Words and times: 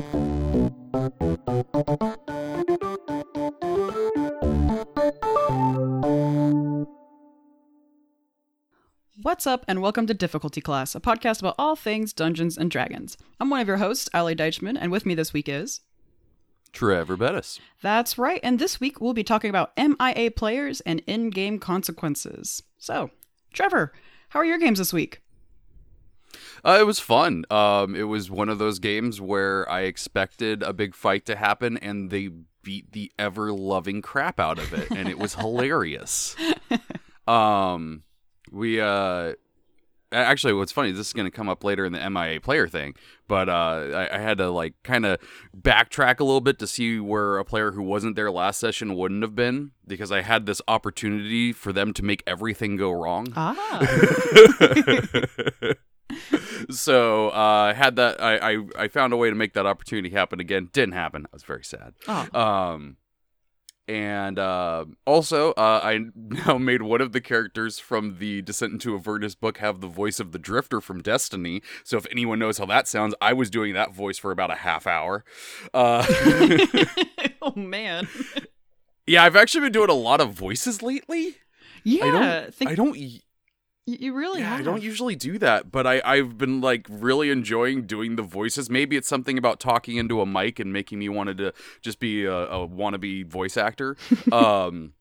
What's 0.00 0.06
up, 9.46 9.66
and 9.68 9.82
welcome 9.82 10.06
to 10.06 10.14
Difficulty 10.14 10.62
Class, 10.62 10.94
a 10.94 11.00
podcast 11.00 11.40
about 11.40 11.56
all 11.58 11.76
things 11.76 12.14
Dungeons 12.14 12.56
and 12.56 12.70
Dragons. 12.70 13.18
I'm 13.38 13.50
one 13.50 13.60
of 13.60 13.68
your 13.68 13.76
hosts, 13.76 14.08
Ali 14.14 14.34
Deichman, 14.34 14.78
and 14.80 14.90
with 14.90 15.04
me 15.04 15.14
this 15.14 15.34
week 15.34 15.50
is. 15.50 15.82
Trevor 16.72 17.18
Bettis. 17.18 17.60
That's 17.82 18.16
right, 18.16 18.40
and 18.42 18.58
this 18.58 18.80
week 18.80 19.02
we'll 19.02 19.12
be 19.12 19.22
talking 19.22 19.50
about 19.50 19.76
MIA 19.76 20.30
players 20.30 20.80
and 20.82 21.02
in 21.06 21.28
game 21.28 21.58
consequences. 21.58 22.62
So, 22.78 23.10
Trevor, 23.52 23.92
how 24.30 24.40
are 24.40 24.46
your 24.46 24.56
games 24.56 24.78
this 24.78 24.94
week? 24.94 25.20
Uh, 26.64 26.78
it 26.80 26.84
was 26.86 26.98
fun. 27.00 27.44
Um, 27.50 27.94
it 27.94 28.04
was 28.04 28.30
one 28.30 28.48
of 28.48 28.58
those 28.58 28.78
games 28.78 29.20
where 29.20 29.68
I 29.70 29.82
expected 29.82 30.62
a 30.62 30.72
big 30.72 30.94
fight 30.94 31.26
to 31.26 31.36
happen, 31.36 31.76
and 31.78 32.10
they 32.10 32.30
beat 32.62 32.92
the 32.92 33.10
ever 33.18 33.52
loving 33.52 34.02
crap 34.02 34.38
out 34.38 34.58
of 34.58 34.72
it, 34.74 34.90
and 34.90 35.08
it 35.08 35.18
was 35.18 35.34
hilarious. 35.34 36.36
Um, 37.28 38.02
we 38.50 38.80
uh 38.80 39.34
actually 40.10 40.52
what's 40.52 40.72
funny 40.72 40.90
this 40.90 41.06
is 41.06 41.12
going 41.12 41.26
to 41.26 41.30
come 41.30 41.48
up 41.48 41.62
later 41.62 41.84
in 41.84 41.92
the 41.92 42.10
mia 42.10 42.40
player 42.40 42.66
thing 42.66 42.94
but 43.28 43.48
uh 43.48 43.52
i, 43.94 44.16
I 44.16 44.18
had 44.18 44.38
to 44.38 44.50
like 44.50 44.74
kind 44.82 45.06
of 45.06 45.20
backtrack 45.56 46.18
a 46.18 46.24
little 46.24 46.40
bit 46.40 46.58
to 46.58 46.66
see 46.66 46.98
where 46.98 47.38
a 47.38 47.44
player 47.44 47.70
who 47.70 47.82
wasn't 47.84 48.16
there 48.16 48.28
last 48.32 48.58
session 48.58 48.96
wouldn't 48.96 49.22
have 49.22 49.36
been 49.36 49.70
because 49.86 50.10
i 50.10 50.22
had 50.22 50.46
this 50.46 50.60
opportunity 50.66 51.52
for 51.52 51.72
them 51.72 51.92
to 51.92 52.02
make 52.04 52.24
everything 52.26 52.76
go 52.76 52.90
wrong 52.90 53.28
Ah. 53.36 53.78
so 56.70 57.28
uh 57.30 57.74
had 57.74 57.96
that 57.96 58.22
I, 58.22 58.52
I 58.52 58.58
i 58.78 58.88
found 58.88 59.12
a 59.12 59.16
way 59.16 59.30
to 59.30 59.36
make 59.36 59.54
that 59.54 59.66
opportunity 59.66 60.10
happen 60.10 60.40
again 60.40 60.68
didn't 60.72 60.94
happen 60.94 61.26
i 61.26 61.30
was 61.32 61.42
very 61.42 61.64
sad 61.64 61.94
oh. 62.08 62.28
um, 62.38 62.96
and 63.90 64.38
uh, 64.38 64.84
also, 65.04 65.50
uh, 65.54 65.80
I 65.82 65.98
now 66.14 66.58
made 66.58 66.82
one 66.82 67.00
of 67.00 67.10
the 67.10 67.20
characters 67.20 67.80
from 67.80 68.18
the 68.18 68.40
Descent 68.40 68.72
into 68.72 68.94
Avernus 68.94 69.34
book 69.34 69.58
have 69.58 69.80
the 69.80 69.88
voice 69.88 70.20
of 70.20 70.30
the 70.30 70.38
Drifter 70.38 70.80
from 70.80 71.02
Destiny. 71.02 71.60
So 71.82 71.96
if 71.96 72.06
anyone 72.08 72.38
knows 72.38 72.58
how 72.58 72.66
that 72.66 72.86
sounds, 72.86 73.16
I 73.20 73.32
was 73.32 73.50
doing 73.50 73.74
that 73.74 73.92
voice 73.92 74.16
for 74.16 74.30
about 74.30 74.52
a 74.52 74.54
half 74.54 74.86
hour. 74.86 75.24
Uh, 75.74 76.06
oh, 77.42 77.52
man. 77.56 78.06
yeah, 79.08 79.24
I've 79.24 79.34
actually 79.34 79.62
been 79.62 79.72
doing 79.72 79.90
a 79.90 79.94
lot 79.94 80.20
of 80.20 80.34
voices 80.34 80.82
lately. 80.82 81.38
Yeah, 81.82 82.04
I 82.04 82.10
don't. 82.12 82.54
think 82.54 82.70
I 82.70 82.74
don't. 82.76 82.96
You 83.86 84.12
really 84.12 84.40
Yeah, 84.40 84.54
I 84.54 84.62
don't 84.62 84.82
usually 84.82 85.16
do 85.16 85.38
that, 85.38 85.72
but 85.72 85.86
I, 85.86 86.00
I've 86.04 86.38
been 86.38 86.60
like 86.60 86.86
really 86.88 87.30
enjoying 87.30 87.86
doing 87.86 88.16
the 88.16 88.22
voices. 88.22 88.70
Maybe 88.70 88.96
it's 88.96 89.08
something 89.08 89.38
about 89.38 89.60
talking 89.60 89.96
into 89.96 90.20
a 90.20 90.26
mic 90.26 90.58
and 90.58 90.72
making 90.72 90.98
me 90.98 91.08
wanted 91.08 91.38
to 91.38 91.52
just 91.80 91.98
be 91.98 92.24
a, 92.24 92.34
a 92.34 92.68
wannabe 92.68 93.26
voice 93.26 93.56
actor. 93.56 93.96
um, 94.32 94.92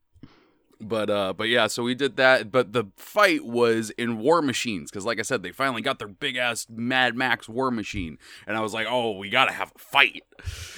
but 0.81 1.09
uh, 1.09 1.33
but 1.33 1.49
yeah, 1.49 1.67
so 1.67 1.83
we 1.83 1.93
did 1.93 2.15
that. 2.17 2.51
But 2.51 2.73
the 2.73 2.85
fight 2.95 3.45
was 3.45 3.89
in 3.91 4.19
War 4.19 4.41
Machines 4.41 4.89
because, 4.89 5.05
like 5.05 5.19
I 5.19 5.23
said, 5.23 5.43
they 5.43 5.51
finally 5.51 5.81
got 5.81 5.99
their 5.99 6.07
big 6.07 6.37
ass 6.37 6.67
Mad 6.69 7.15
Max 7.15 7.49
War 7.49 7.69
Machine, 7.71 8.17
and 8.47 8.55
I 8.55 8.61
was 8.61 8.73
like, 8.73 8.87
oh, 8.89 9.17
we 9.17 9.29
gotta 9.29 9.51
have 9.51 9.73
a 9.75 9.79
fight. 9.79 10.23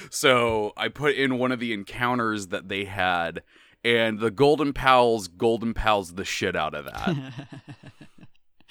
So 0.09 0.73
I 0.75 0.87
put 0.87 1.15
in 1.15 1.37
one 1.37 1.51
of 1.51 1.59
the 1.59 1.73
encounters 1.73 2.47
that 2.47 2.67
they 2.69 2.85
had. 2.85 3.43
And 3.83 4.19
the 4.19 4.29
Golden 4.29 4.73
Pals, 4.73 5.27
Golden 5.27 5.73
Pals 5.73 6.13
the 6.13 6.23
shit 6.23 6.55
out 6.55 6.75
of 6.75 6.85
that 6.85 7.33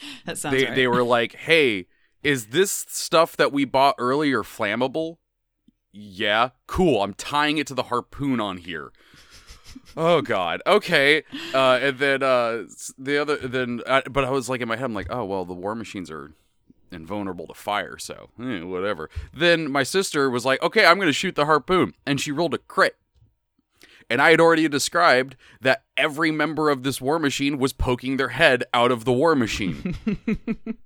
that 0.25 0.39
sounds 0.39 0.57
they 0.57 0.67
right. 0.67 0.75
they 0.75 0.87
were 0.87 1.05
like, 1.05 1.35
"Hey, 1.35 1.87
is 2.23 2.47
this 2.47 2.87
stuff 2.89 3.37
that 3.37 3.53
we 3.53 3.65
bought 3.65 3.95
earlier 3.99 4.43
flammable?" 4.43 5.17
Yeah, 5.93 6.51
cool. 6.67 7.03
I'm 7.03 7.15
tying 7.15 7.59
it 7.59 7.67
to 7.69 7.75
the 7.75 7.85
harpoon 7.85 8.41
on 8.41 8.59
here. 8.59 8.93
oh 9.97 10.23
God. 10.23 10.63
Okay. 10.67 11.25
Uh, 11.53 11.79
and 11.83 11.99
then 11.99 12.23
uh, 12.23 12.65
the 12.99 13.19
other 13.19 13.37
then, 13.37 13.83
uh, 13.87 14.03
but 14.11 14.25
I 14.25 14.31
was 14.31 14.49
like 14.49 14.61
in 14.61 14.69
my 14.69 14.77
head, 14.77 14.85
I'm 14.85 14.95
like, 14.95 15.09
oh 15.11 15.25
well, 15.25 15.45
the 15.45 15.55
war 15.55 15.75
machines 15.75 16.11
are 16.11 16.33
invulnerable 16.93 17.47
to 17.47 17.55
fire, 17.55 17.99
so 17.99 18.31
eh, 18.41 18.63
whatever. 18.63 19.11
Then 19.33 19.71
my 19.71 19.83
sister 19.83 20.31
was 20.31 20.45
like, 20.45 20.63
okay, 20.63 20.85
I'm 20.85 20.99
gonna 20.99 21.13
shoot 21.13 21.35
the 21.35 21.47
harpoon, 21.47 21.95
and 22.07 22.21
she 22.21 22.33
rolled 22.33 22.55
a 22.55 22.59
crit. 22.59 22.97
And 24.11 24.21
I 24.21 24.33
had 24.33 24.41
already 24.41 24.69
described 24.69 25.37
that 25.61 25.85
every 25.97 26.33
member 26.33 26.69
of 26.69 26.83
this 26.83 27.01
war 27.01 27.21
machine 27.21 27.59
was 27.59 27.73
poking 27.73 28.17
their 28.17 28.31
head 28.31 28.65
out 28.75 28.91
of 28.91 29.05
the 29.05 29.13
war 29.13 29.37
machine. 29.37 29.97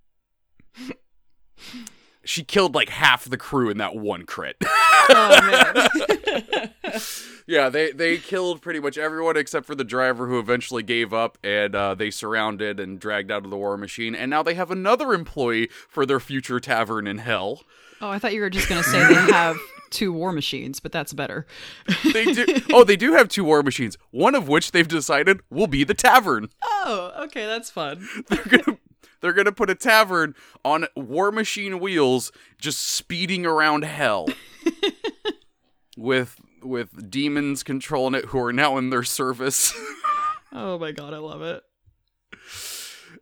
she 2.25 2.45
killed 2.45 2.75
like 2.75 2.91
half 2.91 3.25
the 3.25 3.39
crew 3.39 3.71
in 3.71 3.79
that 3.79 3.97
one 3.97 4.25
crit. 4.27 4.57
oh, 4.63 5.41
man. 5.41 6.71
yeah, 7.47 7.69
they 7.69 7.93
they 7.93 8.17
killed 8.17 8.63
pretty 8.63 8.81
much 8.81 8.99
everyone 8.99 9.37
except 9.37 9.67
for 9.67 9.75
the 9.75 9.85
driver 9.85 10.29
who 10.29 10.39
eventually 10.39 10.83
gave 10.83 11.13
up 11.13 11.39
and 11.45 11.75
uh, 11.75 11.95
they 11.95 12.11
surrounded 12.11 12.81
and 12.81 12.99
dragged 12.99 13.31
out 13.31 13.45
of 13.45 13.51
the 13.51 13.57
war 13.57 13.77
machine. 13.77 14.15
And 14.15 14.31
now 14.31 14.43
they 14.43 14.55
have 14.55 14.71
another 14.71 15.13
employee 15.13 15.69
for 15.89 16.07
their 16.07 16.21
future 16.21 16.61
tavern 16.61 17.07
in 17.07 17.19
hell. 17.19 17.63
Oh, 18.05 18.11
I 18.11 18.19
thought 18.19 18.35
you 18.35 18.43
were 18.43 18.51
just 18.51 18.69
going 18.69 18.83
to 18.83 18.89
say 18.89 18.99
they 19.07 19.33
have 19.33 19.59
two 19.91 20.13
war 20.13 20.33
machines, 20.33 20.79
but 20.79 20.93
that's 20.93 21.13
better. 21.13 21.47
They 22.13 22.25
do. 22.27 22.45
oh, 22.73 22.85
they 22.85 22.97
do 22.97 23.13
have 23.15 23.29
two 23.29 23.45
war 23.45 23.63
machines. 23.63 23.97
One 24.11 24.35
of 24.35 24.47
which 24.47 24.73
they've 24.73 24.87
decided 24.87 25.41
will 25.51 25.67
be 25.67 25.85
the 25.85 25.95
tavern. 25.95 26.49
Oh, 26.63 27.13
okay, 27.25 27.47
that's 27.47 27.71
fun. 27.71 28.07
They're 28.29 28.45
gonna 28.45 28.79
they're 29.21 29.33
gonna 29.33 29.53
put 29.53 29.71
a 29.71 29.75
tavern 29.75 30.35
on 30.67 30.87
war 30.95 31.33
machine 31.33 31.81
wheels, 31.81 32.31
just 32.59 32.81
speeding 32.81 33.47
around 33.47 33.85
hell. 33.85 34.29
with 35.97 36.37
with 36.63 37.11
demons 37.11 37.63
controlling 37.63 38.15
it 38.15 38.27
who 38.27 38.39
are 38.39 38.53
now 38.53 38.77
in 38.77 38.91
their 38.91 39.03
service. 39.05 39.75
Oh 40.53 40.79
my 40.79 40.93
god, 40.93 41.15
I 41.15 41.19
love 41.19 41.41
it. 41.43 41.63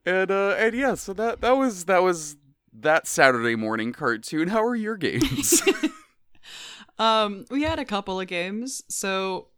and 0.05 0.31
uh 0.31 0.57
and 0.59 0.75
yeah, 0.75 0.95
so 0.97 1.13
that 1.13 1.41
that 1.41 1.53
was 1.53 1.85
that 1.85 2.03
was 2.03 2.37
that 2.73 3.07
Saturday 3.07 3.57
morning 3.57 3.93
cartoon. 3.93 4.49
How 4.49 4.65
are 4.65 4.77
your 4.77 4.97
games? 4.97 5.63
Um, 6.99 7.47
we 7.51 7.63
had 7.63 7.79
a 7.79 7.85
couple 7.85 8.21
of 8.21 8.29
games. 8.29 8.83
So 8.89 9.49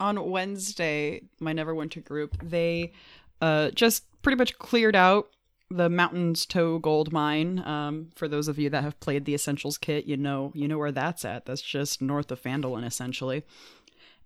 on 0.00 0.30
Wednesday, 0.30 1.22
my 1.38 1.52
Neverwinter 1.52 2.04
group, 2.04 2.36
they 2.42 2.92
uh 3.40 3.70
just 3.70 4.04
pretty 4.22 4.36
much 4.36 4.58
cleared 4.58 4.96
out 4.96 5.28
the 5.70 5.88
Mountain's 5.88 6.46
Toe 6.46 6.78
Gold 6.78 7.12
Mine. 7.12 7.60
Um, 7.60 8.10
for 8.14 8.28
those 8.28 8.48
of 8.48 8.58
you 8.58 8.70
that 8.70 8.82
have 8.82 8.98
played 9.00 9.24
the 9.24 9.34
Essentials 9.34 9.78
kit, 9.78 10.06
you 10.06 10.16
know 10.16 10.50
you 10.54 10.66
know 10.66 10.78
where 10.78 10.92
that's 10.92 11.24
at. 11.24 11.46
That's 11.46 11.62
just 11.62 12.02
north 12.02 12.30
of 12.32 12.42
Phandalin, 12.42 12.84
essentially. 12.84 13.44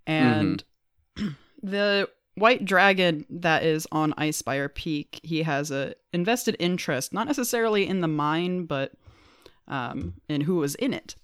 And 0.07 0.63
the 1.61 2.09
White 2.39 2.65
Dragon 2.65 3.25
that 3.29 3.63
is 3.63 3.87
on 3.91 4.13
Icespire 4.13 4.73
Peak, 4.73 5.19
he 5.23 5.43
has 5.43 5.71
a 5.71 5.95
invested 6.13 6.55
interest, 6.59 7.13
not 7.13 7.27
necessarily 7.27 7.87
in 7.87 8.01
the 8.01 8.07
mine, 8.07 8.65
but 8.65 8.93
um, 9.67 10.15
in 10.27 10.41
who 10.41 10.55
was 10.55 10.75
in 10.75 10.93
it. 10.93 11.15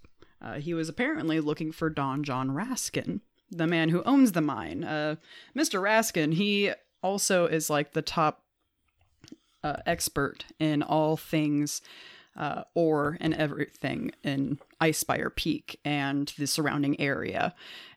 Uh, 0.41 0.55
he 0.55 0.73
was 0.73 0.89
apparently 0.89 1.39
looking 1.39 1.71
for 1.71 1.89
Don-Jon 1.89 2.51
Raskin, 2.51 3.21
the 3.49 3.65
man 3.65 3.89
who 3.89 4.03
owns 4.03 4.33
the 4.33 4.41
mine. 4.41 4.83
Uh, 4.83 5.15
Mr. 5.57 5.81
Raskin, 5.81 6.33
he 6.33 6.71
also 7.01 7.45
is 7.45 7.69
like 7.69 7.93
the 7.93 8.01
top 8.01 8.43
uh, 9.63 9.77
expert 9.85 10.45
in 10.59 10.83
all 10.83 11.17
things 11.17 11.81
uh, 12.37 12.63
ore 12.73 13.17
and 13.21 13.33
everything 13.33 14.11
in 14.23 14.59
Icespire 14.81 15.33
Peak 15.33 15.79
and 15.83 16.33
the 16.37 16.45
surrounding 16.45 16.99
area. 16.99 17.55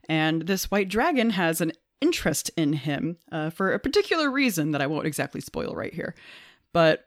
And 0.09 0.43
this 0.43 0.71
white 0.71 0.89
dragon 0.89 1.31
has 1.31 1.61
an 1.61 1.73
interest 2.01 2.51
in 2.57 2.73
him 2.73 3.17
uh, 3.33 3.51
for 3.51 3.73
a 3.73 3.79
particular 3.79 4.31
reason 4.31 4.73
that 4.73 4.81
I 4.83 4.87
won't 4.87 5.07
exactly 5.07 5.41
spoil 5.41 5.75
right 5.75 5.93
here. 5.93 6.15
But 6.73 7.07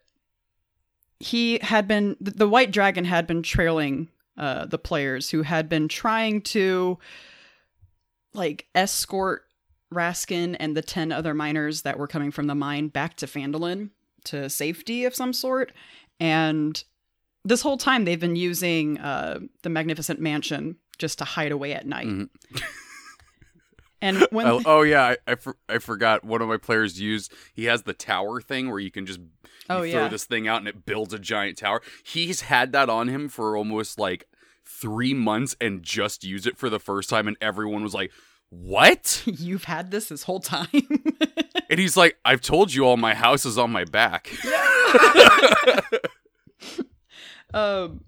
he 1.20 1.60
had 1.60 1.88
been, 1.88 2.18
the, 2.20 2.48
white 2.48 2.72
dragon 2.72 3.06
had 3.06 3.28
been 3.28 3.44
trailing 3.44 4.10
uh, 4.38 4.66
the 4.66 4.80
players 4.80 5.30
who 5.30 5.44
had 5.44 5.70
been 5.70 5.88
trying 5.88 6.42
to 6.42 6.98
like 8.34 8.68
escort 8.74 9.44
Raskin 9.94 10.56
and 10.60 10.76
the 10.76 10.82
10 10.82 11.12
other 11.12 11.34
miners 11.34 11.84
that 11.84 12.00
were 12.00 12.08
coming 12.08 12.32
from 12.32 12.48
the 12.48 12.56
mine 12.56 12.88
back 12.88 13.18
to 13.18 13.28
Phandalin 13.28 13.90
to 14.26 14.50
safety 14.50 15.06
of 15.06 15.16
some 15.16 15.34
sort. 15.34 15.72
And 16.20 16.82
this 17.44 17.62
whole 17.62 17.78
time 17.78 18.06
they've 18.06 18.20
been 18.20 18.36
using 18.36 18.98
uh, 19.00 19.40
the 19.64 19.70
Magnificent 19.70 20.20
Mansion 20.20 20.78
just 20.98 21.18
to 21.20 21.26
hide 21.26 21.52
away 21.52 21.74
at 21.74 21.86
night. 21.86 22.08
Mhm. 22.08 22.30
And 24.02 24.18
when 24.32 24.48
oh, 24.48 24.62
oh 24.66 24.82
yeah, 24.82 25.04
I 25.04 25.18
I, 25.28 25.36
for, 25.36 25.58
I 25.70 25.78
forgot. 25.78 26.24
One 26.24 26.42
of 26.42 26.48
my 26.48 26.58
players 26.58 27.00
used. 27.00 27.32
He 27.54 27.66
has 27.66 27.84
the 27.84 27.94
tower 27.94 28.42
thing 28.42 28.70
where 28.70 28.80
you 28.80 28.92
can 28.92 29.06
just 29.06 29.20
you 29.20 29.28
Oh, 29.70 29.90
throw 29.90 30.10
this 30.10 30.26
thing 30.26 30.48
out 30.48 30.58
and 30.58 30.68
it 30.68 30.86
builds 30.86 31.14
a 31.14 31.20
giant 31.20 31.58
tower. 31.58 31.82
He's 32.04 32.42
had 32.42 32.72
that 32.74 32.90
on 32.90 33.08
him 33.08 33.30
for 33.30 33.56
almost 33.56 34.00
like 34.00 34.28
three 34.66 35.14
months 35.14 35.56
and 35.62 35.84
just 35.84 36.24
used 36.24 36.48
it 36.48 36.58
for 36.58 36.70
the 36.70 36.80
first 36.80 37.10
time, 37.10 37.28
and 37.28 37.38
everyone 37.40 37.84
was 37.84 37.94
like, 37.94 38.12
"What?" 38.50 39.22
you've 39.26 39.66
had 39.66 39.92
this 39.92 40.10
this 40.10 40.24
whole 40.24 40.40
time. 40.40 40.68
And 41.70 41.80
he's 41.80 41.96
like, 41.96 42.18
"I've 42.26 42.42
told 42.42 42.74
you 42.74 42.84
all 42.86 42.98
my 42.98 43.14
house 43.14 43.46
is 43.46 43.58
on 43.58 43.72
my 43.72 43.86
back." 43.86 44.30
um 47.54 48.04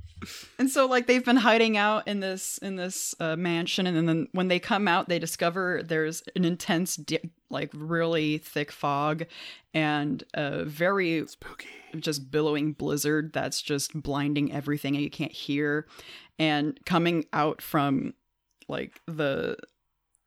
and 0.59 0.69
so 0.69 0.85
like 0.85 1.07
they've 1.07 1.25
been 1.25 1.37
hiding 1.37 1.77
out 1.77 2.07
in 2.07 2.19
this 2.19 2.57
in 2.59 2.75
this 2.75 3.15
uh, 3.19 3.35
mansion 3.35 3.87
and 3.87 4.07
then 4.07 4.27
when 4.31 4.47
they 4.47 4.59
come 4.59 4.87
out 4.87 5.09
they 5.09 5.19
discover 5.19 5.81
there's 5.83 6.23
an 6.35 6.45
intense 6.45 6.95
di- 6.95 7.19
like 7.49 7.69
really 7.73 8.37
thick 8.37 8.71
fog 8.71 9.25
and 9.73 10.23
a 10.33 10.63
very 10.63 11.25
Spooky. 11.27 11.67
just 11.99 12.31
billowing 12.31 12.73
blizzard 12.73 13.31
that's 13.33 13.61
just 13.61 13.99
blinding 14.01 14.51
everything 14.51 14.95
and 14.95 15.03
you 15.03 15.09
can't 15.09 15.31
hear 15.31 15.87
and 16.39 16.79
coming 16.85 17.25
out 17.33 17.61
from 17.61 18.13
like 18.67 18.99
the 19.07 19.57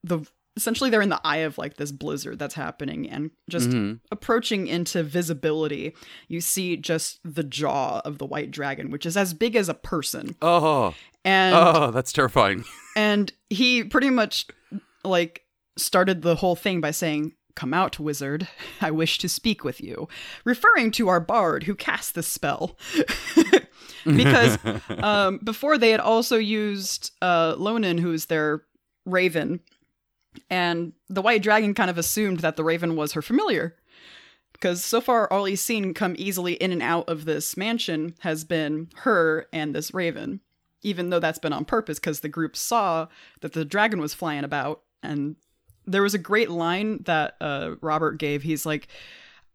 the 0.04 0.26
essentially 0.56 0.88
they're 0.90 1.02
in 1.02 1.08
the 1.10 1.20
eye 1.24 1.38
of 1.38 1.58
like 1.58 1.76
this 1.76 1.92
blizzard 1.92 2.38
that's 2.38 2.54
happening 2.54 3.08
and 3.10 3.30
just 3.48 3.68
Mhm. 3.70 4.00
approaching 4.10 4.66
into 4.66 5.02
visibility 5.02 5.94
you 6.28 6.40
see 6.40 6.76
just 6.76 7.20
the 7.24 7.44
jaw 7.44 8.00
of 8.04 8.18
the 8.18 8.24
white 8.26 8.50
dragon 8.50 8.90
which 8.90 9.04
is 9.06 9.16
as 9.16 9.34
big 9.34 9.54
as 9.56 9.68
a 9.68 9.74
person. 9.74 10.34
Oh, 10.40 10.94
and 11.24 11.54
oh, 11.54 11.90
that's 11.90 12.12
terrifying. 12.12 12.64
and 12.96 13.32
he 13.50 13.84
pretty 13.84 14.10
much 14.10 14.46
like 15.04 15.42
started 15.76 16.22
the 16.22 16.36
whole 16.36 16.56
thing 16.56 16.80
by 16.80 16.90
saying 16.90 17.32
come 17.54 17.72
out 17.74 17.98
wizard. 17.98 18.46
I 18.82 18.90
wish 18.90 19.16
to 19.18 19.28
speak 19.28 19.64
with 19.64 19.80
you. 19.80 20.08
Referring 20.44 20.90
to 20.92 21.08
our 21.08 21.20
bard 21.20 21.64
who 21.64 21.74
cast 21.74 22.14
this 22.14 22.26
spell. 22.28 22.76
Because 24.04 24.56
um, 25.02 25.38
before 25.42 25.78
they 25.78 25.90
had 25.90 26.00
also 26.00 26.36
used 26.36 27.10
uh, 27.20 27.54
lonan 27.56 27.98
who's 27.98 28.26
their 28.26 28.62
raven 29.04 29.60
and 30.50 30.92
the 31.08 31.22
white 31.22 31.42
dragon 31.42 31.74
kind 31.74 31.90
of 31.90 31.98
assumed 31.98 32.40
that 32.40 32.56
the 32.56 32.64
raven 32.64 32.96
was 32.96 33.12
her 33.12 33.22
familiar 33.22 33.76
because 34.52 34.82
so 34.82 35.00
far 35.00 35.30
all 35.32 35.44
he's 35.44 35.60
seen 35.60 35.92
come 35.92 36.14
easily 36.18 36.54
in 36.54 36.72
and 36.72 36.82
out 36.82 37.08
of 37.08 37.24
this 37.24 37.56
mansion 37.56 38.14
has 38.20 38.44
been 38.44 38.88
her 38.96 39.46
and 39.52 39.74
this 39.74 39.92
raven 39.92 40.40
even 40.86 41.10
though 41.10 41.18
that's 41.18 41.40
been 41.40 41.52
on 41.52 41.64
purpose 41.64 41.98
because 41.98 42.20
the 42.20 42.28
group 42.28 42.56
saw 42.56 43.08
that 43.40 43.52
the 43.52 43.64
dragon 43.64 44.00
was 44.00 44.14
flying 44.14 44.44
about. 44.44 44.82
And 45.02 45.34
there 45.84 46.02
was 46.02 46.14
a 46.14 46.18
great 46.18 46.48
line 46.48 47.02
that 47.04 47.36
uh, 47.40 47.72
robert 47.80 48.18
gave. 48.18 48.42
He's 48.42 48.64
like 48.64 48.88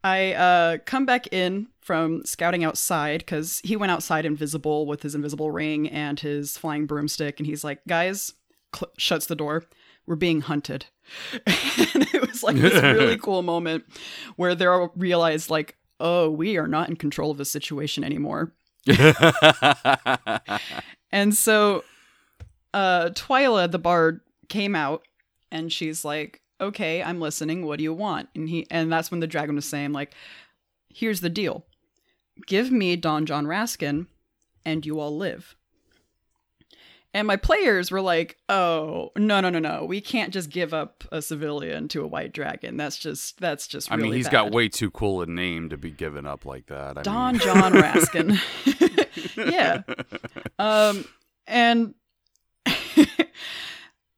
i 0.03 0.33
uh, 0.33 0.77
come 0.85 1.05
back 1.05 1.31
in 1.31 1.67
from 1.79 2.25
scouting 2.25 2.63
outside 2.63 3.19
because 3.19 3.61
he 3.63 3.75
went 3.75 3.91
outside 3.91 4.25
invisible 4.25 4.87
with 4.87 5.03
his 5.03 5.13
invisible 5.15 5.51
ring 5.51 5.87
and 5.87 6.19
his 6.19 6.57
flying 6.57 6.85
broomstick. 6.85 7.39
And 7.39 7.47
he's 7.47 7.63
like 7.63 7.79
guys 7.87 8.33
cl- 8.75 8.91
shuts 8.97 9.27
the 9.27 9.35
door 9.35 9.63
we're 10.05 10.15
being 10.15 10.41
hunted 10.41 10.85
and 11.45 12.07
it 12.13 12.27
was 12.27 12.43
like 12.43 12.55
this 12.55 12.81
really 12.81 13.17
cool 13.21 13.41
moment 13.41 13.83
where 14.35 14.55
they 14.55 14.65
all 14.65 14.91
realized 14.95 15.49
like 15.49 15.75
oh 15.99 16.29
we 16.29 16.57
are 16.57 16.67
not 16.67 16.89
in 16.89 16.95
control 16.95 17.31
of 17.31 17.37
the 17.37 17.45
situation 17.45 18.03
anymore 18.03 18.53
and 21.11 21.35
so 21.35 21.83
uh 22.73 23.09
Twyla 23.09 23.69
the 23.69 23.79
bard 23.79 24.21
came 24.49 24.75
out 24.75 25.03
and 25.51 25.71
she's 25.71 26.05
like, 26.05 26.41
"Okay, 26.59 27.03
I'm 27.03 27.19
listening. 27.19 27.65
What 27.65 27.77
do 27.77 27.83
you 27.83 27.93
want?" 27.93 28.29
And 28.35 28.49
he 28.49 28.65
and 28.71 28.91
that's 28.91 29.11
when 29.11 29.19
the 29.19 29.27
dragon 29.27 29.55
was 29.55 29.65
saying 29.65 29.91
like, 29.91 30.13
"Here's 30.89 31.21
the 31.21 31.29
deal. 31.29 31.65
Give 32.47 32.71
me 32.71 32.95
Don-Jon 32.95 33.45
Raskin 33.45 34.07
and 34.65 34.85
you 34.85 34.99
all 34.99 35.15
live." 35.15 35.55
And 37.13 37.27
my 37.27 37.35
players 37.35 37.91
were 37.91 37.99
like, 38.01 38.37
"Oh, 38.47 39.11
no, 39.17 39.41
no, 39.41 39.49
no, 39.49 39.59
no. 39.59 39.83
We 39.83 39.99
can't 39.99 40.31
just 40.31 40.49
give 40.49 40.73
up 40.73 41.03
a 41.11 41.21
civilian 41.21 41.89
to 41.89 42.03
a 42.03 42.07
white 42.07 42.31
dragon. 42.31 42.77
That's 42.77 42.97
just 42.97 43.39
that's 43.39 43.67
just 43.67 43.91
I 43.91 43.95
really 43.95 44.09
mean, 44.09 44.17
he's 44.17 44.27
bad." 44.27 44.31
got 44.31 44.51
way 44.51 44.69
too 44.69 44.91
cool 44.91 45.21
a 45.21 45.25
name 45.25 45.69
to 45.69 45.77
be 45.77 45.91
given 45.91 46.25
up 46.25 46.45
like 46.45 46.67
that. 46.67 46.97
I 46.97 47.01
Don 47.01 47.33
mean, 47.33 47.41
John 47.41 47.73
Raskin. 47.73 48.39
yeah. 49.51 49.81
Um, 50.57 51.05
and 51.47 51.95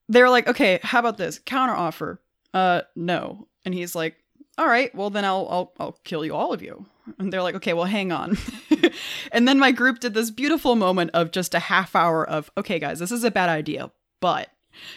they're 0.10 0.30
like, 0.30 0.48
okay, 0.48 0.80
how 0.84 1.00
about 1.00 1.18
this 1.18 1.40
counter 1.40 1.74
offer? 1.74 2.22
Uh, 2.54 2.82
no. 2.96 3.48
And 3.66 3.74
he's 3.74 3.96
like, 3.96 4.18
all 4.58 4.68
right, 4.68 4.94
well 4.94 5.10
then 5.10 5.26
I'll 5.26 5.48
I'll 5.50 5.74
I'll 5.80 5.98
kill 6.04 6.24
you 6.24 6.36
all 6.36 6.54
of 6.54 6.62
you. 6.62 6.86
And 7.20 7.32
they're 7.32 7.44
like, 7.44 7.56
okay, 7.56 7.74
well 7.74 7.86
hang 7.86 8.12
on. 8.12 8.38
and 9.32 9.48
then 9.48 9.60
my 9.60 9.72
group 9.72 10.00
did 10.00 10.14
this 10.14 10.32
beautiful 10.32 10.76
moment 10.76 11.12
of 11.14 11.32
just 11.32 11.54
a 11.54 11.60
half 11.60 11.96
hour 11.96 12.28
of, 12.28 12.50
okay, 12.58 12.80
guys, 12.80 13.00
this 13.00 13.12
is 13.12 13.24
a 13.24 13.32
bad 13.32 13.50
idea, 13.50 13.92
but, 14.22 14.50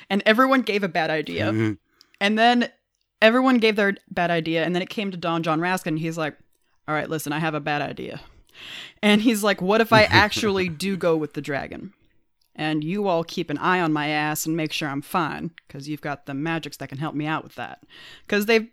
and 0.09 0.23
everyone 0.25 0.63
gave 0.63 0.85
a 0.85 0.89
bad 0.89 1.11
idea. 1.11 1.47
Mm-hmm. 1.47 1.73
And 2.21 2.39
then 2.39 2.71
everyone 3.21 3.59
gave 3.59 3.77
their 3.77 3.97
bad 4.11 4.31
idea, 4.31 4.65
and 4.65 4.75
then 4.75 4.83
it 4.83 4.89
came 4.89 5.11
to 5.11 5.17
Don-Jon 5.17 5.61
Raskin. 5.61 5.89
And 5.89 5.99
he's 5.99 6.19
like, 6.19 6.37
"All 6.89 6.95
right, 6.95 7.09
listen, 7.09 7.33
I 7.33 7.39
have 7.39 7.55
a 7.55 7.61
bad 7.61 7.83
idea." 7.83 8.21
And 9.03 9.21
he's 9.21 9.43
like, 9.45 9.61
"What 9.61 9.81
if 9.81 9.93
I 9.93 10.03
actually 10.11 10.69
do 10.69 10.97
go 10.97 11.17
with 11.17 11.35
the 11.35 11.43
dragon? 11.43 11.93
And 12.59 12.83
you 12.83 13.07
all 13.07 13.23
keep 13.23 13.51
an 13.51 13.59
eye 13.59 13.81
on 13.81 13.93
my 13.93 14.09
ass 14.09 14.47
and 14.47 14.57
make 14.57 14.73
sure 14.73 14.89
I'm 14.89 15.03
fine, 15.03 15.51
because 15.67 15.89
you've 15.89 16.01
got 16.01 16.25
the 16.25 16.33
magics 16.33 16.79
that 16.79 16.89
can 16.89 16.99
help 16.99 17.15
me 17.15 17.27
out 17.27 17.45
with 17.45 17.57
that. 17.57 17.83
Because 18.27 18.47
they've 18.47 18.69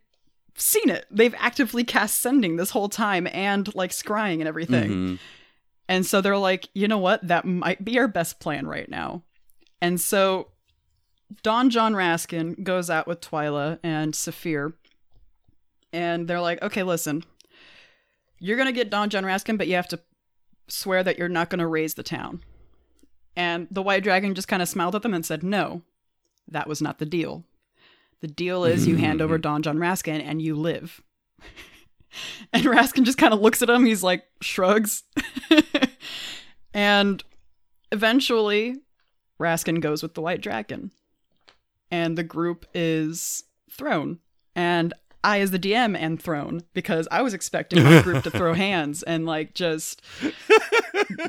seen 0.55 0.89
it. 0.89 1.05
They've 1.09 1.35
actively 1.37 1.83
cast 1.83 2.19
sending 2.19 2.55
this 2.55 2.71
whole 2.71 2.89
time 2.89 3.27
and 3.31 3.73
like 3.75 3.91
scrying 3.91 4.39
and 4.39 4.47
everything. 4.47 4.91
Mhm. 4.91 5.19
And 5.89 6.05
so 6.05 6.21
they're 6.21 6.37
like, 6.37 6.69
you 6.73 6.87
know 6.87 6.97
what? 6.97 7.27
That 7.27 7.45
might 7.45 7.83
be 7.83 7.99
our 7.99 8.07
best 8.07 8.39
plan 8.39 8.67
right 8.67 8.89
now. 8.89 9.23
And 9.81 9.99
so 9.99 10.49
Don-Jon 11.41 11.93
Raskin 11.93 12.63
goes 12.63 12.89
out 12.89 13.07
with 13.07 13.21
Twyla 13.21 13.79
and 13.83 14.15
Saphir. 14.15 14.73
And 15.91 16.27
they're 16.27 16.41
like, 16.41 16.61
okay, 16.61 16.83
listen, 16.83 17.23
you're 18.39 18.57
going 18.57 18.67
to 18.67 18.73
get 18.73 18.89
Don-Jon 18.89 19.23
Raskin, 19.23 19.57
but 19.57 19.67
you 19.67 19.75
have 19.75 19.87
to 19.89 19.99
swear 20.67 21.03
that 21.03 21.17
you're 21.17 21.29
not 21.29 21.49
going 21.49 21.59
to 21.59 21.67
raise 21.67 21.93
the 21.95 22.03
town. 22.03 22.41
And 23.35 23.67
the 23.69 23.81
White 23.83 24.03
Dragon 24.03 24.35
just 24.35 24.47
kind 24.47 24.61
of 24.61 24.69
smiled 24.69 24.95
at 24.95 25.01
them 25.01 25.13
and 25.13 25.25
said, 25.25 25.43
no, 25.43 25.81
that 26.47 26.67
was 26.67 26.81
not 26.81 26.99
the 26.99 27.05
deal. 27.05 27.43
The 28.23 28.29
deal 28.29 28.63
is 28.63 28.87
you 28.87 28.95
hand 28.95 29.21
over 29.21 29.35
mm-hmm. 29.35 29.41
Don-Jon 29.41 29.77
Raskin 29.79 30.23
and 30.23 30.41
you 30.41 30.55
live. 30.55 31.03
and 32.53 32.63
Raskin 32.63 33.03
just 33.03 33.17
kind 33.17 33.33
of 33.33 33.41
looks 33.41 33.61
at 33.61 33.69
him. 33.69 33.83
He's 33.83 34.01
like, 34.01 34.23
shrugs. 34.39 35.03
and 36.73 37.21
eventually, 37.91 38.77
Raskin 39.41 39.81
goes 39.81 40.01
with 40.01 40.13
the 40.13 40.21
White 40.21 40.39
Dragon. 40.39 40.91
And 41.91 42.17
the 42.17 42.23
group 42.23 42.65
is 42.73 43.43
thrown. 43.69 44.19
And 44.55 44.93
I, 45.21 45.41
as 45.41 45.51
the 45.51 45.59
DM, 45.59 45.99
am 45.99 46.15
thrown 46.15 46.63
because 46.73 47.09
I 47.11 47.21
was 47.23 47.33
expecting 47.33 47.83
my 47.83 48.01
group 48.01 48.23
to 48.23 48.31
throw 48.31 48.53
hands 48.53 49.03
and 49.03 49.25
like 49.25 49.53
just 49.53 50.01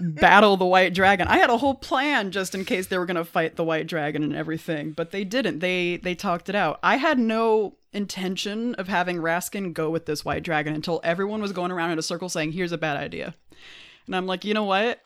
battle 0.01 0.57
the 0.57 0.65
white 0.65 0.95
dragon. 0.95 1.29
I 1.29 1.39
had 1.39 1.51
a 1.51 1.57
whole 1.59 1.75
plan 1.75 2.31
just 2.31 2.55
in 2.55 2.65
case 2.65 2.87
they 2.87 2.99
were 2.99 3.07
going 3.07 3.17
to 3.17 3.25
fight 3.25 3.57
the 3.57 3.65
white 3.65 3.87
dragon 3.87 4.23
and 4.23 4.35
everything, 4.35 4.93
but 4.93 5.11
they 5.11 5.25
didn't. 5.25 5.61
They 5.61 5.97
they 5.97 6.15
talked 6.15 6.49
it 6.49 6.55
out. 6.55 6.79
I 6.83 6.97
had 6.97 7.19
no 7.19 7.77
intention 7.93 8.75
of 8.75 8.89
having 8.89 9.19
Raskin 9.19 9.73
go 9.73 9.89
with 9.91 10.07
this 10.07 10.25
white 10.25 10.43
dragon 10.43 10.75
until 10.75 11.01
everyone 11.05 11.41
was 11.41 11.53
going 11.53 11.71
around 11.71 11.93
in 11.93 11.99
a 11.99 12.03
circle 12.03 12.29
saying, 12.29 12.53
"Here's 12.53 12.73
a 12.73 12.79
bad 12.79 12.97
idea." 12.97 13.35
And 14.07 14.17
I'm 14.17 14.27
like, 14.27 14.45
"You 14.45 14.55
know 14.55 14.65
what? 14.65 15.01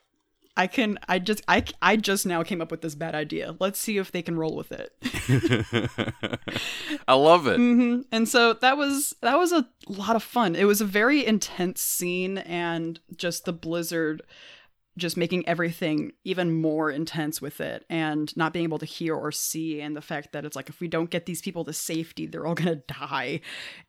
I 0.56 0.66
can 0.66 0.98
I 1.08 1.20
just 1.20 1.42
I 1.46 1.62
I 1.80 1.96
just 1.96 2.26
now 2.26 2.42
came 2.42 2.60
up 2.60 2.72
with 2.72 2.80
this 2.80 2.96
bad 2.96 3.14
idea. 3.14 3.54
Let's 3.60 3.78
see 3.78 3.96
if 3.98 4.10
they 4.10 4.22
can 4.22 4.36
roll 4.36 4.56
with 4.56 4.72
it." 4.72 4.92
I 7.06 7.14
love 7.14 7.46
it. 7.46 7.56
hmm 7.58 8.00
And 8.10 8.28
so 8.28 8.54
that 8.54 8.76
was 8.76 9.14
that 9.20 9.38
was 9.38 9.52
a 9.52 9.68
lot 9.86 10.16
of 10.16 10.22
fun. 10.22 10.56
It 10.56 10.64
was 10.64 10.80
a 10.80 10.84
very 10.86 11.24
intense 11.24 11.80
scene, 11.80 12.38
and 12.38 12.98
just 13.16 13.44
the 13.44 13.52
blizzard, 13.52 14.22
just 14.98 15.16
making 15.16 15.48
everything 15.48 16.12
even 16.24 16.60
more 16.60 16.90
intense 16.90 17.40
with 17.40 17.60
it, 17.60 17.84
and 17.88 18.36
not 18.36 18.52
being 18.52 18.64
able 18.64 18.78
to 18.78 18.86
hear 18.86 19.14
or 19.14 19.32
see, 19.32 19.80
and 19.80 19.96
the 19.96 20.02
fact 20.02 20.32
that 20.32 20.44
it's 20.44 20.56
like 20.56 20.68
if 20.68 20.80
we 20.80 20.88
don't 20.88 21.10
get 21.10 21.26
these 21.26 21.40
people 21.40 21.64
to 21.64 21.72
safety, 21.72 22.26
they're 22.26 22.46
all 22.46 22.54
gonna 22.62 22.76
die. 22.76 23.40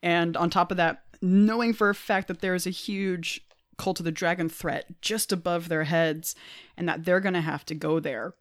And 0.01 0.38
on 0.38 0.50
top 0.50 0.72
of 0.72 0.78
that, 0.78 1.04
knowing 1.22 1.74
for 1.74 1.89
a 1.89 1.96
fact 1.96 2.28
that 2.30 2.39
there 2.42 2.56
is 2.56 2.66
a 2.66 2.72
huge 2.72 3.42
cult 3.78 4.00
of 4.00 4.06
the 4.06 4.12
dragon 4.12 4.50
threat 4.50 4.86
just 5.01 5.32
above 5.32 5.68
their 5.70 5.84
heads, 5.86 6.36
and 6.78 6.88
that 6.88 7.04
they're 7.06 7.20
gonna 7.20 7.42
have 7.42 7.66
to 7.66 7.75
go 7.75 8.00
there 8.00 8.34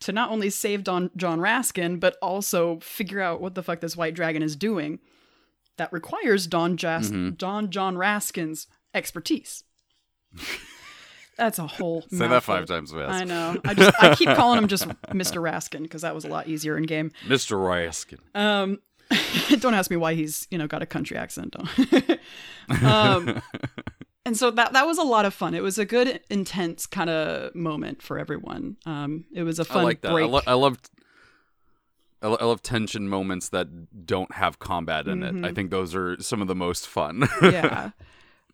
to 0.00 0.12
not 0.12 0.30
only 0.30 0.48
save 0.48 0.82
Don-Jon 0.82 1.40
Raskin, 1.40 2.00
but 2.00 2.16
also 2.22 2.78
figure 2.80 3.20
out 3.20 3.40
what 3.42 3.54
the 3.54 3.62
fuck 3.62 3.80
this 3.80 3.96
white 3.98 4.14
dragon 4.14 4.42
is 4.42 4.56
doing. 4.56 4.98
That 5.76 5.92
requires 5.92 6.46
Don 6.46 6.76
Jas- 6.78 7.10
Mhm. 7.10 7.36
Don-Jon 7.36 7.96
Raskin's 7.96 8.66
expertise. 8.94 9.62
That's 11.40 11.58
a 11.58 11.66
whole. 11.66 12.02
Say 12.10 12.28
that 12.28 12.42
five 12.42 12.66
times 12.66 12.92
fast. 12.92 13.10
I 13.22 13.24
know. 13.24 13.56
I 13.64 13.74
just 13.74 14.02
I 14.02 14.14
keep 14.14 14.28
calling 14.36 14.58
him 14.58 14.68
just 14.68 14.86
Mr. 15.08 15.40
Raskin 15.42 15.82
because 15.82 16.02
that 16.02 16.14
was 16.14 16.24
a 16.24 16.28
lot 16.28 16.46
easier 16.48 16.76
in 16.76 16.84
game. 16.84 17.10
Mr. 17.26 17.56
Raskin. 17.56 18.18
Um, 18.38 18.78
don't 19.60 19.74
ask 19.74 19.90
me 19.90 19.96
why 19.96 20.14
he's 20.14 20.46
you 20.50 20.58
know 20.58 20.66
got 20.66 20.82
a 20.82 20.86
country 20.86 21.16
accent. 21.16 21.56
Um, 22.82 23.42
and 24.26 24.36
so 24.36 24.50
that 24.50 24.72
that 24.74 24.86
was 24.86 24.98
a 24.98 25.02
lot 25.02 25.24
of 25.24 25.34
fun. 25.34 25.54
It 25.54 25.62
was 25.62 25.78
a 25.78 25.84
good, 25.84 26.20
intense 26.30 26.86
kind 26.86 27.10
of 27.10 27.54
moment 27.54 28.02
for 28.02 28.18
everyone. 28.18 28.76
Um, 28.86 29.24
it 29.32 29.42
was 29.42 29.58
a 29.58 29.64
fun 29.64 29.78
I 29.80 29.84
like 29.84 30.00
that. 30.02 30.10
I, 30.10 30.12
break. 30.12 30.30
lo- 30.30 30.40
I 30.46 30.52
love. 30.54 30.78
I, 32.22 32.26
lo- 32.28 32.38
I 32.38 32.44
love 32.44 32.60
tension 32.62 33.08
moments 33.08 33.48
that 33.48 34.06
don't 34.06 34.32
have 34.34 34.58
combat 34.58 35.08
in 35.08 35.22
it. 35.22 35.28
I 35.28 35.50
Mhm. 35.50 35.54
think 35.54 35.70
those 35.70 35.94
are 35.94 36.20
some 36.20 36.42
of 36.42 36.48
the 36.48 36.54
most 36.54 36.86
fun. 36.86 37.26
yeah. 37.42 37.92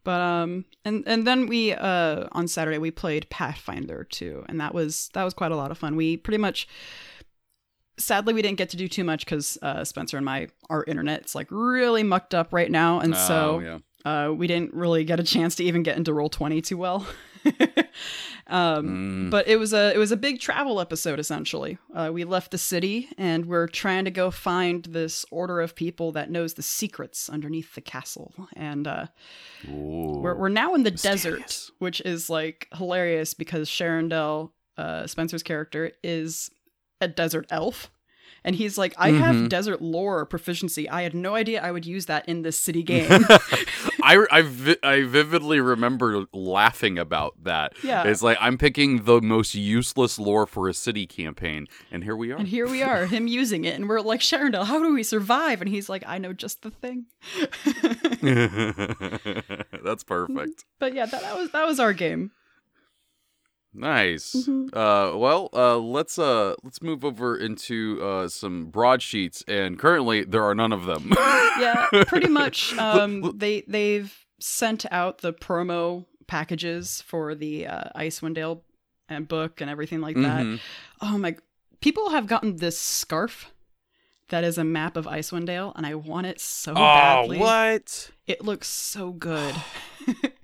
But 0.06 0.20
um, 0.20 0.64
and 0.84 1.02
and 1.06 1.26
then 1.26 1.46
we 1.48 1.72
uh 1.74 2.28
on 2.32 2.46
Saturday 2.48 2.78
we 2.78 2.90
played 2.92 3.28
Pathfinder 3.28 4.04
too, 4.04 4.44
and 4.48 4.60
that 4.60 4.72
was 4.72 5.10
that 5.14 5.24
was 5.24 5.34
quite 5.34 5.50
a 5.52 5.56
lot 5.56 5.70
of 5.70 5.76
fun. 5.78 5.96
We 5.96 6.16
pretty 6.16 6.38
much. 6.38 6.66
Sadly, 7.98 8.34
we 8.34 8.42
didn't 8.42 8.58
get 8.58 8.68
to 8.70 8.76
do 8.76 8.88
too 8.88 9.04
much 9.04 9.24
because 9.24 9.56
uh, 9.62 9.82
Spencer 9.82 10.16
and 10.18 10.24
my 10.24 10.48
our 10.68 10.84
internet's 10.84 11.34
like 11.34 11.48
really 11.50 12.02
mucked 12.02 12.34
up 12.34 12.52
right 12.52 12.70
now, 12.70 13.00
and 13.00 13.16
so 13.16 13.56
Oh, 13.56 13.58
yeah. 14.04 14.28
uh, 14.28 14.32
we 14.32 14.46
didn't 14.46 14.74
really 14.74 15.02
get 15.02 15.18
a 15.18 15.22
chance 15.24 15.54
to 15.56 15.64
even 15.64 15.82
get 15.82 15.96
into 15.96 16.12
Roll20 16.12 16.62
too 16.62 16.76
well 16.76 17.06
um, 18.48 19.26
Mm. 19.26 19.30
but 19.30 19.48
it 19.48 19.56
was 19.56 19.72
a 19.72 19.92
it 19.94 19.98
was 19.98 20.12
a 20.12 20.16
big 20.16 20.40
travel 20.40 20.80
episode 20.80 21.18
essentially 21.18 21.78
uh, 21.94 22.10
we 22.12 22.24
left 22.24 22.50
the 22.50 22.58
city 22.58 23.08
and 23.18 23.46
we're 23.46 23.66
trying 23.66 24.04
to 24.04 24.10
go 24.10 24.30
find 24.30 24.84
this 24.86 25.24
order 25.30 25.60
of 25.60 25.74
people 25.74 26.12
that 26.12 26.30
knows 26.30 26.54
the 26.54 26.62
secrets 26.62 27.28
underneath 27.28 27.74
the 27.74 27.80
castle 27.80 28.32
and 28.54 28.86
uh, 28.86 29.06
we're, 29.66 30.34
we're 30.36 30.48
now 30.48 30.74
in 30.74 30.82
the 30.84 30.90
Mysterious. 30.92 31.22
desert 31.22 31.70
which 31.78 32.00
is 32.02 32.30
like 32.30 32.68
hilarious 32.74 33.34
because 33.34 33.68
Sharondel, 33.68 34.50
uh, 34.76 35.06
spencer's 35.06 35.42
character 35.42 35.92
is 36.04 36.50
a 37.00 37.08
desert 37.08 37.46
elf 37.50 37.90
and 38.46 38.56
he's 38.56 38.78
like, 38.78 38.94
I 38.96 39.10
have 39.10 39.34
Mhm. 39.36 39.48
desert 39.50 39.82
lore 39.82 40.24
proficiency. 40.24 40.88
I 40.88 41.02
had 41.02 41.12
no 41.14 41.34
idea 41.34 41.60
I 41.62 41.70
would 41.70 41.84
use 41.84 42.06
that 42.06 42.26
in 42.26 42.40
this 42.42 42.58
city 42.58 42.82
game. 42.92 43.10
I, 44.02 44.24
I, 44.30 44.42
vi- 44.42 44.76
I 44.82 45.02
vividly 45.02 45.60
remember 45.60 46.24
laughing 46.32 46.96
about 46.98 47.34
that. 47.44 47.72
Yeah. 47.82 48.04
It's 48.04 48.22
like 48.22 48.38
I'm 48.40 48.56
picking 48.56 49.02
the 49.04 49.20
most 49.20 49.54
useless 49.54 50.18
lore 50.18 50.46
for 50.46 50.68
a 50.68 50.74
city 50.74 51.06
campaign, 51.06 51.66
and 51.90 52.02
here 52.04 52.16
we 52.16 52.32
are. 52.32 52.36
And 52.38 52.48
here 52.48 52.68
we 52.68 52.82
are, 52.82 53.06
him 53.16 53.26
using 53.26 53.64
it, 53.64 53.74
and 53.74 53.88
we're 53.88 54.00
like, 54.00 54.20
Sharondel, 54.20 54.64
how 54.64 54.80
do 54.80 54.94
we 54.94 55.02
survive? 55.02 55.60
And 55.60 55.68
he's 55.68 55.88
like, 55.88 56.04
I 56.06 56.18
know 56.18 56.32
just 56.32 56.62
the 56.62 56.70
thing. 56.70 57.06
That's 59.82 60.04
perfect. 60.04 60.64
but 60.78 60.94
yeah, 60.94 61.06
that, 61.06 61.20
that 61.22 61.36
was 61.36 61.50
that 61.50 61.66
was 61.66 61.80
our 61.80 61.92
game. 61.92 62.30
Nice. 63.76 64.32
Mhm. 64.34 64.68
Uh, 64.72 65.16
well, 65.18 65.50
uh, 65.52 65.76
let's 65.78 66.18
uh, 66.18 66.54
let's 66.62 66.80
move 66.82 67.04
over 67.04 67.36
into 67.36 68.00
uh, 68.02 68.28
some 68.28 68.66
broadsheets, 68.66 69.44
and 69.46 69.78
currently 69.78 70.24
there 70.24 70.42
are 70.44 70.54
none 70.54 70.72
of 70.72 70.86
them. 70.86 71.12
Yeah, 71.58 71.86
pretty 72.06 72.28
much. 72.28 72.74
Um, 72.78 73.32
they 73.36 73.62
they've 73.68 74.12
sent 74.40 74.84
out 74.90 75.18
the 75.18 75.32
promo 75.32 76.04
packages 76.26 77.02
for 77.06 77.34
the 77.34 77.66
uh, 77.66 77.84
Icewind 77.96 78.34
Dale 78.34 78.62
and 79.08 79.26
book 79.28 79.60
and 79.60 79.70
everything 79.70 80.00
like 80.00 80.16
that. 80.16 80.44
Mhm. 80.44 80.60
Oh 81.00 81.18
my! 81.18 81.36
People 81.80 82.10
have 82.10 82.26
gotten 82.26 82.56
this 82.56 82.78
scarf 82.80 83.52
that 84.28 84.42
is 84.42 84.58
a 84.58 84.64
map 84.64 84.96
of 84.96 85.06
Icewind 85.06 85.46
Dale, 85.46 85.72
and 85.76 85.86
I 85.86 85.94
want 85.94 86.26
it 86.26 86.40
so 86.40 86.72
Oh, 86.72 86.74
badly. 86.74 87.38
what? 87.38 88.10
It 88.26 88.44
looks 88.44 88.68
so 88.68 89.12
good. 89.12 89.54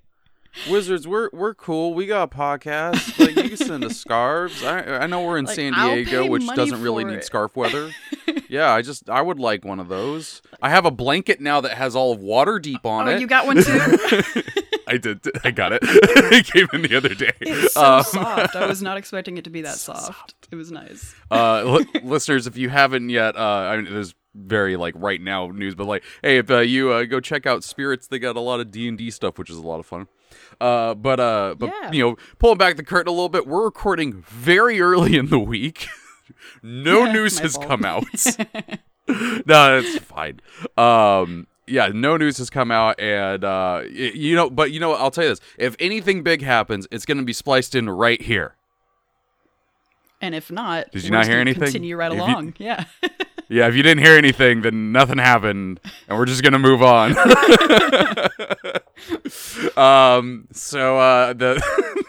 Wizards, 0.69 1.07
we're 1.07 1.29
we're 1.33 1.53
cool. 1.55 1.93
We 1.93 2.05
got 2.05 2.31
podcasts. 2.31 3.17
Like 3.19 3.35
you 3.35 3.49
can 3.49 3.57
send 3.57 3.83
us 3.83 3.97
scarves. 4.01 4.63
I 4.63 4.99
I 4.99 5.07
know 5.07 5.23
we're 5.25 5.37
in 5.37 5.45
Like, 5.45 5.55
San 5.55 5.73
Diego, 5.73 6.27
which 6.27 6.47
doesn't 6.47 6.81
really 6.81 7.03
for 7.03 7.11
need 7.11 7.23
scarf 7.23 7.55
weather. 7.55 7.91
yeah, 8.49 8.71
I 8.71 8.81
just 8.81 9.09
I 9.09 9.21
would 9.21 9.39
like 9.39 9.65
one 9.65 9.79
of 9.79 9.87
those. 9.89 10.41
I 10.61 10.69
have 10.69 10.85
a 10.85 10.91
blanket 10.91 11.41
now 11.41 11.59
that 11.61 11.73
has 11.77 11.95
all 11.95 12.13
of 12.13 12.19
Waterdeep 12.19 12.85
on 12.85 13.07
oh, 13.07 13.11
it. 13.11 13.19
you 13.21 13.27
got 13.27 13.45
one 13.45 13.57
too. 13.63 14.21
I 14.87 14.97
did. 14.97 15.21
I 15.43 15.51
got 15.51 15.71
it. 15.73 15.79
it 15.83 16.45
came 16.45 16.67
in 16.73 16.81
the 16.83 16.95
other 16.97 17.13
day. 17.15 17.31
It's 17.41 17.73
so 17.73 17.83
Um, 17.83 18.03
soft. 18.03 18.55
I 18.55 18.65
was 18.67 18.81
not 18.81 18.97
expecting 18.97 19.37
it 19.37 19.45
to 19.45 19.49
be 19.49 19.61
that 19.61 19.75
So 19.75 19.93
soft. 19.93 20.35
It 20.51 20.55
was 20.55 20.71
nice. 20.71 21.15
uh, 21.31 21.63
li- 21.63 22.01
listeners, 22.03 22.47
if 22.47 22.57
you 22.57 22.69
haven't 22.69 23.09
yet, 23.09 23.35
uh, 23.35 23.39
I 23.39 23.77
mean, 23.77 23.91
there's 23.91 24.13
very 24.35 24.75
like 24.75 24.93
right 24.97 25.21
now 25.21 25.47
news, 25.47 25.73
but 25.73 25.87
like, 25.87 26.03
hey, 26.21 26.37
if 26.37 26.51
uh, 26.51 26.59
you 26.59 26.91
uh, 26.91 27.05
go 27.05 27.19
check 27.19 27.45
out 27.47 27.63
Spirits, 27.63 28.07
they 28.07 28.19
got 28.19 28.35
a 28.35 28.39
lot 28.41 28.59
of 28.59 28.71
D 28.71 28.87
and 28.87 28.97
D 28.97 29.09
stuff, 29.09 29.39
which 29.39 29.49
is 29.49 29.57
a 29.57 29.61
lot 29.61 29.79
of 29.79 29.85
fun. 29.85 30.07
Uh, 30.61 30.93
but 30.95 31.19
uh, 31.19 31.55
but 31.57 31.71
Yeah. 31.81 31.91
you 31.91 32.03
know, 32.03 32.17
pulling 32.39 32.57
back 32.57 32.75
the 32.77 32.83
curtain 32.83 33.07
a 33.07 33.11
little 33.11 33.29
bit, 33.29 33.47
we're 33.47 33.63
recording 33.65 34.23
very 34.27 34.79
early 34.81 35.15
in 35.17 35.27
the 35.27 35.39
week. 35.39 35.87
no 36.63 37.05
Yeah, 37.05 37.11
news 37.13 37.39
has 37.39 37.55
fault. 37.55 37.67
come 37.67 37.85
out. 37.85 38.03
no, 39.45 39.77
it's 39.79 39.97
fine. 39.99 40.39
Um, 40.77 41.47
yeah, 41.67 41.87
no 41.93 42.15
news 42.17 42.37
has 42.37 42.49
come 42.49 42.71
out, 42.71 42.99
and 42.99 43.43
uh, 43.43 43.81
y- 43.83 44.11
you 44.15 44.35
know, 44.35 44.49
but 44.49 44.71
you 44.71 44.79
know, 44.79 44.89
what, 44.89 45.01
I'll 45.01 45.11
tell 45.11 45.23
you 45.25 45.29
this: 45.31 45.41
if 45.57 45.75
anything 45.79 46.23
big 46.23 46.41
happens, 46.41 46.87
it's 46.91 47.05
going 47.05 47.17
to 47.17 47.23
be 47.23 47.33
spliced 47.33 47.75
in 47.75 47.89
right 47.89 48.21
here. 48.21 48.55
And 50.21 50.33
if 50.33 50.49
not, 50.49 50.89
Did 50.91 51.03
you 51.03 51.11
not 51.11 51.25
hear 51.27 51.37
anything? 51.39 51.63
Continue 51.63 51.97
right 51.97 52.11
If 52.11 52.17
you- 52.17 52.23
along. 52.23 52.53
Yeah. 52.57 52.85
Yeah, 53.53 53.67
if 53.67 53.75
you 53.75 53.83
didn't 53.83 54.03
hear 54.03 54.17
anything, 54.17 54.63
then 54.63 54.91
nothing 54.91 55.19
happened, 55.19 55.79
and 56.07 56.17
we're 56.17 56.25
just 56.25 56.41
gonna 56.41 56.57
move 56.57 56.81
on. 56.81 57.11
um, 59.77 60.47
so 60.51 60.97
uh, 60.97 61.33
the 61.33 61.61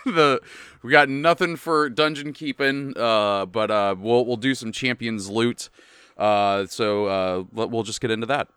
the 0.07 0.41
we 0.83 0.91
got 0.91 1.11
nothing 1.11 1.57
for 1.57 1.91
dungeon 1.91 2.33
keeping, 2.33 2.97
uh, 2.97 3.45
but 3.45 3.71
uh, 3.71 3.95
we'll 3.99 4.25
we'll 4.25 4.39
do 4.39 4.55
some 4.55 4.73
champions 4.73 5.29
loot. 5.29 5.69
Uh, 6.17 6.65
so 6.65 7.09
uh, 7.09 7.45
we'll 7.53 7.83
just 7.83 8.01
get 8.01 8.11
into 8.11 8.25
that. 8.25 8.49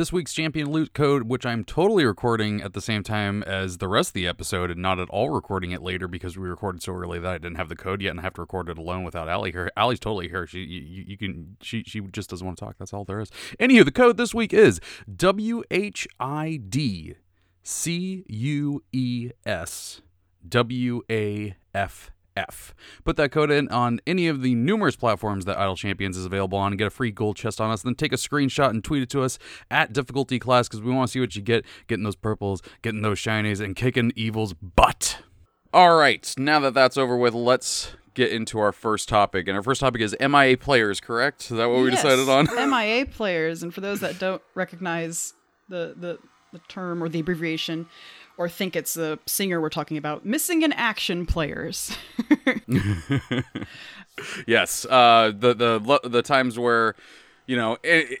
This 0.00 0.14
week's 0.14 0.32
champion 0.32 0.70
loot 0.70 0.94
code, 0.94 1.24
which 1.24 1.44
I'm 1.44 1.62
totally 1.62 2.06
recording 2.06 2.62
at 2.62 2.72
the 2.72 2.80
same 2.80 3.02
time 3.02 3.42
as 3.42 3.76
the 3.76 3.86
rest 3.86 4.08
of 4.08 4.14
the 4.14 4.26
episode, 4.26 4.70
and 4.70 4.80
not 4.80 4.98
at 4.98 5.10
all 5.10 5.28
recording 5.28 5.72
it 5.72 5.82
later 5.82 6.08
because 6.08 6.38
we 6.38 6.48
recorded 6.48 6.82
so 6.82 6.94
early 6.94 7.18
that 7.18 7.30
I 7.30 7.36
didn't 7.36 7.58
have 7.58 7.68
the 7.68 7.76
code 7.76 8.00
yet, 8.00 8.12
and 8.12 8.20
I 8.20 8.22
have 8.22 8.32
to 8.36 8.40
record 8.40 8.70
it 8.70 8.78
alone 8.78 9.04
without 9.04 9.28
Allie 9.28 9.52
here. 9.52 9.70
Allie's 9.76 10.00
totally 10.00 10.30
here. 10.30 10.46
She, 10.46 10.60
you, 10.60 11.04
you 11.06 11.18
can, 11.18 11.58
she, 11.60 11.82
she 11.82 12.00
just 12.00 12.30
doesn't 12.30 12.46
want 12.46 12.56
to 12.56 12.64
talk. 12.64 12.76
That's 12.78 12.94
all 12.94 13.04
there 13.04 13.20
is. 13.20 13.30
Anywho, 13.60 13.84
the 13.84 13.92
code 13.92 14.16
this 14.16 14.32
week 14.32 14.54
is 14.54 14.80
W 15.14 15.62
H 15.70 16.08
I 16.18 16.58
D 16.66 17.16
C 17.62 18.24
U 18.26 18.82
E 18.92 19.32
S 19.44 20.00
W 20.48 21.02
A 21.10 21.56
F 21.74 22.10
F. 22.48 22.74
Put 23.04 23.16
that 23.16 23.30
code 23.30 23.50
in 23.50 23.68
on 23.68 24.00
any 24.06 24.28
of 24.28 24.42
the 24.42 24.54
numerous 24.54 24.96
platforms 24.96 25.44
that 25.44 25.58
Idle 25.58 25.76
Champions 25.76 26.16
is 26.16 26.24
available 26.24 26.58
on 26.58 26.72
and 26.72 26.78
get 26.78 26.86
a 26.86 26.90
free 26.90 27.10
gold 27.10 27.36
chest 27.36 27.60
on 27.60 27.70
us. 27.70 27.82
Then 27.82 27.94
take 27.94 28.12
a 28.12 28.16
screenshot 28.16 28.70
and 28.70 28.82
tweet 28.82 29.02
it 29.02 29.10
to 29.10 29.22
us 29.22 29.38
at 29.70 29.92
difficulty 29.92 30.38
class 30.38 30.68
because 30.68 30.80
we 30.82 30.92
want 30.92 31.08
to 31.08 31.12
see 31.12 31.20
what 31.20 31.36
you 31.36 31.42
get, 31.42 31.64
getting 31.86 32.04
those 32.04 32.16
purples, 32.16 32.62
getting 32.82 33.02
those 33.02 33.18
shinies, 33.18 33.60
and 33.60 33.76
kicking 33.76 34.12
evil's 34.16 34.54
butt. 34.54 35.18
All 35.72 35.96
right, 35.96 36.32
now 36.36 36.58
that 36.60 36.74
that's 36.74 36.96
over 36.96 37.16
with, 37.16 37.32
let's 37.34 37.92
get 38.14 38.32
into 38.32 38.58
our 38.58 38.72
first 38.72 39.08
topic. 39.08 39.46
And 39.46 39.56
our 39.56 39.62
first 39.62 39.80
topic 39.80 40.00
is 40.00 40.16
MIA 40.20 40.56
players, 40.56 41.00
correct? 41.00 41.42
Is 41.42 41.56
that 41.58 41.68
what 41.68 41.80
we 41.82 41.90
Yes, 41.92 42.02
decided 42.02 42.28
on? 42.28 42.46
MIA 42.70 43.06
players, 43.06 43.62
and 43.62 43.72
for 43.72 43.80
those 43.80 44.00
that 44.00 44.18
don't 44.18 44.42
recognize 44.54 45.34
the, 45.68 45.94
the 45.96 46.18
the 46.52 46.58
term 46.66 47.00
or 47.00 47.08
the 47.08 47.20
abbreviation, 47.20 47.86
or 48.40 48.48
think 48.48 48.74
it's 48.74 48.94
the 48.94 49.18
singer 49.26 49.60
we're 49.60 49.68
talking 49.68 49.98
about, 49.98 50.24
missing 50.24 50.62
in 50.62 50.72
action 50.72 51.26
players. 51.26 51.94
Yes, 54.46 54.84
uh, 54.84 55.32
the 55.34 55.54
the 55.54 56.00
the 56.08 56.20
times 56.22 56.58
where 56.58 56.94
you 57.46 57.56
know 57.56 57.78
it, 57.82 58.10
it- 58.12 58.20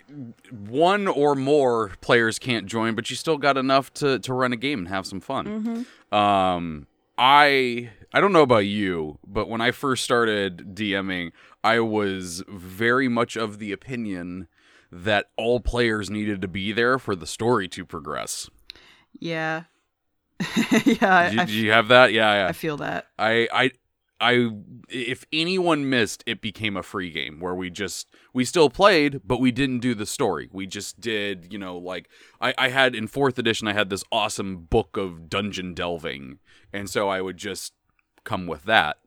one 0.50 1.06
or 1.08 1.34
more 1.34 1.92
players 2.00 2.38
can't 2.38 2.66
join, 2.66 2.94
but 2.94 3.10
you 3.10 3.16
still 3.16 3.36
got 3.36 3.56
enough 3.58 3.92
to 3.94 4.18
to 4.20 4.32
run 4.32 4.52
a 4.52 4.56
game 4.56 4.78
and 4.80 4.88
have 4.88 5.04
some 5.06 5.20
fun. 5.20 5.86
Um, 6.10 6.86
I 7.18 7.90
I 8.14 8.20
don't 8.20 8.32
know 8.32 8.42
about 8.42 8.64
you, 8.66 9.18
but 9.26 9.48
when 9.48 9.60
I 9.60 9.72
first 9.72 10.04
started 10.04 10.74
DMing, 10.74 11.32
I 11.62 11.80
was 11.80 12.42
very 12.48 13.08
much 13.08 13.36
of 13.36 13.58
the 13.58 13.72
opinion 13.72 14.48
that 14.90 15.26
all 15.36 15.60
players 15.60 16.08
needed 16.08 16.40
to 16.42 16.48
be 16.48 16.72
there 16.72 16.98
for 16.98 17.14
the 17.14 17.26
story 17.26 17.68
to 17.68 17.84
progress. 17.84 18.48
yeah, 19.18 19.64
yeah, 20.84 21.16
I, 21.16 21.28
Do 21.30 21.34
you, 21.36 21.42
I, 21.42 21.44
do 21.44 21.52
you 21.52 21.72
have 21.72 21.88
that? 21.88 22.12
Yeah, 22.12 22.42
yeah. 22.42 22.48
I 22.48 22.52
feel 22.52 22.78
that. 22.78 23.06
I 23.18 23.48
I 23.52 23.70
I 24.20 24.50
if 24.88 25.24
anyone 25.32 25.88
missed, 25.88 26.22
it 26.26 26.40
became 26.40 26.76
a 26.76 26.82
free 26.82 27.10
game 27.10 27.40
where 27.40 27.54
we 27.54 27.70
just 27.70 28.08
we 28.34 28.44
still 28.44 28.68
played, 28.68 29.20
but 29.24 29.40
we 29.40 29.50
didn't 29.50 29.80
do 29.80 29.94
the 29.94 30.06
story. 30.06 30.48
We 30.52 30.66
just 30.66 31.00
did, 31.00 31.52
you 31.52 31.58
know, 31.58 31.76
like 31.76 32.08
I, 32.40 32.54
I 32.58 32.68
had 32.68 32.94
in 32.94 33.06
fourth 33.06 33.38
edition 33.38 33.66
I 33.66 33.72
had 33.72 33.90
this 33.90 34.04
awesome 34.12 34.64
book 34.64 34.96
of 34.96 35.28
dungeon 35.28 35.74
delving. 35.74 36.38
And 36.72 36.88
so 36.88 37.08
I 37.08 37.20
would 37.20 37.38
just 37.38 37.72
come 38.24 38.46
with 38.46 38.64
that. 38.64 38.98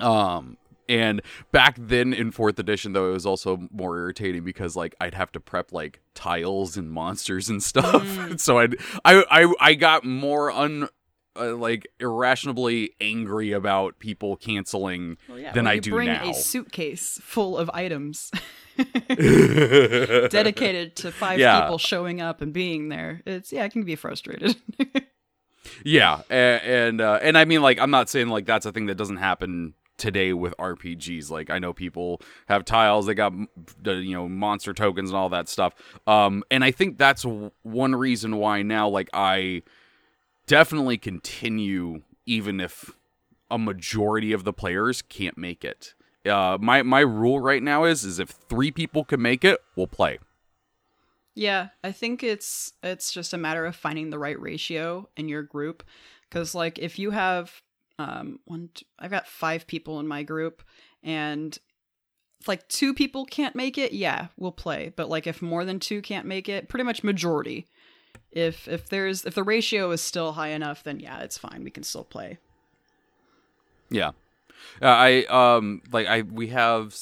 Um 0.00 0.56
and 0.88 1.20
back 1.52 1.76
then 1.78 2.12
in 2.12 2.30
fourth 2.30 2.58
edition 2.58 2.92
though 2.92 3.10
it 3.10 3.12
was 3.12 3.26
also 3.26 3.68
more 3.70 3.96
irritating 3.98 4.44
because 4.44 4.76
like 4.76 4.94
I'd 5.00 5.14
have 5.14 5.32
to 5.32 5.40
prep 5.40 5.72
like 5.72 6.00
tiles 6.14 6.76
and 6.76 6.90
monsters 6.90 7.48
and 7.48 7.62
stuff. 7.62 8.04
Mm. 8.04 8.40
so 8.40 8.58
I'd 8.58 8.76
I 9.04 9.24
I 9.30 9.52
I 9.60 9.74
got 9.74 10.04
more 10.04 10.50
un 10.50 10.88
uh, 11.38 11.54
like 11.54 11.86
irrationally 12.00 12.92
angry 13.00 13.52
about 13.52 13.98
people 13.98 14.36
canceling 14.36 15.18
Well, 15.28 15.38
yeah, 15.38 15.52
than 15.52 15.66
I 15.66 15.78
do 15.78 15.90
bring 15.90 16.08
now. 16.08 16.30
a 16.30 16.34
suitcase 16.34 17.18
full 17.22 17.58
of 17.58 17.68
items 17.74 18.30
dedicated 20.30 20.96
to 20.96 21.12
five 21.12 21.38
Yeah. 21.38 21.62
people 21.62 21.78
showing 21.78 22.20
up 22.20 22.40
and 22.40 22.52
being 22.52 22.88
there. 22.88 23.22
It's 23.26 23.52
yeah, 23.52 23.64
I 23.64 23.68
can 23.68 23.84
be 23.84 23.96
frustrated. 23.96 24.56
Yeah, 25.84 26.22
and 26.30 26.62
and, 26.62 27.00
uh, 27.00 27.18
and 27.20 27.36
I 27.36 27.44
mean 27.44 27.60
like 27.60 27.80
I'm 27.80 27.90
not 27.90 28.08
saying 28.08 28.28
like 28.28 28.46
that's 28.46 28.66
a 28.66 28.72
thing 28.72 28.86
that 28.86 28.94
doesn't 28.94 29.16
happen 29.16 29.74
today 29.96 30.32
with 30.32 30.54
RPGs. 30.58 31.30
Like 31.30 31.50
I 31.50 31.58
know 31.58 31.72
people 31.72 32.20
have 32.46 32.64
tiles, 32.64 33.06
they 33.06 33.14
got 33.14 33.32
you 33.84 34.12
know 34.12 34.28
monster 34.28 34.72
tokens 34.72 35.10
and 35.10 35.16
all 35.16 35.28
that 35.30 35.48
stuff. 35.48 35.74
Um, 36.06 36.42
and 36.50 36.64
I 36.64 36.70
think 36.70 36.98
that's 36.98 37.24
one 37.62 37.94
reason 37.94 38.36
why 38.36 38.62
now 38.62 38.88
like 38.88 39.08
I 39.12 39.62
definitely 40.46 40.98
continue 40.98 42.02
even 42.26 42.60
if 42.60 42.90
a 43.50 43.58
majority 43.58 44.32
of 44.32 44.44
the 44.44 44.52
players 44.52 45.02
can't 45.02 45.38
make 45.38 45.64
it. 45.64 45.94
Uh, 46.24 46.58
my 46.60 46.82
my 46.82 47.00
rule 47.00 47.40
right 47.40 47.62
now 47.62 47.84
is 47.84 48.04
is 48.04 48.18
if 48.18 48.30
three 48.30 48.70
people 48.70 49.04
can 49.04 49.22
make 49.22 49.44
it, 49.44 49.60
we'll 49.76 49.86
play. 49.86 50.18
Yeah, 51.34 51.68
I 51.84 51.92
think 51.92 52.22
it's 52.22 52.72
it's 52.82 53.12
just 53.12 53.32
a 53.32 53.38
matter 53.38 53.64
of 53.66 53.76
finding 53.76 54.10
the 54.10 54.18
right 54.18 54.40
ratio 54.40 55.08
in 55.16 55.28
your 55.28 55.42
group 55.42 55.84
cuz 56.30 56.54
like 56.54 56.78
if 56.78 56.98
you 56.98 57.10
have 57.12 57.62
um 57.98 58.40
one 58.44 58.70
two, 58.74 58.84
I've 58.98 59.10
got 59.10 59.26
5 59.26 59.66
people 59.66 60.00
in 60.00 60.06
my 60.06 60.22
group 60.22 60.62
and 61.02 61.58
if 62.40 62.48
like 62.48 62.68
two 62.68 62.92
people 62.92 63.24
can't 63.24 63.54
make 63.54 63.78
it, 63.78 63.92
yeah, 63.92 64.28
we'll 64.36 64.52
play. 64.52 64.92
But 64.94 65.08
like 65.08 65.26
if 65.26 65.40
more 65.40 65.64
than 65.64 65.80
two 65.80 66.02
can't 66.02 66.26
make 66.26 66.48
it, 66.48 66.68
pretty 66.68 66.84
much 66.84 67.02
majority. 67.02 67.66
If 68.30 68.68
if 68.68 68.88
there's 68.88 69.24
if 69.24 69.34
the 69.34 69.42
ratio 69.42 69.90
is 69.92 70.02
still 70.02 70.32
high 70.32 70.48
enough, 70.48 70.82
then 70.82 71.00
yeah, 71.00 71.20
it's 71.20 71.38
fine. 71.38 71.64
We 71.64 71.70
can 71.70 71.82
still 71.82 72.04
play. 72.04 72.38
Yeah. 73.88 74.10
Uh, 74.82 74.86
I 74.86 75.24
um 75.24 75.82
like 75.90 76.06
I 76.06 76.22
we 76.22 76.48
have 76.48 76.94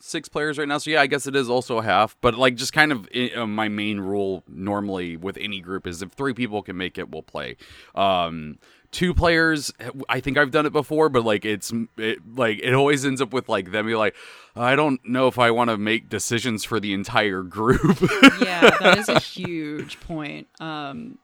six 0.00 0.28
players 0.28 0.58
right 0.58 0.68
now, 0.68 0.78
so 0.78 0.90
yeah, 0.90 1.00
I 1.00 1.06
guess 1.06 1.26
it 1.26 1.36
is 1.36 1.48
also 1.48 1.80
half. 1.80 2.16
But 2.20 2.34
like 2.34 2.54
just 2.54 2.72
kind 2.72 2.92
of 2.92 3.08
uh, 3.36 3.46
my 3.46 3.68
main 3.68 4.00
rule 4.00 4.44
normally 4.48 5.16
with 5.16 5.36
any 5.38 5.60
group 5.60 5.86
is 5.86 6.02
if 6.02 6.12
three 6.12 6.34
people 6.34 6.62
can 6.62 6.76
make 6.76 6.98
it, 6.98 7.10
we'll 7.10 7.22
play. 7.22 7.56
Um, 7.94 8.58
two 8.90 9.14
players, 9.14 9.72
I 10.08 10.20
think 10.20 10.38
I've 10.38 10.50
done 10.50 10.66
it 10.66 10.72
before, 10.72 11.08
but 11.08 11.24
like 11.24 11.44
it's 11.44 11.72
it, 11.96 12.18
like 12.36 12.60
it 12.62 12.74
always 12.74 13.04
ends 13.04 13.20
up 13.20 13.32
with 13.32 13.48
like 13.48 13.70
them 13.70 13.86
be 13.86 13.94
like, 13.94 14.14
I 14.56 14.76
don't 14.76 15.00
know 15.06 15.28
if 15.28 15.38
I 15.38 15.50
want 15.50 15.70
to 15.70 15.76
make 15.76 16.08
decisions 16.08 16.64
for 16.64 16.80
the 16.80 16.92
entire 16.94 17.42
group. 17.42 18.00
yeah, 18.40 18.70
that 18.80 18.98
is 18.98 19.08
a 19.08 19.20
huge 19.20 20.00
point. 20.00 20.48
Um, 20.60 21.18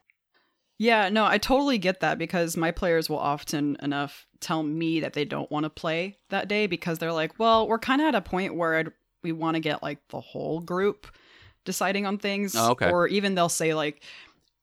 yeah, 0.79 1.09
no, 1.09 1.25
I 1.25 1.39
totally 1.39 1.79
get 1.79 2.01
that 2.01 2.19
because 2.19 2.57
my 2.57 2.71
players 2.71 3.09
will 3.09 3.19
often 3.19 3.77
enough 3.83 4.27
tell 4.41 4.63
me 4.63 5.01
that 5.01 5.13
they 5.13 5.25
don't 5.25 5.51
want 5.51 5.65
to 5.65 5.71
play 5.71 6.19
that 6.31 6.49
day 6.49 6.67
because 6.67 6.99
they're 6.99 7.13
like, 7.13 7.39
well, 7.39 7.69
we're 7.69 7.79
kind 7.79 8.01
of 8.01 8.09
at 8.09 8.15
a 8.15 8.21
point 8.21 8.55
where 8.55 8.77
I'd, 8.77 8.93
we 9.23 9.33
want 9.33 9.55
to 9.55 9.61
get 9.61 9.83
like 9.83 9.99
the 10.09 10.21
whole 10.21 10.61
group 10.61 11.07
deciding 11.65 12.07
on 12.07 12.19
things. 12.19 12.55
Oh, 12.57 12.73
okay. 12.73 12.91
Or 12.91 13.07
even 13.09 13.35
they'll 13.35 13.49
say, 13.49 13.75
like, 13.75 14.03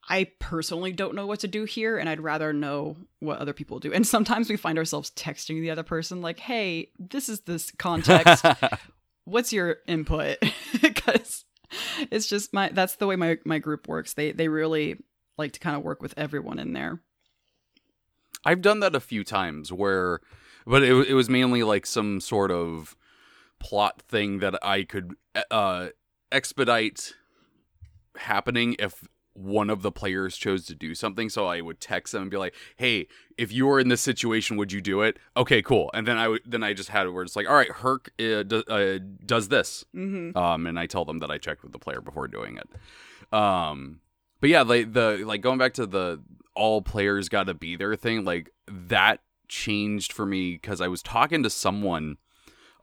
I 0.10 0.28
personally 0.40 0.92
don't 0.92 1.16
know 1.16 1.28
what 1.28 1.42
to 1.42 1.48
do 1.48 1.64
here 1.64 1.98
and 1.98 2.10
I'd 2.10 2.20
rather 2.20 2.52
know 2.52 2.98
what 3.20 3.40
other 3.40 3.54
people 3.54 3.80
do. 3.80 3.94
And 3.94 4.06
sometimes 4.06 4.50
we 4.50 4.58
find 4.58 4.78
ourselves 4.78 5.12
texting 5.12 5.62
the 5.62 5.72
other 5.72 5.84
person, 5.84 6.22
like, 6.22 6.40
hey, 6.40 6.90
this 7.00 7.30
is 7.30 7.42
this 7.42 7.72
context 7.72 8.46
what's 9.26 9.54
your 9.54 9.78
input 9.88 10.38
because 10.82 11.46
it's 12.10 12.28
just 12.28 12.54
my 12.54 12.70
that's 12.70 12.96
the 12.96 13.08
way 13.08 13.16
my 13.16 13.38
my 13.46 13.60
group 13.60 13.88
works 13.88 14.14
they 14.14 14.32
they 14.32 14.48
really 14.48 14.98
like 15.42 15.54
to 15.54 15.60
kind 15.60 15.76
of 15.76 15.84
work 15.84 16.02
with 16.02 16.14
everyone 16.18 16.60
in 16.60 16.74
there 16.74 17.02
I've 18.46 18.62
done 18.62 18.80
that 18.80 18.96
a 18.96 19.00
few 19.00 19.24
times 19.24 19.72
where, 19.72 20.20
but 20.66 20.84
it, 20.84 21.10
it 21.10 21.14
was 21.14 21.30
mainly 21.30 21.64
like 21.64 21.86
some 21.86 22.20
sort 22.20 22.52
of 22.52 22.96
plot 23.60 24.02
thing 24.02 24.40
that 24.40 24.58
I 24.64 24.84
could 24.84 25.16
uh, 25.50 25.90
expedite 26.32 27.14
happening 28.18 28.76
if 28.80 29.08
one 29.34 29.70
of 29.70 29.82
the 29.82 29.92
players 29.92 30.36
chose 30.36 30.66
to 30.66 30.76
do 30.76 30.94
something. 30.94 31.30
So 31.30 31.46
I 31.46 31.62
would 31.62 31.80
text 31.80 32.14
them 32.14 32.24
and 32.24 32.32
be 32.32 32.38
like, 32.38 32.56
"Hey, 32.76 33.08
if 33.38 33.52
you 33.52 33.68
were 33.68 33.80
in 33.80 33.88
this 33.88 34.02
situation, 34.02 34.58
would 34.58 34.72
you 34.72 34.82
do 34.82 35.02
it?" 35.02 35.18
Okay, 35.38 35.62
cool. 35.62 35.92
And 35.94 36.08
then 36.08 36.18
I 36.18 36.28
would 36.28 36.42
then 36.46 36.64
I 36.64 36.74
just 36.74 36.90
had 36.90 37.06
it 37.06 37.12
where 37.12 37.24
it's 37.24 37.36
like, 37.36 37.48
"All 37.48 37.56
right, 37.56 37.72
Herc 37.72 38.12
uh, 38.20 38.44
do, 38.44 38.64
uh, 38.68 39.00
does 39.26 39.48
this," 39.50 39.86
mm-hmm. 39.96 40.36
um, 40.38 40.66
and 40.68 40.80
I 40.80 40.88
tell 40.88 41.06
them 41.06 41.20
that 41.20 41.32
I 41.32 41.38
checked 41.38 41.64
with 41.64 41.72
the 41.72 41.80
player 41.80 42.02
before 42.02 42.28
doing 42.28 42.58
it. 42.58 43.34
Um, 43.34 44.02
but 44.42 44.50
yeah, 44.50 44.64
like 44.64 44.92
the 44.92 45.24
like 45.26 45.42
going 45.42 45.58
back 45.58 45.74
to 45.76 45.86
the 45.86 46.22
all 46.54 46.82
players 46.82 47.30
got 47.30 47.46
to 47.46 47.54
be 47.54 47.78
there 47.78 47.96
thing, 47.96 48.26
like 48.26 48.52
that 48.68 49.22
changed 49.48 50.12
for 50.12 50.26
me 50.26 50.54
because 50.54 50.82
I 50.82 50.88
was 50.88 51.02
talking 51.02 51.44
to 51.44 51.50
someone 51.50 52.18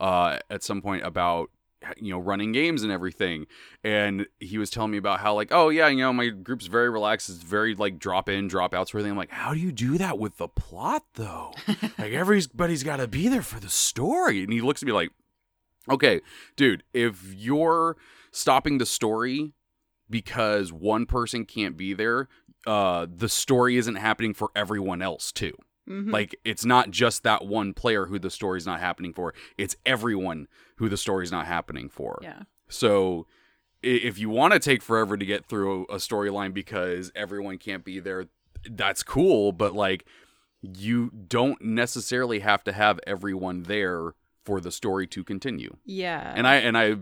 uh, 0.00 0.38
at 0.48 0.62
some 0.62 0.80
point 0.80 1.04
about 1.04 1.50
you 1.96 2.12
know 2.12 2.18
running 2.18 2.50
games 2.50 2.82
and 2.82 2.90
everything 2.90 3.46
and 3.84 4.26
he 4.40 4.58
was 4.58 4.68
telling 4.68 4.90
me 4.90 4.98
about 4.98 5.20
how 5.20 5.32
like 5.32 5.48
oh 5.52 5.68
yeah 5.68 5.86
you 5.86 5.98
know 5.98 6.12
my 6.12 6.28
group's 6.28 6.66
very 6.66 6.90
relaxed 6.90 7.30
it's 7.30 7.38
very 7.38 7.72
like 7.76 8.00
drop 8.00 8.28
in 8.28 8.48
drop 8.48 8.74
out 8.74 8.88
sort 8.88 9.00
of 9.00 9.04
thing. 9.04 9.12
I'm 9.12 9.16
like 9.16 9.30
how 9.30 9.54
do 9.54 9.60
you 9.60 9.70
do 9.70 9.96
that 9.96 10.18
with 10.18 10.38
the 10.38 10.48
plot 10.48 11.04
though? 11.14 11.52
Like 11.98 12.12
everybody's 12.12 12.82
got 12.82 12.96
to 12.96 13.08
be 13.08 13.28
there 13.28 13.42
for 13.42 13.60
the 13.60 13.70
story. 13.70 14.42
And 14.42 14.52
he 14.52 14.60
looks 14.60 14.82
at 14.82 14.86
me 14.86 14.92
like 14.92 15.10
okay 15.88 16.20
dude 16.56 16.82
if 16.92 17.32
you're 17.34 17.96
stopping 18.32 18.78
the 18.78 18.86
story 18.86 19.52
because 20.10 20.72
one 20.72 21.06
person 21.06 21.44
can't 21.44 21.76
be 21.76 21.92
there 21.94 22.28
uh 22.66 23.06
the 23.14 23.28
story 23.28 23.76
isn't 23.76 23.96
happening 23.96 24.34
for 24.34 24.50
everyone 24.56 25.02
else 25.02 25.32
too 25.32 25.54
Mm-hmm. 25.88 26.10
like 26.10 26.38
it's 26.44 26.66
not 26.66 26.90
just 26.90 27.22
that 27.22 27.46
one 27.46 27.72
player 27.72 28.04
who 28.04 28.18
the 28.18 28.28
story's 28.28 28.66
not 28.66 28.78
happening 28.78 29.14
for 29.14 29.32
it's 29.56 29.74
everyone 29.86 30.46
who 30.76 30.90
the 30.90 30.98
story's 30.98 31.32
not 31.32 31.46
happening 31.46 31.88
for 31.88 32.18
yeah 32.20 32.42
so 32.68 33.26
if 33.82 34.18
you 34.18 34.28
want 34.28 34.52
to 34.52 34.58
take 34.58 34.82
forever 34.82 35.16
to 35.16 35.24
get 35.24 35.46
through 35.46 35.84
a 35.84 35.94
storyline 35.96 36.52
because 36.52 37.12
everyone 37.14 37.58
can't 37.58 37.84
be 37.84 38.00
there, 38.00 38.26
that's 38.68 39.04
cool, 39.04 39.52
but 39.52 39.72
like 39.72 40.04
you 40.60 41.10
don't 41.28 41.62
necessarily 41.62 42.40
have 42.40 42.64
to 42.64 42.72
have 42.72 42.98
everyone 43.06 43.62
there 43.62 44.14
for 44.44 44.60
the 44.60 44.72
story 44.72 45.06
to 45.06 45.22
continue. 45.22 45.76
yeah 45.84 46.32
And 46.34 46.46
I 46.46 46.56
and 46.56 46.76
I 46.76 46.96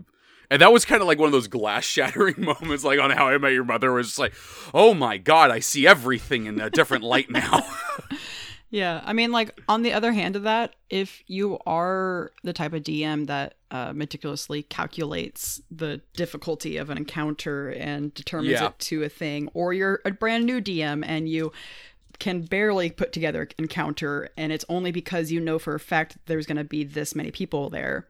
and 0.49 0.61
that 0.61 0.71
was 0.71 0.85
kind 0.85 1.01
of 1.01 1.07
like 1.07 1.19
one 1.19 1.27
of 1.27 1.33
those 1.33 1.47
glass 1.47 1.83
shattering 1.85 2.35
moments 2.61 2.83
like 2.83 2.99
on 2.99 3.09
How 3.11 3.27
I 3.27 3.37
Met 3.37 3.53
Your 3.53 3.63
Mother 3.63 3.91
was 3.91 4.07
just 4.07 4.19
like, 4.19 4.33
"Oh 4.73 4.93
my 4.93 5.17
god, 5.17 5.51
I 5.51 5.59
see 5.59 5.85
everything 5.87 6.45
in 6.45 6.59
a 6.59 6.69
different 6.69 7.03
light 7.03 7.29
now." 7.29 7.65
Yeah, 8.69 9.01
I 9.05 9.13
mean, 9.13 9.31
like 9.31 9.57
on 9.69 9.81
the 9.83 9.93
other 9.93 10.11
hand 10.11 10.35
of 10.35 10.43
that, 10.43 10.75
if 10.89 11.23
you 11.25 11.57
are 11.65 12.33
the 12.43 12.51
type 12.51 12.73
of 12.73 12.83
DM 12.83 13.27
that 13.27 13.53
uh, 13.71 13.93
meticulously 13.93 14.61
calculates 14.63 15.61
the 15.71 16.01
difficulty 16.17 16.75
of 16.75 16.89
an 16.89 16.97
encounter 16.97 17.69
and 17.69 18.13
determines 18.13 18.51
Yeah. 18.59 18.67
it 18.67 18.79
to 18.79 19.03
a 19.03 19.09
thing, 19.09 19.49
or 19.53 19.73
you're 19.73 20.01
a 20.03 20.11
brand 20.11 20.45
new 20.45 20.59
DM 20.59 21.01
and 21.07 21.29
you 21.29 21.53
can 22.19 22.41
barely 22.41 22.89
put 22.91 23.13
together 23.13 23.47
encounter, 23.57 24.27
and 24.35 24.51
it's 24.51 24.65
only 24.67 24.91
because 24.91 25.31
you 25.31 25.39
know 25.39 25.59
for 25.59 25.73
a 25.73 25.79
fact 25.79 26.17
there's 26.25 26.45
going 26.45 26.57
to 26.57 26.65
be 26.65 26.83
this 26.83 27.15
many 27.15 27.31
people 27.31 27.69
there, 27.69 28.05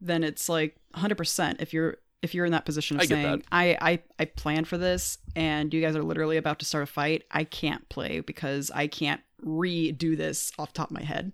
then 0.00 0.24
it's 0.24 0.48
like 0.48 0.76
100%. 0.94 1.56
If 1.60 1.72
you're 1.72 1.98
if 2.22 2.34
you're 2.34 2.44
in 2.44 2.52
that 2.52 2.66
position 2.66 2.98
of 2.98 3.02
I 3.02 3.06
saying. 3.06 3.42
I, 3.50 3.76
I 3.80 3.98
I 4.18 4.24
planned 4.26 4.68
for 4.68 4.76
this, 4.76 5.16
and 5.34 5.72
you 5.72 5.80
guys 5.80 5.96
are 5.96 6.02
literally 6.02 6.36
about 6.36 6.58
to 6.58 6.66
start 6.66 6.84
a 6.84 6.86
fight, 6.86 7.24
I 7.30 7.44
can't 7.44 7.88
play 7.88 8.20
because 8.20 8.70
I 8.74 8.88
can't 8.88 9.22
redo 9.42 10.14
this 10.16 10.52
off 10.58 10.72
the 10.74 10.76
top 10.78 10.90
of 10.90 10.94
my 10.94 11.02
head. 11.02 11.32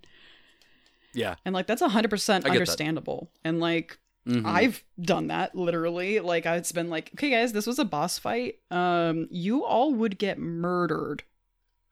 yeah. 1.12 1.35
And 1.44 1.55
like 1.55 1.66
that's 1.66 1.83
100% 1.83 2.26
that. 2.26 2.46
understandable. 2.46 3.31
And 3.44 3.59
like 3.61 3.98
Mhm. 4.29 4.44
I've 4.44 4.83
done 5.00 5.29
that 5.29 5.55
literally. 5.55 6.18
Like 6.20 6.46
it's 6.46 6.72
been 6.72 6.90
like, 6.90 7.11
okay 7.14 7.31
guys, 7.31 7.52
this 7.52 7.66
was 7.66 7.79
a 7.79 7.85
boss 7.85 8.18
fight. 8.18 8.57
Um 8.70 9.26
you 9.31 9.64
all 9.64 9.92
would 9.94 10.18
get 10.18 10.38
murdered 10.38 11.22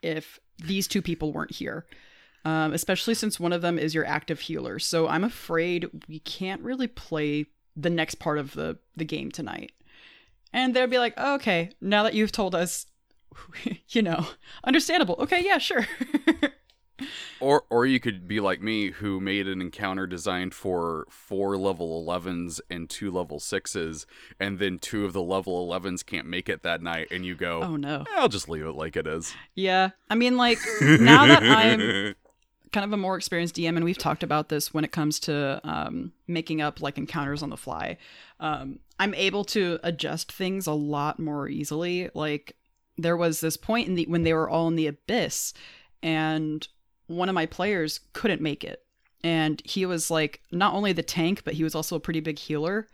if 0.03 0.39
these 0.59 0.87
two 0.87 1.01
people 1.03 1.33
weren't 1.33 1.53
here. 1.53 1.85
Um 2.45 2.73
especially 2.73 3.15
since 3.15 3.41
one 3.41 3.53
of 3.53 3.63
them 3.63 3.79
is 3.79 3.95
your 3.95 4.05
active 4.05 4.41
healer. 4.41 4.79
So 4.79 5.09
I'm 5.09 5.25
afraid 5.25 5.89
we 6.09 6.19
can't 6.21 6.63
really 6.63 6.89
play 6.89 7.47
the 7.77 7.91
next 7.91 8.17
part 8.17 8.39
of 8.39 8.55
the 8.55 8.79
the 8.97 9.05
game 9.05 9.31
tonight. 9.31 9.73
And 10.53 10.75
they'll 10.75 10.87
be 10.87 10.99
like, 10.99 11.15
oh, 11.17 11.35
"Okay, 11.37 11.71
now 11.81 12.03
that 12.05 12.15
you've 12.15 12.33
told 12.33 12.55
us 12.55 12.87
you 13.89 14.03
know, 14.03 14.27
understandable. 14.65 15.17
Okay, 15.19 15.43
yeah, 15.45 15.59
sure." 15.59 15.87
Or 17.41 17.65
or 17.71 17.85
you 17.85 17.99
could 17.99 18.29
be 18.29 18.41
like 18.41 18.63
me 18.63 18.91
who 18.91 19.21
made 19.21 19.49
an 19.49 19.61
encounter 19.61 20.07
designed 20.07 20.55
for 20.55 21.07
four 21.11 21.57
level 21.57 22.05
11s 22.07 22.61
and 22.71 22.89
two 22.89 23.11
level 23.11 23.39
6s 23.41 24.07
and 24.39 24.59
then 24.59 24.79
two 24.79 25.05
of 25.05 25.13
the 25.13 25.23
level 25.23 25.69
11s 25.69 26.07
can't 26.07 26.27
make 26.27 26.49
it 26.49 26.63
that 26.63 26.83
night 26.83 27.09
and 27.11 27.27
you 27.27 27.35
go, 27.35 27.63
oh 27.63 27.77
no. 27.77 28.05
I'll 28.15 28.29
just 28.29 28.49
leave 28.49 28.65
it 28.65 28.73
like 28.73 28.97
it 28.97 29.07
is. 29.07 29.35
Yeah. 29.55 29.91
I 30.09 30.15
mean 30.15 30.37
like 30.37 30.59
now 30.81 31.27
that 31.27 31.43
I'm 31.43 32.15
kind 32.75 32.85
of 32.85 32.93
a 32.93 32.97
more 32.97 33.17
experienced 33.17 33.55
DM, 33.55 33.77
and 33.77 33.85
we've 33.85 33.97
talked 33.97 34.25
about 34.25 34.49
this 34.49 34.75
when 34.75 34.83
it 34.83 34.91
comes 34.91 35.21
to 35.21 35.61
um, 35.63 36.13
making 36.27 36.61
up 36.61 36.81
like 36.81 36.99
encounters 36.99 37.41
on 37.41 37.51
the 37.51 37.57
fly. 37.57 37.97
Um, 38.41 38.81
I'm 38.99 39.15
able 39.15 39.45
to 39.45 39.79
adjust 39.85 40.33
things 40.33 40.67
a 40.67 40.73
lot 40.73 41.21
more 41.21 41.49
easily. 41.49 42.11
Like 42.15 42.57
there 42.99 43.17
was 43.17 43.41
this 43.41 43.57
point 43.57 43.87
in 43.87 43.95
the 43.95 44.07
when 44.07 44.25
they 44.25 44.35
were 44.35 44.51
all 44.51 44.67
in 44.67 44.75
the 44.75 44.89
abyss, 44.89 45.55
and 46.03 46.67
one 47.07 47.29
of 47.29 47.35
my 47.37 47.47
players 47.47 48.01
couldn't 48.13 48.43
make 48.43 48.65
it, 48.65 48.85
and 49.23 49.63
he 49.65 49.87
was 49.87 50.11
like 50.11 50.41
not 50.51 50.75
only 50.75 50.93
the 50.93 51.05
tank, 51.05 51.43
but 51.45 51.55
he 51.55 51.63
was 51.63 51.77
also 51.77 51.95
a 51.95 52.01
pretty 52.01 52.21
big 52.21 52.41
healer, 52.41 52.89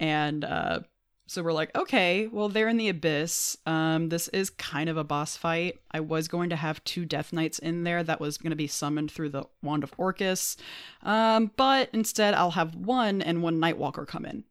and 0.00 0.42
uh, 0.42 0.80
so 1.32 1.42
we're 1.42 1.52
like, 1.52 1.74
okay, 1.74 2.26
well, 2.28 2.48
they're 2.48 2.68
in 2.68 2.76
the 2.76 2.88
abyss. 2.90 3.56
Um, 3.66 4.10
this 4.10 4.28
is 4.28 4.50
kind 4.50 4.88
of 4.88 4.96
a 4.96 5.04
boss 5.04 5.36
fight. 5.36 5.80
I 5.90 6.00
was 6.00 6.28
going 6.28 6.50
to 6.50 6.56
have 6.56 6.84
two 6.84 7.04
Death 7.06 7.32
Knights 7.32 7.58
in 7.58 7.84
there 7.84 8.02
that 8.04 8.20
was 8.20 8.36
going 8.38 8.50
to 8.50 8.56
be 8.56 8.66
summoned 8.66 9.10
through 9.10 9.30
the 9.30 9.44
Wand 9.62 9.82
of 9.82 9.92
Orcus. 9.96 10.56
Um, 11.02 11.50
but 11.56 11.88
instead, 11.92 12.34
I'll 12.34 12.50
have 12.52 12.74
one 12.74 13.22
and 13.22 13.42
one 13.42 13.58
Nightwalker 13.58 14.06
come 14.06 14.24
in. 14.26 14.44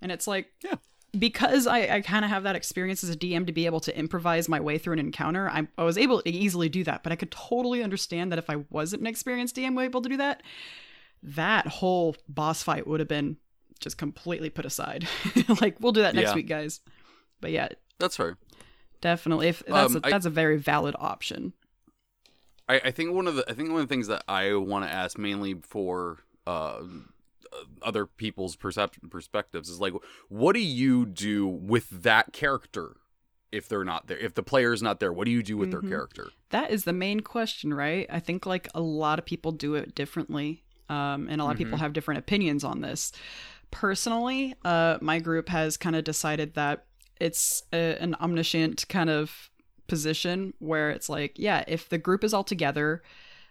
And 0.00 0.10
it's 0.10 0.26
like, 0.26 0.48
Yeah. 0.64 0.76
because 1.18 1.66
I, 1.66 1.96
I 1.96 2.00
kind 2.00 2.24
of 2.24 2.30
have 2.30 2.42
that 2.44 2.56
experience 2.56 3.04
as 3.04 3.10
a 3.10 3.16
DM 3.16 3.46
to 3.46 3.52
be 3.52 3.66
able 3.66 3.80
to 3.80 3.98
improvise 3.98 4.48
my 4.48 4.60
way 4.60 4.78
through 4.78 4.94
an 4.94 4.98
encounter, 4.98 5.48
I, 5.50 5.68
I 5.76 5.84
was 5.84 5.98
able 5.98 6.22
to 6.22 6.30
easily 6.30 6.68
do 6.68 6.84
that. 6.84 7.02
But 7.02 7.12
I 7.12 7.16
could 7.16 7.30
totally 7.30 7.82
understand 7.82 8.32
that 8.32 8.38
if 8.38 8.48
I 8.48 8.64
wasn't 8.70 9.02
an 9.02 9.06
experienced 9.06 9.56
DM 9.56 9.82
able 9.82 10.02
to 10.02 10.08
do 10.08 10.16
that, 10.16 10.42
that 11.22 11.66
whole 11.66 12.16
boss 12.28 12.62
fight 12.62 12.86
would 12.86 13.00
have 13.00 13.08
been 13.08 13.36
just 13.80 13.98
completely 13.98 14.50
put 14.50 14.64
aside. 14.64 15.06
like 15.60 15.76
we'll 15.80 15.92
do 15.92 16.02
that 16.02 16.14
next 16.14 16.30
Yeah. 16.30 16.34
week, 16.34 16.48
guys. 16.48 16.80
But 17.40 17.50
yeah, 17.52 17.68
That's 17.98 18.16
fair. 18.16 18.36
definitely. 19.00 19.48
If 19.48 19.62
that's 19.66 19.94
Um, 19.94 20.02
a, 20.02 20.06
I- 20.06 20.10
that's 20.10 20.26
a 20.26 20.30
very 20.30 20.56
valid 20.58 20.94
option. 20.98 21.52
I, 22.68 22.80
I 22.86 22.90
think 22.90 23.12
one 23.12 23.28
of 23.28 23.36
the 23.36 23.44
I 23.48 23.52
think 23.52 23.70
one 23.70 23.80
of 23.80 23.88
the 23.88 23.92
things 23.94 24.08
that 24.08 24.24
I 24.26 24.54
want 24.54 24.84
to 24.84 24.90
ask 24.90 25.16
mainly 25.18 25.54
for 25.62 26.18
uh, 26.46 26.80
other 27.82 28.06
people's 28.06 28.56
percep- 28.56 29.08
perspectives 29.10 29.68
is 29.68 29.80
like, 29.80 29.92
what 30.28 30.54
do 30.54 30.60
you 30.60 31.06
do 31.06 31.46
with 31.46 31.88
that 32.02 32.32
character 32.32 32.96
if 33.52 33.68
they're 33.68 33.84
not 33.84 34.08
there? 34.08 34.18
If 34.18 34.34
the 34.34 34.42
player's 34.42 34.82
not 34.82 34.98
there, 35.00 35.12
what 35.12 35.26
do 35.26 35.30
you 35.30 35.42
do 35.42 35.56
with 35.56 35.68
Mhm. 35.68 35.72
their 35.72 35.90
character? 35.90 36.30
That 36.50 36.70
is 36.70 36.84
the 36.84 36.92
main 36.92 37.20
question, 37.20 37.72
right? 37.72 38.06
I 38.10 38.18
think 38.20 38.46
like 38.46 38.68
a 38.74 38.80
lot 38.80 39.18
of 39.18 39.24
people 39.24 39.52
do 39.52 39.74
it 39.76 39.94
differently, 39.94 40.64
um, 40.88 41.28
and 41.28 41.40
a 41.40 41.44
lot 41.44 41.52
of 41.52 41.58
people 41.58 41.78
Mhm. 41.78 41.82
have 41.82 41.92
different 41.92 42.18
opinions 42.18 42.64
on 42.64 42.80
this. 42.80 43.12
Personally, 43.70 44.54
uh, 44.64 44.98
my 45.00 45.18
group 45.18 45.48
has 45.48 45.76
kind 45.76 45.96
of 45.96 46.04
decided 46.04 46.54
that 46.54 46.86
it's 47.20 47.62
a, 47.72 47.96
an 48.00 48.14
omniscient 48.20 48.88
kind 48.88 49.10
of 49.10 49.50
position 49.86 50.54
where 50.58 50.90
it's 50.90 51.08
like, 51.08 51.32
yeah, 51.36 51.64
if 51.68 51.88
the 51.88 51.98
group 51.98 52.24
is 52.24 52.32
all 52.34 52.44
together, 52.44 53.02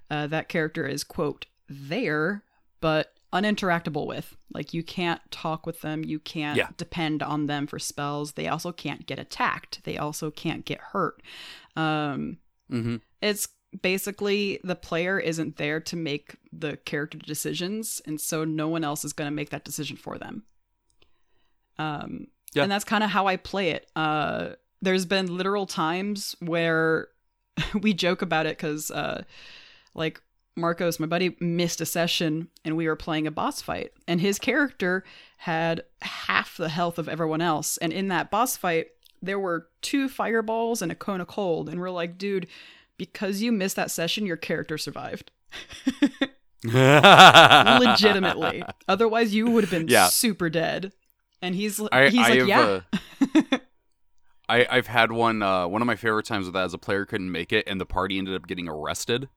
uh, 0.10 0.28
that 0.28 0.50
character 0.50 0.86
is 0.88 1.04
quote 1.04 1.46
there, 1.70 2.44
but 2.82 3.14
uninteractable 3.34 4.06
with. 4.08 4.36
Like 4.54 4.74
you 4.74 4.84
can't 4.84 5.20
talk 5.32 5.66
with 5.66 5.82
them, 5.82 6.04
you 6.04 6.20
can't 6.20 6.58
Yeah. 6.58 6.70
depend 6.78 7.22
on 7.22 7.48
them 7.48 7.68
for 7.68 7.80
spells. 7.80 8.34
They 8.34 8.48
also 8.48 8.72
can't 8.72 9.06
get 9.06 9.20
attacked. 9.20 9.84
They 9.84 9.98
also 9.98 10.32
can't 10.32 10.66
get 10.66 10.80
hurt. 10.80 11.22
Um, 11.76 12.38
Mm-hmm. 12.72 12.96
it's 13.22 13.48
basically 13.82 14.60
the 14.64 14.76
player 14.76 15.20
isn't 15.20 15.58
there 15.58 15.80
to 15.80 15.96
make 15.96 16.36
the 16.54 16.78
character 16.78 17.18
decisions 17.18 18.02
and 18.06 18.22
so 18.22 18.44
no 18.46 18.68
one 18.68 18.84
else 18.84 19.04
is 19.04 19.12
going 19.14 19.28
to 19.28 19.36
make 19.36 19.50
that 19.50 19.66
decision 19.66 19.98
for 19.98 20.18
them 20.18 20.44
um 21.78 22.28
Yeah. 22.54 22.64
and 22.64 22.72
that's 22.72 22.86
kind 22.86 23.04
of 23.04 23.10
how 23.10 23.28
i 23.28 23.36
play 23.38 23.72
it 23.72 23.90
uh 23.96 24.50
there's 24.82 25.06
been 25.06 25.36
literal 25.38 25.66
times 25.66 26.36
where 26.40 27.08
we 27.82 27.94
joke 27.94 28.22
about 28.22 28.46
it 28.46 28.58
because 28.58 28.92
uh 28.92 29.24
like 29.94 30.22
marcos 30.56 31.00
my 31.00 31.06
buddy 31.08 31.36
missed 31.40 31.82
a 31.82 31.86
session 31.86 32.48
and 32.64 32.78
we 32.78 32.88
were 32.88 32.96
playing 32.96 33.28
a 33.28 33.32
boss 33.32 33.62
fight 33.62 33.92
and 34.08 34.22
his 34.22 34.40
character 34.40 35.04
had 35.38 35.84
half 36.02 36.56
the 36.58 36.70
health 36.70 36.98
of 36.98 37.10
everyone 37.10 37.42
else 37.42 37.78
and 37.78 37.92
in 37.92 38.08
that 38.08 38.32
boss 38.32 38.56
fight 38.56 38.88
there 39.22 39.40
were 39.40 39.68
two 39.82 40.08
fireballs 40.08 40.82
and 40.82 40.92
a 40.92 40.96
cone 40.96 41.20
of 41.20 41.28
cold 41.28 41.68
and 41.68 41.80
we're 41.82 41.90
like 41.90 42.18
dude 42.18 42.48
because 42.98 43.42
you 43.42 43.52
missed 43.52 43.76
that 43.76 43.92
session 43.92 44.26
your 44.26 44.38
character 44.38 44.78
survived 44.78 45.32
legitimately 47.80 48.64
otherwise 48.88 49.34
you 49.34 49.50
would 49.50 49.64
have 49.64 49.72
been 49.72 49.88
Yeah. 49.88 50.08
super 50.08 50.50
dead 50.50 50.92
and 51.42 51.56
he's 51.56 51.80
I, 51.92 52.10
he's 52.10 52.26
I 52.26 52.30
like 52.30 52.48
yeah 52.48 52.60
uh, 52.62 53.42
I, 54.48 54.68
I've 54.70 54.86
had 54.88 55.12
one. 55.12 55.42
Uh, 55.42 55.68
one 55.68 55.82
of 55.82 55.88
my 55.88 55.96
favorite 55.96 56.28
times 56.28 56.46
with 56.46 56.54
that 56.54 56.66
as 56.66 56.74
a 56.76 56.78
player 56.78 57.04
couldn't 57.04 57.32
make 57.32 57.52
it, 57.52 57.64
and 57.68 57.82
the 57.82 57.86
party 57.86 58.20
ended 58.20 58.36
up 58.36 58.46
getting 58.46 58.70
arrested. 58.70 59.28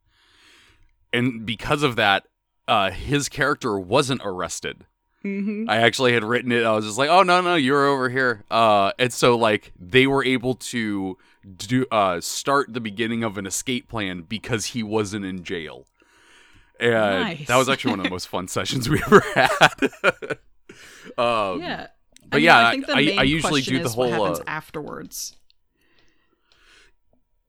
And 1.14 1.46
because 1.46 1.82
of 1.82 1.96
that, 1.96 2.26
uh, 2.68 2.90
his 2.90 3.30
character 3.30 3.78
wasn't 3.80 4.20
arrested. 4.22 4.84
hmm 5.22 5.64
I 5.66 5.78
actually 5.78 6.12
had 6.12 6.24
written 6.24 6.52
it. 6.52 6.62
I 6.62 6.72
was 6.72 6.84
just 6.84 6.98
like, 6.98 7.08
"Oh 7.08 7.22
no, 7.22 7.40
no, 7.40 7.54
you're 7.54 7.86
over 7.86 8.10
here." 8.10 8.44
Uh, 8.50 8.92
and 8.98 9.10
so 9.10 9.34
like 9.38 9.72
they 9.80 10.06
were 10.06 10.22
able 10.22 10.54
to 10.56 11.16
do 11.56 11.86
uh 11.90 12.20
start 12.20 12.72
the 12.72 12.80
beginning 12.80 13.22
of 13.24 13.38
an 13.38 13.46
escape 13.46 13.88
plan 13.88 14.22
because 14.22 14.66
he 14.66 14.82
wasn't 14.82 15.24
in 15.24 15.44
jail. 15.44 15.86
And 16.80 16.92
Nice. 16.92 17.46
that 17.48 17.56
was 17.56 17.68
actually 17.68 17.90
one 17.92 18.00
of 18.00 18.04
the 18.04 18.10
most 18.10 18.28
fun 18.28 18.46
sessions 18.48 18.88
we 18.88 19.02
ever 19.02 19.20
had. 19.34 19.58
um, 21.18 21.60
yeah 21.60 21.88
but 22.30 22.36
I 22.36 22.40
mean, 22.40 22.44
yeah, 22.44 22.66
I 22.66 22.70
think 22.72 22.86
the 22.86 22.92
I- 22.92 23.04
main 23.04 23.18
I 23.18 23.22
usually 23.22 23.62
question 23.62 23.76
do 23.78 23.82
the 23.82 23.88
whole, 23.88 24.10
happens 24.10 24.40
uh, 24.40 24.44
afterwards. 24.46 25.34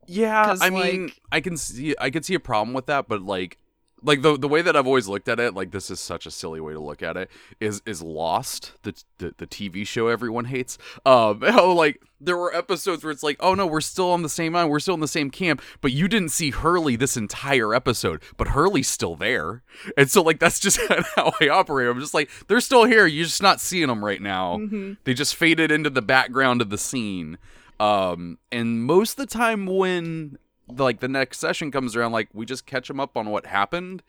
Yeah, 0.08 0.56
I 0.60 0.70
mean, 0.70 1.04
like- 1.08 1.22
I 1.32 1.42
can 1.42 1.58
see 1.58 1.96
I 2.00 2.10
could 2.10 2.26
see 2.26 2.34
a 2.34 2.40
problem 2.40 2.74
with 2.74 2.86
that, 2.88 3.08
but 3.08 3.22
like 3.22 3.58
like 4.04 4.22
the 4.22 4.38
the 4.38 4.48
way 4.48 4.62
that 4.62 4.76
I've 4.76 4.88
always 4.88 5.08
looked 5.08 5.28
at 5.30 5.40
it, 5.40 5.54
like 5.54 5.72
this 5.72 5.90
is 5.90 6.00
such 6.00 6.26
a 6.26 6.32
silly 6.32 6.60
way 6.60 6.74
to 6.74 6.80
look 6.80 7.02
at 7.04 7.18
it, 7.18 7.30
is 7.60 7.82
is 7.86 8.02
Lost, 8.02 8.74
the 8.84 8.94
the, 9.18 9.34
the 9.38 9.48
TV 9.48 9.86
show 9.86 10.08
everyone 10.08 10.46
hates. 10.46 10.78
Um 11.06 11.42
how 11.48 11.72
like 11.72 12.02
there 12.22 12.36
were 12.36 12.54
episodes 12.54 13.04
where 13.04 13.12
it's 13.12 13.24
like, 13.24 13.38
"Oh 13.40 13.54
no, 13.56 13.66
we're 13.66 13.80
still 13.82 14.12
on 14.12 14.24
the 14.24 14.30
same 14.30 14.56
island, 14.56 14.72
we're 14.72 14.80
still 14.80 14.94
in 14.96 15.00
the 15.00 15.08
same 15.08 15.30
camp, 15.32 15.62
but 15.82 15.92
you 15.94 16.08
didn't 16.08 16.30
see 16.30 16.50
Hurley 16.52 16.96
this 16.98 17.16
entire 17.16 17.74
episode, 17.74 18.22
but 18.38 18.50
Hurley's 18.50 18.90
still 18.90 19.16
there." 19.16 19.64
And 19.98 20.10
so 20.12 20.22
like 20.22 20.40
that's 20.40 20.60
just 20.60 20.80
how 21.16 21.32
I 21.40 21.48
operate. 21.50 21.88
I'm 21.88 22.00
just 22.00 22.14
like, 22.14 22.30
"They're 22.48 22.60
still 22.60 22.86
here, 22.86 23.06
you're 23.06 23.26
just 23.26 23.42
not 23.42 23.62
seeing 23.62 23.88
them 23.88 24.04
right 24.04 24.22
now." 24.22 24.58
Mhm. 24.58 24.98
They 25.06 25.14
just 25.14 25.36
faded 25.36 25.72
into 25.72 25.90
the 25.90 26.02
background 26.02 26.62
of 26.62 26.70
the 26.70 26.78
scene. 26.78 27.38
Um, 27.80 28.40
and 28.52 28.84
most 28.84 29.12
of 29.18 29.26
the 29.28 29.34
time 29.34 29.66
when 29.66 30.38
like 30.78 31.00
the 31.00 31.08
next 31.08 31.40
session 31.40 31.72
comes 31.72 31.96
around, 31.96 32.12
like 32.12 32.30
we 32.34 32.46
just 32.46 32.66
catch 32.66 32.88
them 32.88 33.00
up 33.00 33.18
on 33.18 33.30
what 33.30 33.46
happened 33.46 34.04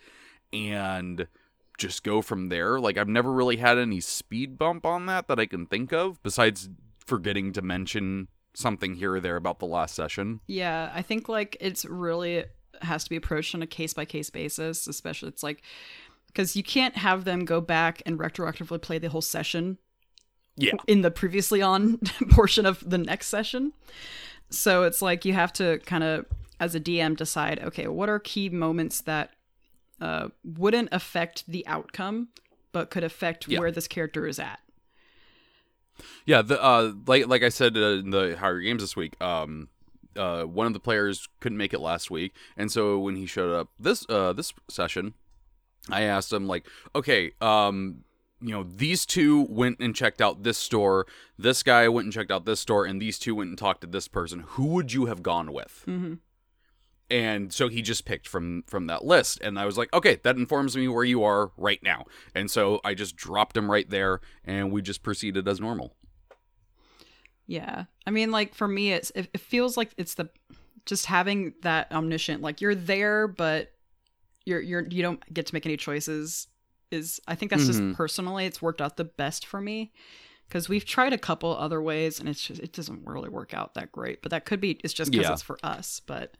and 0.52 1.26
just 1.78 2.02
go 2.04 2.22
from 2.22 2.48
there. 2.48 2.78
Like 2.80 2.98
I've 2.98 3.08
never 3.08 3.32
really 3.32 3.56
had 3.56 3.78
any 3.78 4.00
speed 4.00 4.58
bump 4.58 4.84
on 4.84 5.06
that 5.06 5.28
that 5.28 5.38
I 5.40 5.46
can 5.46 5.66
think 5.66 5.92
of, 5.92 6.22
besides 6.22 6.68
forgetting 7.06 7.52
to 7.54 7.62
mention 7.62 8.28
something 8.54 8.94
here 8.96 9.14
or 9.14 9.20
there 9.20 9.36
about 9.36 9.58
the 9.60 9.66
last 9.66 9.94
session. 9.94 10.40
Yeah, 10.46 10.90
I 10.94 11.02
think 11.02 11.28
like 11.28 11.56
it's 11.60 11.84
really 11.84 12.44
has 12.82 13.04
to 13.04 13.10
be 13.10 13.16
approached 13.16 13.54
on 13.54 13.62
a 13.62 13.66
case 13.66 13.94
by 13.94 14.04
case 14.04 14.30
basis, 14.30 14.86
especially 14.86 15.28
it's 15.28 15.42
like 15.42 15.62
because 16.26 16.54
you 16.56 16.62
can't 16.62 16.96
have 16.96 17.24
them 17.24 17.44
go 17.44 17.60
back 17.60 18.02
and 18.06 18.18
retroactively 18.18 18.80
play 18.80 18.98
the 18.98 19.08
whole 19.08 19.20
session 19.22 19.78
Yeah. 20.56 20.72
in 20.86 21.00
the 21.02 21.10
previously 21.10 21.60
on 21.60 21.98
portion 22.30 22.66
of 22.66 22.88
the 22.88 22.98
next 22.98 23.26
session. 23.26 23.72
So 24.48 24.84
it's 24.84 25.02
like 25.02 25.24
you 25.24 25.32
have 25.32 25.52
to 25.54 25.78
kind 25.86 26.04
of, 26.04 26.26
as 26.60 26.74
a 26.76 26.80
DM, 26.80 27.16
decide 27.16 27.58
okay, 27.60 27.88
what 27.88 28.08
are 28.08 28.20
key 28.20 28.48
moments 28.48 29.00
that 29.00 29.30
uh, 30.00 30.28
wouldn't 30.44 30.88
affect 30.92 31.44
the 31.48 31.66
outcome, 31.66 32.28
but 32.72 32.90
could 32.90 33.02
affect 33.04 33.48
Yeah. 33.48 33.58
where 33.58 33.72
this 33.72 33.88
character 33.88 34.26
is 34.26 34.38
at. 34.38 34.60
Yeah, 36.24 36.40
the 36.42 36.62
uh, 36.62 36.92
like 37.06 37.26
like 37.26 37.42
I 37.42 37.48
said 37.50 37.76
uh, 37.76 37.98
in 37.98 38.10
the 38.10 38.36
higher 38.38 38.60
games 38.60 38.82
this 38.82 38.96
week, 38.96 39.20
um, 39.20 39.68
uh, 40.16 40.44
one 40.44 40.66
of 40.66 40.72
the 40.72 40.80
players 40.80 41.28
couldn't 41.40 41.58
make 41.58 41.74
it 41.74 41.80
last 41.80 42.10
week, 42.10 42.32
and 42.56 42.70
so 42.72 42.98
when 42.98 43.16
he 43.16 43.26
showed 43.26 43.54
up 43.54 43.68
this 43.78 44.06
uh 44.08 44.32
this 44.32 44.52
session, 44.68 45.14
I 45.90 46.02
asked 46.02 46.32
him 46.32 46.46
like, 46.46 46.66
okay, 46.94 47.32
um, 47.42 48.04
you 48.40 48.50
know, 48.52 48.62
these 48.64 49.04
two 49.04 49.42
went 49.50 49.78
and 49.80 49.94
checked 49.94 50.22
out 50.22 50.42
this 50.42 50.56
store, 50.56 51.06
this 51.38 51.62
guy 51.62 51.86
went 51.88 52.04
and 52.06 52.12
checked 52.14 52.30
out 52.30 52.46
this 52.46 52.60
store, 52.60 52.86
and 52.86 53.00
these 53.02 53.18
two 53.18 53.34
went 53.34 53.50
and 53.50 53.58
talked 53.58 53.82
to 53.82 53.86
this 53.86 54.08
person. 54.08 54.40
Who 54.48 54.66
would 54.68 54.92
you 54.94 55.04
have 55.06 55.22
gone 55.22 55.52
with? 55.52 55.82
hmm 55.84 56.14
and 57.10 57.52
so 57.52 57.68
he 57.68 57.82
just 57.82 58.04
picked 58.04 58.28
from 58.28 58.62
from 58.66 58.86
that 58.86 59.04
list 59.04 59.40
and 59.42 59.58
i 59.58 59.66
was 59.66 59.76
like 59.76 59.92
okay 59.92 60.18
that 60.22 60.36
informs 60.36 60.76
me 60.76 60.86
where 60.88 61.04
you 61.04 61.22
are 61.24 61.50
right 61.56 61.82
now 61.82 62.04
and 62.34 62.50
so 62.50 62.80
i 62.84 62.94
just 62.94 63.16
dropped 63.16 63.56
him 63.56 63.70
right 63.70 63.90
there 63.90 64.20
and 64.44 64.70
we 64.70 64.80
just 64.80 65.02
proceeded 65.02 65.46
as 65.48 65.60
normal 65.60 65.94
Yeah. 67.46 67.84
I 68.06 68.10
mean, 68.10 68.30
like 68.30 68.54
for 68.54 68.68
me, 68.68 68.92
it's 68.92 69.10
it, 69.14 69.28
it 69.34 69.40
feels 69.40 69.76
like 69.76 69.90
it's 69.96 70.14
the 70.14 70.28
just 70.86 71.06
having 71.06 71.54
that 71.62 71.90
omniscient, 71.92 72.42
like 72.42 72.60
you're 72.60 72.74
there, 72.76 73.26
but 73.26 73.72
you're 74.44 74.60
you're 74.60 74.86
you 74.88 75.02
don't 75.02 75.22
get 75.34 75.46
to 75.46 75.54
make 75.54 75.66
any 75.66 75.76
choices. 75.76 76.46
Is 76.90 77.20
I 77.26 77.34
think 77.34 77.50
that's 77.50 77.64
Mhm. 77.64 77.66
just 77.88 77.96
personally, 77.96 78.46
it's 78.46 78.62
worked 78.62 78.80
out 78.80 78.96
the 78.96 79.04
best 79.04 79.46
for 79.46 79.60
me 79.60 79.92
because 80.48 80.68
we've 80.68 80.84
tried 80.84 81.12
a 81.12 81.18
couple 81.18 81.56
other 81.56 81.80
ways 81.82 82.18
and 82.20 82.28
it's 82.28 82.46
just 82.46 82.60
it 82.60 82.72
doesn't 82.72 83.04
really 83.06 83.28
work 83.28 83.52
out 83.52 83.74
that 83.74 83.90
great. 83.92 84.22
But 84.22 84.30
that 84.30 84.44
could 84.44 84.60
be 84.60 84.78
it's 84.84 84.94
just 84.94 85.10
because 85.10 85.26
Yeah. 85.26 85.32
it's 85.32 85.42
for 85.42 85.58
us. 85.64 86.00
But 86.06 86.36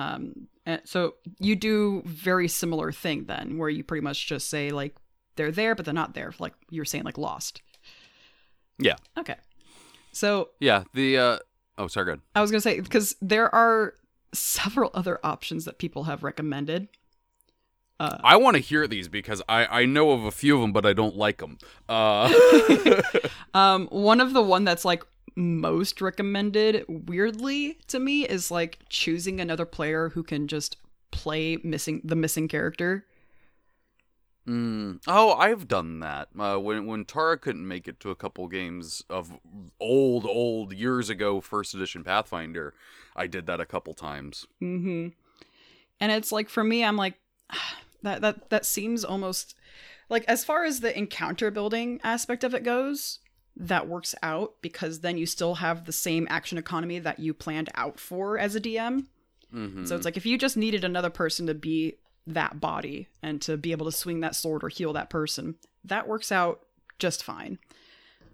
um, 0.00 0.48
and 0.64 0.80
so 0.84 1.14
you 1.38 1.56
do 1.56 2.02
very 2.06 2.48
similar 2.48 2.90
thing 2.90 3.24
then, 3.26 3.58
where 3.58 3.68
you 3.68 3.84
pretty 3.84 4.02
much 4.02 4.26
just 4.26 4.48
say 4.48 4.70
like 4.70 4.96
they're 5.36 5.52
there, 5.52 5.74
but 5.74 5.84
they're 5.84 5.92
not 5.92 6.14
there. 6.14 6.32
Like 6.38 6.54
you 6.70 6.80
were 6.80 6.86
saying, 6.86 7.04
like 7.04 7.18
lost. 7.18 7.60
Yeah. 8.78 8.96
Okay. 9.18 9.36
So 10.12 10.50
yeah 10.58 10.84
the 10.94 11.18
uh 11.18 11.38
oh 11.78 11.86
sorry 11.86 12.06
good 12.06 12.20
I 12.34 12.40
was 12.40 12.50
gonna 12.50 12.60
say 12.60 12.80
because 12.80 13.14
there 13.20 13.54
are 13.54 13.94
several 14.32 14.90
other 14.94 15.20
options 15.22 15.64
that 15.66 15.78
people 15.78 16.04
have 16.04 16.22
recommended. 16.22 16.88
Uh, 17.98 18.16
i 18.24 18.34
want 18.34 18.56
to 18.56 18.62
hear 18.62 18.86
these 18.86 19.08
because 19.08 19.42
i 19.46 19.66
i 19.66 19.84
know 19.84 20.12
of 20.12 20.24
a 20.24 20.30
few 20.30 20.54
of 20.54 20.62
them 20.62 20.72
but 20.72 20.86
i 20.86 20.94
don't 20.94 21.16
like 21.16 21.36
them 21.36 21.58
uh 21.86 22.32
um, 23.54 23.88
one 23.88 24.22
of 24.22 24.32
the 24.32 24.40
one 24.40 24.64
that's 24.64 24.86
like 24.86 25.04
most 25.36 26.00
recommended, 26.00 26.84
weirdly 26.88 27.78
to 27.88 27.98
me, 27.98 28.26
is 28.26 28.50
like 28.50 28.78
choosing 28.88 29.40
another 29.40 29.66
player 29.66 30.10
who 30.10 30.22
can 30.22 30.48
just 30.48 30.76
play 31.10 31.58
missing 31.62 32.00
the 32.04 32.16
missing 32.16 32.48
character. 32.48 33.04
Mm. 34.46 35.00
Oh, 35.06 35.34
I've 35.34 35.68
done 35.68 36.00
that. 36.00 36.28
Uh, 36.38 36.56
when 36.56 36.86
when 36.86 37.04
Tara 37.04 37.38
couldn't 37.38 37.66
make 37.66 37.86
it 37.86 38.00
to 38.00 38.10
a 38.10 38.16
couple 38.16 38.48
games 38.48 39.04
of 39.10 39.32
old, 39.78 40.24
old 40.24 40.72
years 40.72 41.10
ago, 41.10 41.40
first 41.40 41.74
edition 41.74 42.02
Pathfinder, 42.02 42.74
I 43.14 43.26
did 43.26 43.46
that 43.46 43.60
a 43.60 43.66
couple 43.66 43.94
times. 43.94 44.46
Mm-hmm. 44.62 45.08
And 46.00 46.12
it's 46.12 46.32
like 46.32 46.48
for 46.48 46.64
me, 46.64 46.84
I'm 46.84 46.96
like 46.96 47.14
that 48.02 48.22
that 48.22 48.50
that 48.50 48.66
seems 48.66 49.04
almost 49.04 49.54
like 50.08 50.24
as 50.26 50.44
far 50.44 50.64
as 50.64 50.80
the 50.80 50.96
encounter 50.96 51.50
building 51.50 52.00
aspect 52.02 52.42
of 52.42 52.54
it 52.54 52.64
goes, 52.64 53.20
that 53.60 53.86
works 53.86 54.14
out 54.22 54.54
because 54.62 55.00
then 55.00 55.18
you 55.18 55.26
still 55.26 55.56
have 55.56 55.84
the 55.84 55.92
same 55.92 56.26
action 56.30 56.56
economy 56.56 56.98
that 56.98 57.18
you 57.18 57.34
planned 57.34 57.68
out 57.74 58.00
for 58.00 58.38
as 58.38 58.56
a 58.56 58.60
DM. 58.60 59.04
Mm-hmm. 59.54 59.84
So 59.84 59.94
it's 59.94 60.06
like 60.06 60.16
if 60.16 60.24
you 60.24 60.38
just 60.38 60.56
needed 60.56 60.82
another 60.82 61.10
person 61.10 61.46
to 61.46 61.54
be 61.54 61.96
that 62.26 62.58
body 62.58 63.08
and 63.22 63.40
to 63.42 63.58
be 63.58 63.72
able 63.72 63.84
to 63.84 63.92
swing 63.92 64.20
that 64.20 64.34
sword 64.34 64.64
or 64.64 64.70
heal 64.70 64.94
that 64.94 65.10
person, 65.10 65.56
that 65.84 66.08
works 66.08 66.32
out 66.32 66.60
just 66.98 67.22
fine. 67.22 67.58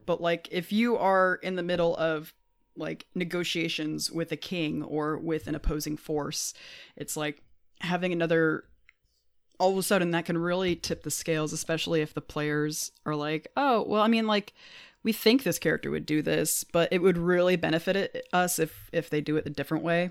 But 0.07 0.21
like 0.21 0.49
if 0.53 0.71
you 0.71 0.97
are 0.97 1.41
in 1.43 1.57
the 1.57 1.63
middle 1.65 1.97
of 1.97 2.33
like 2.77 3.07
negotiations 3.17 4.13
with 4.13 4.31
a 4.31 4.37
king 4.37 4.85
or 4.85 5.19
with 5.19 5.49
an 5.49 5.57
opposing 5.57 5.97
force, 5.97 6.55
it's 6.95 7.17
like 7.17 7.43
having 7.81 8.13
another 8.13 8.63
all 9.59 9.73
of 9.73 9.79
a 9.79 9.83
sudden 9.83 10.13
that 10.13 10.27
can 10.27 10.39
really 10.39 10.77
tip 10.77 11.03
the 11.03 11.11
scales, 11.11 11.53
especially 11.53 12.01
if 12.01 12.15
the 12.15 12.21
players 12.21 12.93
are 13.07 13.17
like, 13.17 13.49
"Oh, 13.57 13.83
well, 13.89 14.03
I 14.03 14.07
mean 14.07 14.27
like 14.27 14.53
we 15.07 15.13
think 15.13 15.45
this 15.45 15.59
character 15.61 15.89
would 15.91 16.05
do 16.05 16.21
this, 16.21 16.65
but 16.65 16.93
it 16.93 17.01
would 17.01 17.17
really 17.17 17.55
benefit 17.55 17.95
it, 17.95 18.27
us 18.33 18.59
if 18.59 18.91
if 18.93 19.09
they 19.09 19.21
do 19.21 19.37
it 19.37 19.47
a 19.47 19.51
different 19.51 19.85
way." 19.85 20.11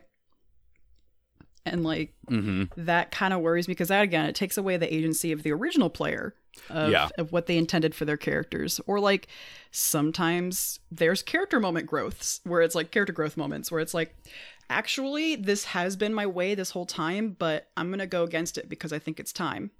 And 1.65 1.83
like 1.83 2.13
mm-hmm. 2.29 2.63
that 2.77 3.11
kind 3.11 3.33
of 3.33 3.41
worries 3.41 3.67
me 3.67 3.73
because 3.73 3.89
that 3.89 4.03
again 4.03 4.25
it 4.25 4.35
takes 4.35 4.57
away 4.57 4.77
the 4.77 4.93
agency 4.93 5.31
of 5.31 5.43
the 5.43 5.51
original 5.51 5.89
player 5.89 6.33
of, 6.69 6.91
Yeah. 6.91 7.09
of 7.17 7.31
what 7.31 7.47
they 7.47 7.57
intended 7.57 7.93
for 7.95 8.05
their 8.05 8.17
characters 8.17 8.79
or 8.85 8.99
like 8.99 9.27
sometimes 9.71 10.79
there's 10.91 11.23
character 11.23 11.59
moment 11.59 11.87
growths 11.87 12.39
where 12.43 12.61
it's 12.61 12.75
like 12.75 12.91
character 12.91 13.13
growth 13.13 13.35
moments 13.35 13.71
where 13.71 13.81
it's 13.81 13.95
like 13.95 14.15
actually 14.69 15.35
this 15.35 15.65
has 15.65 15.95
been 15.95 16.13
my 16.13 16.27
way 16.27 16.53
this 16.53 16.69
whole 16.69 16.85
time 16.85 17.35
but 17.37 17.67
i'm 17.75 17.89
gonna 17.89 18.05
go 18.05 18.23
against 18.23 18.59
it 18.59 18.69
because 18.69 18.93
i 18.93 18.99
think 18.99 19.19
it's 19.19 19.33
time 19.33 19.71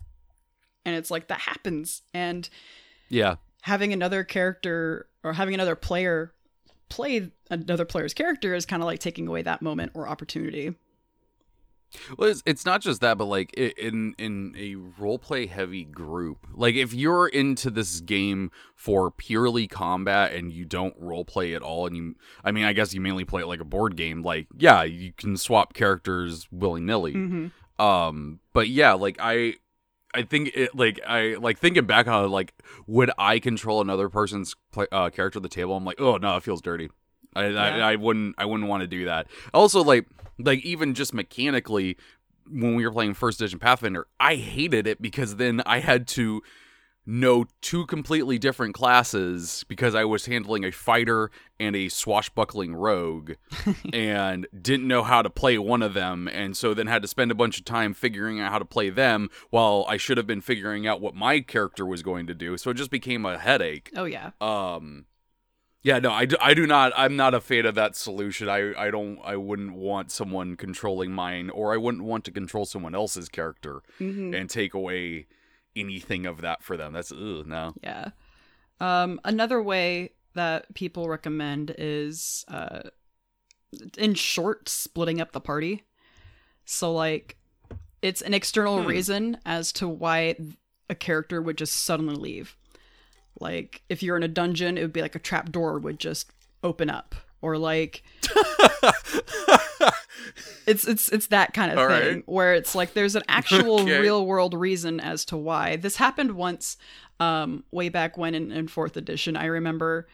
and 0.86 0.96
it's 0.96 1.12
like 1.12 1.28
that 1.28 1.40
happens 1.42 2.02
and 2.16 2.50
Yeah. 3.10 3.36
Having 3.66 3.92
another 3.92 4.24
character 4.24 5.08
or 5.24 5.34
having 5.34 5.56
another 5.56 5.76
player 5.76 6.32
play 6.88 7.32
another 7.50 7.84
player's 7.84 8.14
character 8.14 8.54
is 8.54 8.64
kind 8.64 8.84
of 8.84 8.86
like 8.86 9.00
taking 9.00 9.28
away 9.28 9.42
that 9.42 9.60
moment 9.60 9.92
or 9.96 10.08
opportunity 10.08 10.76
Well, 12.16 12.30
it's, 12.30 12.44
it's 12.46 12.64
not 12.64 12.82
just 12.82 13.02
that, 13.02 13.18
but 13.18 13.26
like 13.26 13.54
in 13.54 14.14
in 14.20 14.54
a 14.56 14.76
role 15.02 15.18
play 15.18 15.48
heavy 15.48 15.84
group, 15.84 16.46
like 16.54 16.76
if 16.76 16.94
you're 16.94 17.28
into 17.28 17.72
this 17.72 18.02
game 18.02 18.52
for 18.76 19.10
purely 19.10 19.68
combat 19.68 20.34
and 20.34 20.52
you 20.52 20.66
don't 20.66 20.94
role 21.00 21.26
play 21.26 21.56
at 21.56 21.64
all, 21.64 21.88
and 21.88 21.98
you, 21.98 22.16
I 22.44 22.52
mean, 22.52 22.66
I 22.66 22.74
guess 22.74 22.94
you 22.94 23.02
mainly 23.02 23.26
play 23.26 23.42
it 23.42 23.48
like 23.48 23.62
a 23.62 23.66
board 23.66 23.96
game. 23.96 24.22
Like, 24.22 24.48
yeah, 24.56 24.84
you 24.84 25.12
can 25.14 25.38
swap 25.38 25.74
characters 25.74 26.48
willy 26.52 26.82
nilly. 26.82 27.14
mm-hmm. 27.14 27.82
Um, 27.84 28.40
but 28.54 28.70
yeah, 28.70 28.94
like 28.94 29.18
I, 29.20 29.56
I 30.16 30.24
think 30.24 30.52
it 30.56 30.76
like 30.76 31.00
I 31.06 31.36
like 31.36 31.60
thinking 31.60 31.86
back 31.86 32.08
on 32.08 32.30
like 32.32 32.54
would 32.88 33.12
I 33.18 33.40
control 33.40 33.82
another 33.82 34.10
person's 34.10 34.56
play, 34.72 34.88
uh, 34.92 35.10
character 35.10 35.40
at 35.40 35.44
the 35.44 35.50
table? 35.50 35.76
I'm 35.76 35.86
like, 35.86 36.00
oh 36.00 36.18
no, 36.18 36.38
it 36.38 36.44
feels 36.44 36.62
dirty. 36.62 36.90
I, 37.36 37.48
Yeah. 37.48 37.62
I 37.62 37.92
I 37.92 37.96
wouldn't 37.96 38.36
I 38.38 38.46
wouldn't 38.46 38.70
want 38.70 38.82
to 38.82 38.88
do 38.88 39.06
that. 39.06 39.28
Also, 39.54 39.84
like 39.84 40.08
like 40.40 40.64
even 40.66 40.94
just 40.94 41.14
mechanically, 41.14 41.98
when 42.50 42.76
we 42.76 42.86
were 42.86 42.92
playing 42.92 43.14
first 43.14 43.42
edition 43.42 43.60
Pathfinder, 43.60 44.08
I 44.20 44.36
hated 44.36 44.88
it 44.88 45.02
because 45.02 45.36
then 45.36 45.62
I 45.66 45.80
had 45.80 46.08
to 46.10 46.42
know 47.06 47.46
two 47.62 47.86
completely 47.86 48.38
different 48.38 48.74
classes 48.74 49.64
because 49.68 49.94
I 49.94 50.06
was 50.06 50.26
handling 50.26 50.64
a 50.64 50.72
fighter 50.72 51.30
and 51.60 51.76
a 51.76 51.90
swashbuckling 51.90 52.76
rogue 52.76 53.34
and 53.94 54.48
didn't 54.60 54.88
know 54.88 55.04
how 55.04 55.22
to 55.22 55.30
play 55.30 55.58
one 55.58 55.82
of 55.82 55.94
them. 55.94 56.28
And 56.28 56.58
so 56.58 56.74
then 56.74 56.88
had 56.88 57.04
to 57.04 57.08
spend 57.08 57.32
a 57.32 57.36
bunch 57.36 57.60
of 57.60 57.66
time 57.66 57.94
figuring 57.94 58.40
out 58.40 58.52
how 58.52 58.60
to 58.60 58.66
play 58.66 58.90
them 58.90 59.30
while 59.50 59.86
I 59.88 59.98
should 59.98 60.18
have 60.18 60.28
been 60.28 60.42
figuring 60.42 60.88
out 60.88 61.02
what 61.02 61.16
my 61.16 61.42
character 61.42 61.86
was 61.86 62.02
going 62.02 62.28
to 62.28 62.34
do. 62.34 62.58
So 62.58 62.72
it 62.72 62.76
just 62.76 62.92
became 62.92 63.26
a 63.26 63.38
headache. 63.38 63.92
Oh 63.96 64.06
yeah. 64.06 64.32
Um 64.42 65.06
yeah 65.84 66.00
no 66.00 66.12
I 66.12 66.26
do, 66.26 66.36
I 66.42 66.56
do 66.56 66.66
not 66.66 66.92
i'm 66.98 67.16
not 67.16 67.36
a 67.36 67.40
fan 67.40 67.68
of 67.68 67.76
that 67.76 67.96
solution. 67.96 68.50
I 68.50 68.74
i 68.74 68.90
don't 68.90 69.20
i 69.24 69.36
wouldn't 69.36 69.76
want 69.76 70.12
someone 70.12 70.58
controlling 70.58 71.12
mine 71.12 71.52
or 71.52 71.74
i 71.74 71.78
wouldn't 71.78 72.04
want 72.04 72.26
to 72.26 72.32
control 72.32 72.66
someone 72.66 72.96
else's 72.96 73.30
character 73.30 73.84
mm-hmm. 74.00 74.34
and 74.34 74.50
take 74.50 74.74
away 74.74 75.28
anything 75.76 76.26
of 76.26 76.42
that 76.42 76.64
for 76.64 76.78
them 76.78 76.94
that's 76.94 77.12
ugh, 77.12 77.46
no 77.46 77.74
Yeah. 77.84 78.10
Um, 78.80 79.20
another 79.24 79.62
way 79.62 80.12
that 80.34 80.74
people 80.76 81.08
recommend 81.08 81.74
is, 81.78 82.44
uh, 82.50 82.82
in 83.98 84.14
short, 84.16 84.68
splitting 84.70 85.22
up 85.22 85.32
the 85.32 85.40
party. 85.42 85.84
So, 86.66 86.92
like, 86.94 87.38
it's 88.02 88.22
an 88.22 88.34
external 88.34 88.82
Hmm. 88.82 88.88
reason 88.88 89.38
as 89.46 89.72
to 89.74 89.88
why 89.88 90.36
a 90.90 90.96
character 90.96 91.42
would 91.42 91.58
just 91.58 91.76
suddenly 91.78 92.16
leave. 92.16 92.58
Like, 93.40 93.84
if 93.90 94.04
you're 94.04 94.18
in 94.18 94.24
a 94.24 94.28
dungeon, 94.28 94.78
it 94.78 94.82
would 94.82 94.94
be 94.94 95.02
like 95.02 95.16
a 95.16 95.20
trap 95.20 95.52
door 95.52 95.80
would 95.80 96.00
just 96.00 96.32
open 96.64 96.90
up, 96.90 97.16
or 97.42 97.58
like 97.58 98.04
it's 100.68 100.88
it's 100.88 101.10
it's 101.10 101.28
that 101.28 101.54
kind 101.54 101.72
of 101.72 101.78
All 101.78 101.88
thing 101.88 102.16
right. 102.16 102.24
where 102.28 102.54
it's 102.54 102.76
like 102.76 102.94
there's 102.94 103.16
an 103.16 103.24
actual 103.28 103.82
Okay. 103.82 104.00
real 104.00 104.26
world 104.26 104.54
reason 104.54 105.00
as 105.00 105.26
to 105.26 105.38
why. 105.38 105.76
This 105.76 105.96
happened 105.98 106.32
once 106.34 106.78
um 107.20 107.64
way 107.72 107.90
back 107.90 108.18
when 108.18 108.36
in, 108.36 108.52
in 108.52 108.68
fourth 108.68 108.98
edition. 108.98 109.36
I 109.38 109.46
remember 109.46 110.08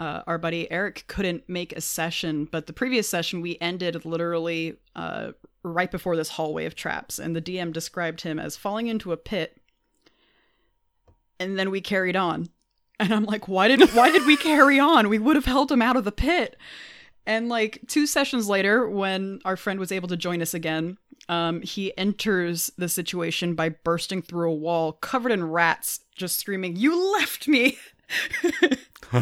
uh, 0.00 0.22
our 0.26 0.38
buddy 0.38 0.68
eric 0.72 1.04
couldn't 1.06 1.48
make 1.48 1.72
a 1.72 1.80
session 1.80 2.46
but 2.50 2.66
the 2.66 2.72
previous 2.72 3.08
session 3.08 3.40
we 3.40 3.56
ended 3.60 4.04
literally 4.04 4.76
uh, 4.96 5.30
right 5.62 5.90
before 5.92 6.16
this 6.16 6.30
hallway 6.30 6.66
of 6.66 6.74
traps 6.74 7.20
and 7.20 7.34
the 7.36 7.40
dm 7.40 7.72
described 7.72 8.22
him 8.22 8.40
as 8.40 8.56
falling 8.56 8.88
into 8.88 9.12
a 9.12 9.16
pit 9.16 9.56
and 11.38 11.58
then 11.58 11.70
we 11.70 11.80
carried 11.80 12.16
on. 12.16 12.48
And 13.00 13.12
i'm 13.14 13.24
like 13.24 13.48
why 13.48 13.68
did 13.68 13.80
why 13.94 14.10
did 14.10 14.26
we 14.26 14.36
carry 14.36 14.78
on? 14.80 15.08
We 15.08 15.18
would 15.18 15.36
have 15.36 15.44
held 15.46 15.70
him 15.70 15.80
out 15.82 15.96
of 15.96 16.04
the 16.04 16.12
pit 16.12 16.56
and 17.26 17.48
like 17.48 17.80
two 17.88 18.06
sessions 18.06 18.48
later, 18.48 18.88
when 18.88 19.40
our 19.44 19.56
friend 19.56 19.78
was 19.80 19.92
able 19.92 20.08
to 20.08 20.16
join 20.16 20.42
us 20.42 20.54
again, 20.54 20.98
um, 21.28 21.62
he 21.62 21.96
enters 21.96 22.70
the 22.76 22.88
situation 22.88 23.54
by 23.54 23.70
bursting 23.70 24.20
through 24.22 24.50
a 24.50 24.54
wall 24.54 24.92
covered 24.92 25.32
in 25.32 25.50
rats, 25.50 26.00
just 26.14 26.38
screaming, 26.38 26.76
"You 26.76 27.12
left 27.14 27.48
me!" 27.48 27.78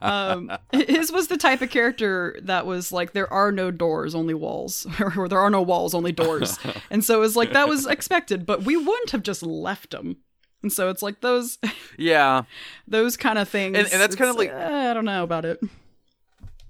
um, 0.00 0.50
his 0.72 1.10
was 1.12 1.28
the 1.28 1.36
type 1.36 1.62
of 1.62 1.70
character 1.70 2.38
that 2.42 2.66
was 2.66 2.92
like, 2.92 3.12
"There 3.12 3.32
are 3.32 3.52
no 3.52 3.70
doors, 3.70 4.14
only 4.14 4.34
walls," 4.34 4.86
or 5.16 5.28
"There 5.28 5.40
are 5.40 5.50
no 5.50 5.62
walls, 5.62 5.94
only 5.94 6.12
doors," 6.12 6.58
and 6.90 7.04
so 7.04 7.16
it 7.16 7.20
was 7.20 7.36
like 7.36 7.52
that 7.52 7.68
was 7.68 7.86
expected, 7.86 8.46
but 8.46 8.62
we 8.62 8.76
wouldn't 8.76 9.10
have 9.10 9.22
just 9.22 9.42
left 9.42 9.94
him. 9.94 10.18
And 10.62 10.72
so 10.72 10.88
it's 10.90 11.02
like 11.02 11.20
those 11.20 11.58
yeah 11.98 12.42
those 12.88 13.16
kind 13.16 13.38
of 13.38 13.48
things. 13.48 13.76
And- 13.78 13.88
and 13.92 14.00
that's 14.00 14.16
kinda 14.16 14.32
like- 14.32 14.52
uh, 14.52 14.88
I 14.90 14.94
don't 14.94 15.04
know 15.04 15.22
about 15.22 15.44
it. 15.44 15.60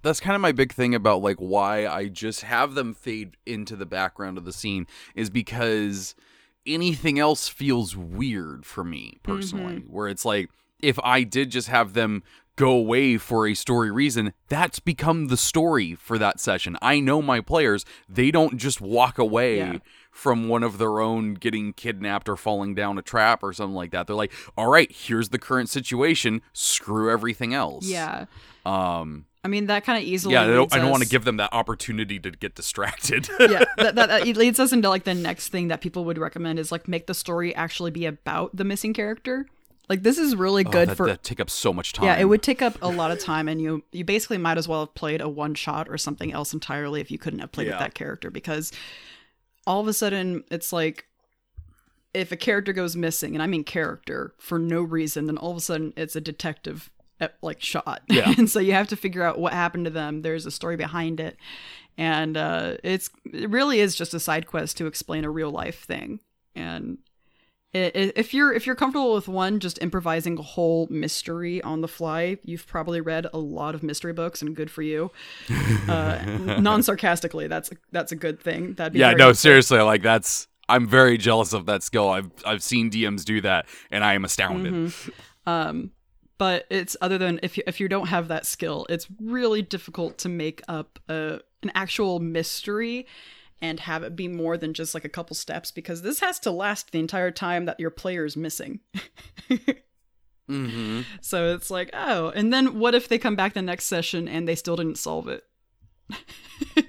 That's 0.07 0.21
kind 0.21 0.35
of 0.35 0.40
my 0.40 0.53
big 0.53 0.73
thing 0.73 0.95
about 0.95 1.21
like 1.23 1.37
why 1.37 1.87
I 1.87 2.09
just 2.09 2.42
have 2.42 2.75
them 2.75 2.95
fade 2.95 3.37
into 3.45 3.77
the 3.77 3.87
background 3.87 4.38
of 4.38 4.45
the 4.45 4.53
scene 4.53 4.87
is 5.14 5.29
because 5.31 6.14
anything 6.66 7.19
else 7.19 7.49
feels 7.49 7.97
weird 7.97 8.64
for 8.66 8.83
me 8.85 9.19
personally. 9.23 9.85
Where 9.87 10.09
it's 10.09 10.25
like 10.25 10.51
if 10.81 10.99
I 11.05 11.23
did 11.23 11.51
just 11.51 11.69
have 11.69 11.92
them 11.95 12.23
go 12.57 12.71
away 12.71 13.19
for 13.19 13.47
a 13.47 13.53
story 13.53 13.90
reason 13.90 14.33
that's 14.49 14.79
become 14.79 15.27
the 15.29 15.37
story 15.37 15.95
for 15.95 16.16
that 16.19 16.40
session. 16.40 16.75
I 16.81 17.01
know 17.01 17.21
my 17.21 17.40
players. 17.42 17.85
They 18.09 18.31
don't 18.31 18.57
just 18.57 18.81
walk 18.81 19.19
away 19.19 19.59
Yeah. 19.59 19.79
from 20.11 20.49
one 20.49 20.62
of 20.62 20.79
their 20.79 21.01
own 21.01 21.35
getting 21.35 21.75
kidnapped 21.75 22.29
or 22.31 22.37
falling 22.37 22.75
down 22.75 22.97
a 22.97 23.03
trap 23.03 23.42
or 23.42 23.53
something 23.53 23.75
like 23.75 23.90
that. 23.90 24.07
They're 24.07 24.16
like 24.16 24.33
all 24.57 24.69
right 24.69 24.90
here's 24.90 25.29
the 25.29 25.38
current 25.38 25.69
situation. 25.69 26.40
Screw 26.53 27.11
everything 27.11 27.53
else. 27.55 27.87
Yeah. 27.87 28.25
um 28.64 29.27
I 29.46 29.48
mean, 29.48 29.66
that 29.66 29.85
kind 29.85 29.96
of 29.96 30.02
easily. 30.02 30.35
yeah, 30.35 30.42
I 30.42 30.46
don't, 30.48 30.74
I 30.74 30.78
don't 30.78 30.90
want 30.90 31.04
to 31.04 31.09
give 31.09 31.24
them 31.24 31.37
that 31.37 31.50
opportunity 31.52 32.18
to 32.18 32.32
get 32.32 32.56
distracted. 32.56 33.28
yeah, 33.38 33.62
that, 33.76 33.94
that, 33.94 34.09
that 34.09 34.26
it 34.26 34.37
leads 34.37 34.59
us 34.59 34.72
into 34.72 34.88
like 34.88 35.04
the 35.04 35.14
next 35.14 35.50
thing 35.50 35.68
that 35.68 35.80
people 35.80 36.04
would 36.04 36.18
recommend 36.18 36.59
is 36.59 36.72
like 36.72 36.88
make 36.88 37.06
the 37.06 37.14
story 37.14 37.54
actually 37.54 37.92
be 37.92 38.06
about 38.06 38.56
the 38.56 38.64
missing 38.64 38.92
character. 38.92 39.46
Like 39.88 40.02
this 40.02 40.18
is 40.18 40.35
really 40.35 40.64
Oh, 40.66 40.70
good 40.70 40.88
that, 40.88 40.96
for. 40.96 41.06
that 41.06 41.22
take 41.22 41.38
up 41.38 41.48
so 41.48 41.72
much 41.72 41.92
time. 41.92 42.06
yeah, 42.06 42.16
it 42.18 42.24
would 42.24 42.42
take 42.42 42.61
up 42.61 42.76
a 42.82 42.88
lot 42.88 43.12
of 43.12 43.20
time, 43.20 43.46
and 43.48 43.62
you 43.62 43.85
you 43.92 44.04
basically 44.04 44.37
might 44.38 44.59
as 44.59 44.66
well 44.66 44.80
have 44.80 44.94
played 44.96 45.20
a 45.20 45.28
one 45.28 45.54
shot 45.54 45.87
or 45.88 45.96
something 45.96 46.32
else 46.32 46.52
entirely 46.52 47.00
if 47.00 47.12
you 47.12 47.18
couldn't 47.18 47.38
have 47.38 47.52
played 47.52 47.68
with 47.68 47.78
that 47.78 47.94
character 47.94 48.28
because 48.28 48.72
all 49.64 49.80
of 49.80 49.87
a 49.87 49.92
sudden 49.92 50.42
it's 50.50 50.72
like 50.72 51.06
if 52.12 52.32
a 52.32 52.37
character 52.37 52.72
goes 52.72 52.96
missing, 52.96 53.35
and 53.37 53.42
I 53.44 53.46
mean 53.46 53.62
character 53.62 54.35
for 54.38 54.59
no 54.59 54.82
reason, 54.82 55.26
then 55.26 55.38
all 55.38 55.52
of 55.52 55.56
a 55.56 55.61
sudden 55.61 55.92
it's 55.96 56.16
a 56.16 56.20
detective 56.20 56.90
like 57.42 57.61
shot. 57.62 58.02
Yeah. 58.09 58.33
and 58.37 58.48
so 58.50 58.61
you 58.61 58.72
have 58.72 58.88
to 58.88 58.96
figure 58.96 59.22
out 59.22 59.38
what 59.38 59.52
happened 59.52 59.85
to 59.87 59.90
them. 59.90 60.22
There's 60.22 60.46
a 60.46 60.50
story 60.50 60.76
behind 60.76 61.20
it, 61.20 61.37
and 61.98 62.37
uh, 62.37 62.76
it's 62.85 63.11
it 63.33 63.50
really 63.50 63.81
is 63.81 63.94
just 63.94 64.14
a 64.14 64.20
side 64.20 64.46
quest 64.46 64.76
to 64.79 64.87
explain 64.87 65.24
a 65.24 65.31
real 65.31 65.50
life 65.50 65.85
thing, 65.85 66.20
and 66.55 66.98
If 67.72 68.33
you're 68.33 68.52
if 68.55 68.64
you're 68.66 68.74
comfortable 68.76 69.12
with 69.14 69.29
one, 69.29 69.61
just 69.61 69.83
improvising 69.83 70.38
a 70.38 70.42
whole 70.42 70.87
mystery 70.90 71.61
on 71.62 71.83
the 71.83 71.88
fly, 71.88 72.38
you've 72.42 72.66
probably 72.66 73.00
read 73.02 73.26
a 73.35 73.38
lot 73.38 73.74
of 73.74 73.83
mystery 73.83 74.12
books, 74.14 74.40
and 74.40 74.57
good 74.57 74.70
for 74.70 74.83
you. 74.83 75.11
Uh, 75.88 76.18
non 76.61 76.83
sarcastically, 76.83 77.48
that's 77.48 77.70
that's 77.92 78.12
a 78.12 78.16
good 78.16 78.40
thing. 78.40 78.74
That'd 78.74 78.92
be 78.94 79.00
Yeah, 79.00 79.11
no, 79.12 79.24
helpful. 79.26 79.35
seriously, 79.35 79.81
like 79.81 80.02
that's 80.02 80.48
I'm 80.68 80.87
very 80.88 81.18
jealous 81.18 81.52
of 81.52 81.66
that 81.66 81.83
skill. 81.83 82.09
I've 82.09 82.31
I've 82.46 82.62
seen 82.62 82.90
DMs 82.90 83.24
do 83.24 83.40
that, 83.42 83.66
and 83.90 84.02
I 84.05 84.14
am 84.14 84.24
astounded. 84.24 84.72
Mm-hmm. 84.72 85.50
Um, 85.50 85.90
but 86.38 86.66
it's 86.70 86.96
other 87.01 87.18
than 87.18 87.40
if 87.42 87.57
you 87.57 87.62
if 87.66 87.81
you 87.81 87.88
don't 87.88 88.09
have 88.09 88.29
that 88.29 88.46
skill, 88.46 88.87
it's 88.88 89.07
really 89.20 89.62
difficult 89.62 90.18
to 90.18 90.29
make 90.29 90.62
up 90.68 90.99
a 91.09 91.40
an 91.62 91.72
actual 91.75 92.20
mystery 92.20 93.07
and 93.62 93.81
have 93.81 94.03
it 94.03 94.14
be 94.14 94.29
more 94.29 94.57
than 94.57 94.75
just 94.75 94.94
like 94.94 95.05
a 95.05 95.09
couple 95.09 95.35
steps 95.35 95.70
because 95.70 96.03
this 96.03 96.20
has 96.20 96.38
to 96.40 96.51
last 96.51 96.92
the 96.92 96.99
entire 96.99 97.31
time 97.31 97.64
that 97.64 97.81
your 97.81 97.90
player 97.90 98.25
is 98.25 98.37
missing. 98.37 98.81
Mm-hmm. 100.49 101.01
So 101.20 101.55
it's 101.55 101.70
like, 101.70 101.90
oh, 101.92 102.29
and 102.31 102.53
then 102.53 102.79
what 102.79 102.94
if 102.94 103.09
they 103.09 103.18
come 103.18 103.37
back 103.37 103.55
the 103.55 103.62
next 103.62 103.87
session 103.87 104.29
and 104.29 104.46
they 104.46 104.55
still 104.55 104.77
didn't 104.77 104.99
solve 104.99 105.29
it? 105.29 105.44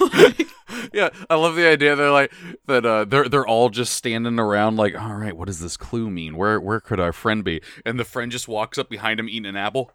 Like, 0.00 0.46
Yeah, 0.92 1.10
I 1.30 1.36
love 1.36 1.54
the 1.54 1.66
idea. 1.66 1.94
They're 1.96 2.10
like 2.10 2.32
that. 2.66 2.84
Uh, 2.84 3.04
they're 3.04 3.28
they're 3.28 3.46
all 3.46 3.68
just 3.70 3.92
standing 3.92 4.38
around, 4.38 4.76
like, 4.76 5.00
all 5.00 5.14
right, 5.14 5.36
what 5.36 5.46
does 5.46 5.60
this 5.60 5.76
clue 5.76 6.10
mean? 6.10 6.36
Where 6.36 6.60
where 6.60 6.80
could 6.80 7.00
our 7.00 7.12
friend 7.12 7.44
be? 7.44 7.60
And 7.84 7.98
the 8.00 8.04
friend 8.04 8.32
just 8.32 8.48
walks 8.48 8.78
up 8.78 8.88
behind 8.90 9.20
him, 9.20 9.28
eating 9.28 9.46
an 9.46 9.56
apple. 9.56 9.92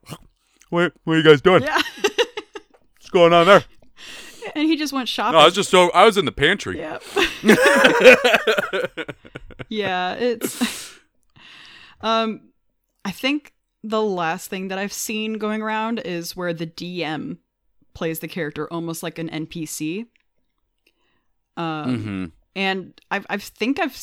What 0.69 0.93
what 1.03 1.13
are 1.13 1.17
you 1.17 1.23
guys 1.23 1.41
doing? 1.41 1.63
yeah. 1.63 1.81
What's 2.01 3.09
going 3.11 3.33
on 3.33 3.45
there? 3.45 3.63
and 4.55 4.67
he 4.67 4.75
just 4.77 4.93
went 4.93 5.09
shopping. 5.09 5.33
No, 5.33 5.39
I 5.39 5.45
was 5.45 5.55
just 5.55 5.69
so 5.69 5.89
I 5.91 6.05
was 6.05 6.17
in 6.17 6.25
the 6.25 6.31
pantry. 6.31 6.79
Yeah. 6.79 6.99
yeah, 9.69 10.13
it's 10.13 10.99
um 12.01 12.49
I 13.03 13.11
think 13.11 13.53
the 13.83 14.01
last 14.01 14.49
thing 14.49 14.67
that 14.69 14.77
I've 14.77 14.93
seen 14.93 15.33
going 15.33 15.61
around 15.61 15.99
is 15.99 16.35
where 16.35 16.53
the 16.53 16.67
DM 16.67 17.37
plays 17.93 18.19
the 18.19 18.27
character 18.27 18.71
almost 18.71 19.03
like 19.03 19.17
an 19.19 19.29
NPC. 19.29 20.05
Um 21.57 21.97
Mm-hmm. 21.97 22.25
and 22.55 23.01
I've 23.09 23.25
I 23.29 23.37
think 23.37 23.79
I've 23.79 23.99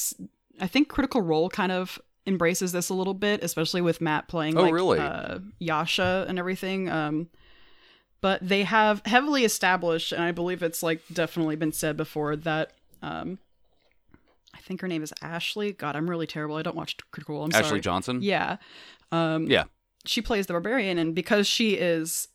I 0.61 0.67
think 0.67 0.89
Critical 0.89 1.21
Role 1.23 1.49
kind 1.49 1.73
of 1.73 1.99
embraces 2.27 2.73
this 2.73 2.89
a 2.91 2.95
little 2.95 3.15
bit, 3.15 3.43
especially 3.43 3.81
with 3.81 4.01
Matt 4.01 4.29
playing 4.29 4.57
Oh, 4.59 4.63
like 4.63 4.73
really? 4.75 4.99
uh, 4.99 5.39
Yasha 5.59 6.27
and 6.29 6.39
everything. 6.39 6.89
Um, 6.91 7.29
but 8.21 8.41
they 8.47 8.65
have 8.65 9.01
heavily 9.07 9.45
established, 9.45 10.13
and 10.13 10.23
I 10.23 10.33
believe 10.33 10.63
it's 10.63 10.83
like 10.83 11.01
definitely 11.13 11.57
been 11.57 11.73
said 11.73 11.97
before 11.97 12.35
that. 12.37 12.73
Um, 13.01 13.39
I 14.55 14.59
think 14.59 14.81
her 14.81 14.89
name 14.89 15.03
is 15.05 15.15
Ashley. 15.23 15.73
God, 15.73 15.95
I'm 15.97 16.11
really 16.11 16.27
terrible. 16.27 16.57
I 16.57 16.63
don't 16.63 16.77
watch 16.77 16.97
Critical 17.13 17.37
Role. 17.37 17.45
I'm 17.45 17.53
Ashley 17.55 17.69
sorry. 17.69 17.81
Johnson. 17.81 18.19
Yeah. 18.21 18.57
Um, 19.13 19.47
Yeah. 19.47 19.65
She 20.05 20.21
plays 20.21 20.47
the 20.47 20.53
barbarian, 20.55 20.99
and 20.99 21.15
because 21.15 21.47
she 21.47 21.75
is 21.75 22.29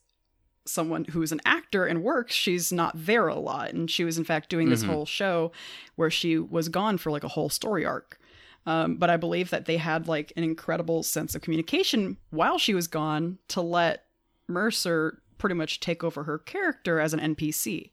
someone 0.66 1.04
who 1.06 1.22
is 1.22 1.30
an 1.32 1.40
actor 1.44 1.84
and 1.84 2.02
works, 2.02 2.34
she's 2.34 2.72
not 2.72 2.92
there 2.94 3.28
a 3.28 3.34
lot. 3.38 3.70
And 3.72 3.90
she 3.90 4.04
was, 4.04 4.16
in 4.18 4.24
fact, 4.24 4.48
doing 4.48 4.70
this 4.70 4.82
Mhm. 4.82 4.86
whole 4.88 5.06
show 5.06 5.52
where 5.96 6.10
she 6.10 6.38
was 6.38 6.68
gone 6.68 6.96
for 6.98 7.10
like 7.10 7.24
a 7.24 7.28
whole 7.28 7.50
story 7.50 7.84
arc. 7.84 8.18
Um, 8.66 8.96
but 8.96 9.10
I 9.10 9.18
believe 9.18 9.50
that 9.50 9.66
they 9.66 9.76
had 9.76 10.08
like 10.08 10.32
an 10.36 10.42
incredible 10.44 11.02
sense 11.02 11.34
of 11.34 11.42
communication 11.42 12.16
while 12.30 12.56
she 12.58 12.72
was 12.72 12.88
gone 12.88 13.38
to 13.48 13.60
let 13.60 14.06
Mercer 14.48 15.20
pretty 15.36 15.54
much 15.54 15.80
take 15.80 16.02
over 16.02 16.24
her 16.24 16.38
character 16.38 16.98
as 16.98 17.12
an 17.12 17.20
NPC 17.20 17.92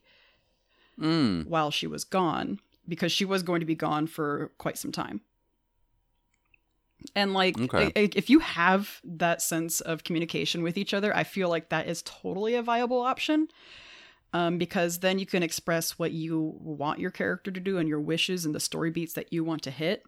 Mm. 0.98 1.46
while 1.46 1.70
she 1.70 1.86
was 1.86 2.04
gone 2.04 2.60
because 2.88 3.12
she 3.12 3.24
was 3.24 3.42
going 3.42 3.60
to 3.60 3.66
be 3.66 3.74
gone 3.74 4.06
for 4.06 4.52
quite 4.58 4.78
some 4.78 4.92
time. 4.92 5.20
And 7.14 7.34
like 7.34 7.58
Okay. 7.58 7.86
i- 7.86 8.00
i- 8.00 8.10
if 8.14 8.30
you 8.30 8.38
have 8.40 9.00
that 9.04 9.42
sense 9.42 9.80
of 9.80 10.04
communication 10.04 10.62
with 10.62 10.76
each 10.76 10.94
other, 10.94 11.14
I 11.14 11.24
feel 11.24 11.48
like 11.48 11.68
that 11.70 11.88
is 11.88 12.02
totally 12.02 12.54
a 12.54 12.62
viable 12.62 13.00
option. 13.00 13.48
Um, 14.34 14.56
because 14.56 15.00
then 15.00 15.18
you 15.18 15.26
can 15.26 15.42
express 15.42 15.98
what 15.98 16.12
you 16.12 16.54
want 16.58 17.00
your 17.00 17.10
character 17.10 17.50
to 17.50 17.60
do 17.60 17.76
and 17.76 17.86
your 17.88 18.00
wishes 18.00 18.46
and 18.46 18.54
the 18.54 18.60
story 18.60 18.90
beats 18.90 19.12
that 19.12 19.30
you 19.32 19.44
want 19.44 19.62
to 19.64 19.70
hit. 19.70 20.04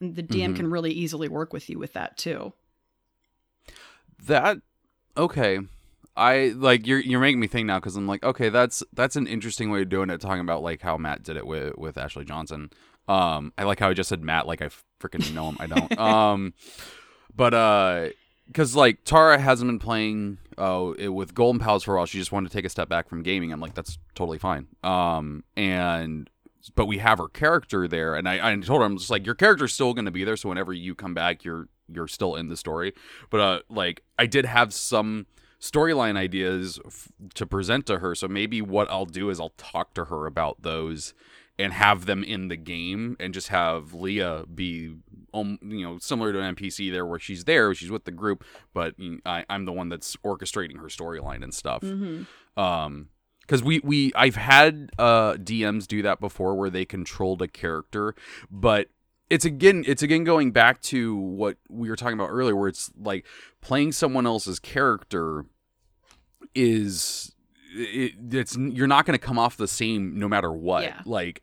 And 0.00 0.16
the 0.16 0.22
DM 0.24 0.52
Mhm. 0.52 0.56
can 0.56 0.70
really 0.70 0.90
easily 0.92 1.28
work 1.28 1.52
with 1.52 1.70
you 1.70 1.78
with 1.78 1.92
that 1.92 2.18
too. 2.18 2.52
That 4.26 4.58
okay. 5.16 5.60
I 6.16 6.52
like 6.56 6.86
you're 6.86 7.00
you're 7.00 7.20
making 7.20 7.40
me 7.40 7.46
think 7.48 7.66
now 7.66 7.78
because 7.80 7.96
I'm 7.96 8.06
like 8.06 8.22
okay 8.22 8.48
that's 8.48 8.84
that's 8.92 9.16
an 9.16 9.26
interesting 9.26 9.70
way 9.70 9.82
of 9.82 9.88
doing 9.88 10.10
it 10.10 10.20
talking 10.20 10.40
about 10.40 10.62
like 10.62 10.80
how 10.80 10.96
Matt 10.96 11.22
did 11.24 11.36
it 11.36 11.46
with 11.46 11.76
with 11.76 11.98
Ashley 11.98 12.24
Johnson. 12.24 12.70
Um, 13.08 13.52
I 13.58 13.64
like 13.64 13.80
how 13.80 13.88
I 13.90 13.94
just 13.94 14.08
said 14.08 14.22
Matt 14.22 14.46
like 14.46 14.62
I 14.62 14.70
freaking 15.04 15.34
know 15.34 15.48
him. 15.50 15.56
I 15.60 15.66
don't. 15.66 15.98
um, 15.98 16.54
but 17.34 17.54
uh, 17.54 18.08
because 18.46 18.76
like 18.76 19.04
Tara 19.04 19.38
hasn't 19.38 19.68
been 19.68 19.78
playing 19.78 20.38
uh 20.56 20.92
it, 20.98 21.08
with 21.08 21.34
Golden 21.34 21.58
Palace 21.60 21.82
for 21.82 21.94
a 21.94 21.98
while. 21.98 22.06
She 22.06 22.18
just 22.18 22.32
wanted 22.32 22.50
to 22.50 22.56
take 22.56 22.64
a 22.64 22.68
step 22.68 22.88
back 22.88 23.08
from 23.08 23.22
gaming. 23.22 23.52
I'm 23.52 23.60
like 23.60 23.74
that's 23.74 23.98
totally 24.14 24.38
fine. 24.38 24.68
Um, 24.82 25.44
and 25.56 26.30
but 26.74 26.86
we 26.86 26.98
have 26.98 27.18
her 27.18 27.28
character 27.28 27.86
there, 27.88 28.14
and 28.14 28.28
I 28.28 28.52
I 28.52 28.56
told 28.56 28.80
her 28.80 28.86
I'm 28.86 28.98
just 28.98 29.10
like 29.10 29.26
your 29.26 29.34
character's 29.34 29.72
still 29.74 29.94
going 29.94 30.06
to 30.06 30.10
be 30.10 30.24
there. 30.24 30.36
So 30.36 30.48
whenever 30.48 30.72
you 30.72 30.94
come 30.94 31.14
back, 31.14 31.44
you're 31.44 31.68
you're 31.92 32.08
still 32.08 32.36
in 32.36 32.48
the 32.48 32.56
story. 32.56 32.92
But 33.30 33.40
uh, 33.40 33.60
like 33.68 34.02
I 34.18 34.26
did 34.26 34.44
have 34.46 34.72
some 34.72 35.26
storyline 35.60 36.16
ideas 36.16 36.78
f- 36.86 37.08
to 37.34 37.46
present 37.46 37.86
to 37.86 37.98
her. 37.98 38.14
So 38.14 38.28
maybe 38.28 38.60
what 38.62 38.90
I'll 38.90 39.06
do 39.06 39.30
is 39.30 39.40
I'll 39.40 39.54
talk 39.56 39.94
to 39.94 40.06
her 40.06 40.26
about 40.26 40.62
those 40.62 41.14
and 41.58 41.72
have 41.72 42.06
them 42.06 42.24
in 42.24 42.48
the 42.48 42.56
game 42.56 43.16
and 43.20 43.32
just 43.32 43.48
have 43.48 43.94
Leah 43.94 44.44
be 44.52 44.96
um, 45.32 45.58
you 45.62 45.82
know 45.82 45.98
similar 45.98 46.32
to 46.32 46.40
an 46.40 46.54
NPC 46.56 46.90
there 46.92 47.06
where 47.06 47.18
she's 47.18 47.44
there 47.44 47.74
she's 47.74 47.90
with 47.90 48.04
the 48.04 48.10
group 48.10 48.44
but 48.72 48.94
I, 49.24 49.44
I'm 49.48 49.64
the 49.64 49.72
one 49.72 49.88
that's 49.88 50.16
orchestrating 50.16 50.78
her 50.78 50.86
storyline 50.88 51.42
and 51.44 51.54
stuff 51.54 51.82
Mm-hmm. 51.82 52.60
um 52.60 53.08
because 53.42 53.62
we 53.62 53.80
we 53.84 54.10
I've 54.14 54.36
had 54.36 54.90
uh 54.98 55.34
DMs 55.34 55.86
do 55.86 56.02
that 56.02 56.18
before 56.18 56.54
where 56.56 56.70
they 56.70 56.84
controlled 56.84 57.42
a 57.42 57.48
character 57.48 58.14
but 58.50 58.88
it's 59.30 59.44
again 59.44 59.84
it's 59.86 60.02
again 60.02 60.24
going 60.24 60.50
back 60.50 60.80
to 60.82 61.14
what 61.16 61.56
we 61.68 61.88
were 61.90 61.96
talking 61.96 62.14
about 62.14 62.30
earlier 62.30 62.56
where 62.56 62.68
it's 62.68 62.90
like 62.98 63.26
playing 63.60 63.92
someone 63.92 64.26
else's 64.26 64.58
character 64.58 65.44
is 66.54 67.33
it, 67.74 68.12
it's 68.32 68.56
you're 68.56 68.86
not 68.86 69.04
going 69.06 69.18
to 69.18 69.24
come 69.24 69.38
off 69.38 69.56
the 69.56 69.68
same 69.68 70.18
no 70.18 70.28
matter 70.28 70.52
what 70.52 70.84
Yeah. 70.84 71.00
like 71.04 71.42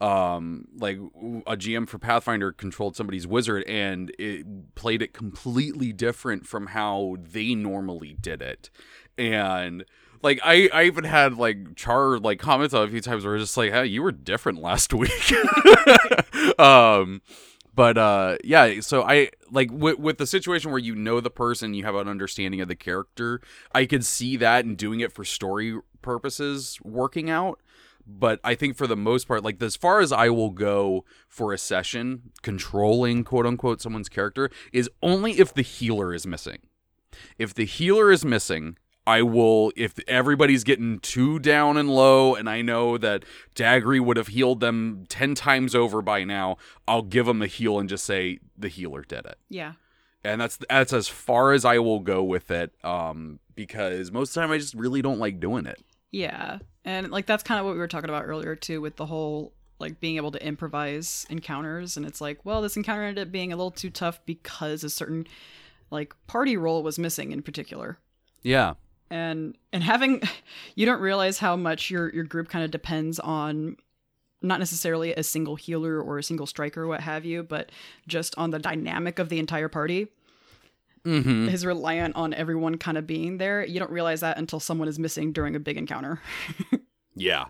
um 0.00 0.66
like 0.78 0.96
a 1.46 1.56
GM 1.56 1.88
for 1.88 1.98
Pathfinder 1.98 2.52
controlled 2.52 2.96
somebody's 2.96 3.26
wizard 3.26 3.64
and 3.68 4.10
it 4.18 4.74
played 4.74 5.02
it 5.02 5.12
completely 5.12 5.92
different 5.92 6.46
from 6.46 6.68
how 6.68 7.16
they 7.20 7.54
normally 7.54 8.16
did 8.20 8.40
it 8.40 8.70
and 9.18 9.84
like 10.22 10.38
I, 10.44 10.68
I 10.72 10.84
even 10.84 11.04
had 11.04 11.36
like 11.36 11.76
Char 11.76 12.18
like 12.18 12.38
comments 12.38 12.72
on 12.74 12.86
a 12.86 12.90
few 12.90 13.00
times 13.00 13.24
where 13.24 13.36
it's 13.36 13.44
just 13.44 13.56
like, 13.56 13.72
hey, 13.72 13.86
you 13.86 14.02
were 14.02 14.12
different 14.12 14.60
last 14.60 14.92
week. 14.94 15.10
um 16.58 17.22
but 17.74 17.96
uh 17.98 18.36
yeah, 18.44 18.80
so 18.80 19.02
I 19.02 19.30
like 19.50 19.70
with 19.72 19.98
with 19.98 20.18
the 20.18 20.26
situation 20.26 20.70
where 20.70 20.80
you 20.80 20.94
know 20.94 21.20
the 21.20 21.30
person, 21.30 21.74
you 21.74 21.84
have 21.84 21.94
an 21.94 22.08
understanding 22.08 22.60
of 22.60 22.68
the 22.68 22.76
character, 22.76 23.40
I 23.72 23.86
could 23.86 24.04
see 24.04 24.36
that 24.36 24.64
and 24.64 24.76
doing 24.76 25.00
it 25.00 25.12
for 25.12 25.24
story 25.24 25.78
purposes 26.02 26.78
working 26.82 27.30
out. 27.30 27.60
But 28.06 28.40
I 28.42 28.54
think 28.54 28.76
for 28.76 28.86
the 28.86 28.96
most 28.96 29.28
part, 29.28 29.44
like 29.44 29.62
as 29.62 29.76
far 29.76 30.00
as 30.00 30.10
I 30.10 30.30
will 30.30 30.50
go 30.50 31.04
for 31.28 31.52
a 31.52 31.58
session, 31.58 32.32
controlling 32.42 33.22
quote 33.24 33.46
unquote 33.46 33.80
someone's 33.80 34.08
character 34.08 34.50
is 34.72 34.90
only 35.02 35.32
if 35.38 35.54
the 35.54 35.62
healer 35.62 36.12
is 36.12 36.26
missing. 36.26 36.58
If 37.38 37.54
the 37.54 37.64
healer 37.64 38.10
is 38.10 38.24
missing, 38.24 38.76
I 39.10 39.22
will 39.22 39.72
if 39.74 39.98
everybody's 40.06 40.62
getting 40.62 41.00
too 41.00 41.40
down 41.40 41.76
and 41.76 41.90
low 41.90 42.36
and 42.36 42.48
I 42.48 42.62
know 42.62 42.96
that 42.98 43.24
Daggery 43.56 44.00
would 44.00 44.16
have 44.16 44.28
healed 44.28 44.60
them 44.60 45.04
10 45.08 45.34
times 45.34 45.74
over 45.74 46.00
by 46.00 46.22
now, 46.22 46.58
I'll 46.86 47.02
give 47.02 47.26
them 47.26 47.42
a 47.42 47.48
heal 47.48 47.80
and 47.80 47.88
just 47.88 48.04
say 48.04 48.38
the 48.56 48.68
healer 48.68 49.02
did 49.02 49.26
it. 49.26 49.36
Yeah. 49.48 49.72
And 50.22 50.40
that's 50.40 50.58
that's 50.68 50.92
as 50.92 51.08
far 51.08 51.52
as 51.52 51.64
I 51.64 51.80
will 51.80 51.98
go 51.98 52.22
with 52.22 52.52
it 52.52 52.72
um 52.84 53.40
because 53.56 54.12
most 54.12 54.28
of 54.28 54.34
the 54.34 54.40
time 54.42 54.52
I 54.52 54.58
just 54.58 54.74
really 54.74 55.02
don't 55.02 55.18
like 55.18 55.40
doing 55.40 55.66
it. 55.66 55.82
Yeah. 56.12 56.58
And 56.84 57.10
like 57.10 57.26
that's 57.26 57.42
kind 57.42 57.58
of 57.58 57.66
what 57.66 57.72
we 57.72 57.78
were 57.78 57.88
talking 57.88 58.10
about 58.10 58.26
earlier 58.26 58.54
too 58.54 58.80
with 58.80 58.94
the 58.94 59.06
whole 59.06 59.54
like 59.80 59.98
being 59.98 60.18
able 60.18 60.30
to 60.30 60.46
improvise 60.46 61.26
encounters 61.28 61.96
and 61.96 62.06
it's 62.06 62.20
like, 62.20 62.44
well, 62.44 62.62
this 62.62 62.76
encounter 62.76 63.02
ended 63.02 63.26
up 63.26 63.32
being 63.32 63.52
a 63.52 63.56
little 63.56 63.72
too 63.72 63.90
tough 63.90 64.20
because 64.24 64.84
a 64.84 64.90
certain 64.90 65.26
like 65.90 66.14
party 66.28 66.56
role 66.56 66.84
was 66.84 66.96
missing 66.96 67.32
in 67.32 67.42
particular. 67.42 67.98
Yeah. 68.42 68.74
And 69.10 69.56
and 69.72 69.82
having 69.82 70.22
you 70.74 70.86
don't 70.86 71.00
realize 71.00 71.38
how 71.38 71.56
much 71.56 71.90
your 71.90 72.12
your 72.14 72.24
group 72.24 72.48
kind 72.48 72.64
of 72.64 72.70
depends 72.70 73.18
on 73.18 73.76
not 74.42 74.58
necessarily 74.58 75.12
a 75.12 75.22
single 75.22 75.56
healer 75.56 76.00
or 76.00 76.16
a 76.18 76.22
single 76.22 76.46
striker 76.46 76.84
or 76.84 76.86
what 76.86 77.00
have 77.00 77.24
you, 77.24 77.42
but 77.42 77.70
just 78.08 78.34
on 78.38 78.50
the 78.50 78.58
dynamic 78.58 79.18
of 79.18 79.28
the 79.28 79.38
entire 79.38 79.68
party 79.68 80.08
Mhm. 81.04 81.50
is 81.52 81.64
reliant 81.64 82.14
on 82.14 82.34
everyone 82.34 82.76
kind 82.76 82.98
of 82.98 83.06
being 83.06 83.38
there. 83.38 83.64
You 83.64 83.80
don't 83.80 83.90
realize 83.90 84.20
that 84.20 84.36
until 84.38 84.60
someone 84.60 84.86
is 84.86 84.98
missing 84.98 85.32
during 85.32 85.56
a 85.56 85.60
big 85.60 85.76
encounter. 85.76 86.20
Yeah. 87.16 87.46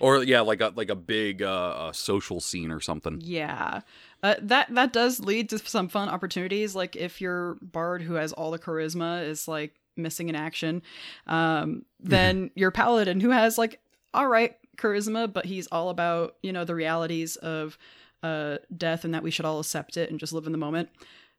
or 0.00 0.22
yeah, 0.22 0.42
like 0.42 0.60
a 0.60 0.72
like 0.76 0.90
a 0.90 0.94
big 0.94 1.42
uh, 1.42 1.90
social 1.92 2.40
scene 2.40 2.70
or 2.70 2.78
something. 2.80 3.20
Yeah. 3.24 3.80
Uh, 4.22 4.34
that 4.42 4.72
that 4.74 4.92
does 4.92 5.18
lead 5.18 5.48
to 5.48 5.58
some 5.58 5.88
fun 5.88 6.08
opportunities. 6.08 6.74
Like 6.76 6.94
if 6.94 7.20
your 7.20 7.56
bard 7.62 8.02
who 8.02 8.14
has 8.14 8.32
all 8.32 8.50
the 8.52 8.58
charisma 8.60 9.26
is 9.26 9.48
like 9.48 9.74
missing 9.98 10.28
in 10.28 10.34
action, 10.34 10.82
um, 11.26 11.84
then 12.00 12.50
your 12.54 12.70
paladin 12.70 13.20
who 13.20 13.30
has 13.30 13.58
like 13.58 13.80
all 14.14 14.28
right 14.28 14.56
charisma, 14.76 15.30
but 15.30 15.44
he's 15.44 15.66
all 15.68 15.90
about 15.90 16.36
you 16.42 16.52
know 16.52 16.64
the 16.64 16.74
realities 16.74 17.36
of 17.36 17.76
uh, 18.22 18.58
death 18.76 19.04
and 19.04 19.14
that 19.14 19.22
we 19.22 19.30
should 19.30 19.44
all 19.44 19.60
accept 19.60 19.96
it 19.96 20.10
and 20.10 20.18
just 20.18 20.32
live 20.32 20.46
in 20.46 20.52
the 20.52 20.58
moment. 20.58 20.88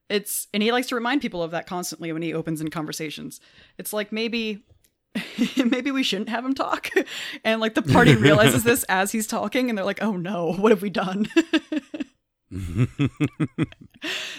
It's 0.10 0.48
and 0.54 0.64
he 0.64 0.72
likes 0.72 0.88
to 0.88 0.96
remind 0.96 1.22
people 1.22 1.44
of 1.44 1.52
that 1.52 1.68
constantly 1.68 2.12
when 2.12 2.22
he 2.22 2.34
opens 2.34 2.62
in 2.62 2.70
conversations. 2.70 3.40
It's 3.78 3.94
like 3.94 4.12
maybe 4.12 4.64
maybe 5.66 5.92
we 5.92 6.04
shouldn't 6.04 6.30
have 6.30 6.46
him 6.46 6.54
talk. 6.54 6.90
And 7.44 7.62
like 7.62 7.74
the 7.74 7.82
party 7.82 8.16
realizes 8.18 8.64
this 8.64 8.84
as 8.84 9.12
he's 9.12 9.28
talking 9.28 9.70
and 9.70 9.78
they're 9.78 9.86
like, 9.86 10.02
"Oh 10.02 10.18
no, 10.18 10.54
what 10.54 10.72
have 10.72 10.82
we 10.82 10.90
done?" 10.90 11.28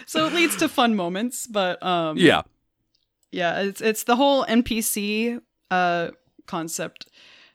so 0.06 0.26
it 0.26 0.32
leads 0.32 0.56
to 0.56 0.68
fun 0.68 0.96
moments, 0.96 1.46
but 1.46 1.82
um 1.82 2.16
yeah, 2.18 2.42
yeah, 3.32 3.60
it's 3.60 3.80
it's 3.80 4.04
the 4.04 4.16
whole 4.16 4.44
NPC 4.46 5.40
uh 5.70 6.10
concept 6.46 7.06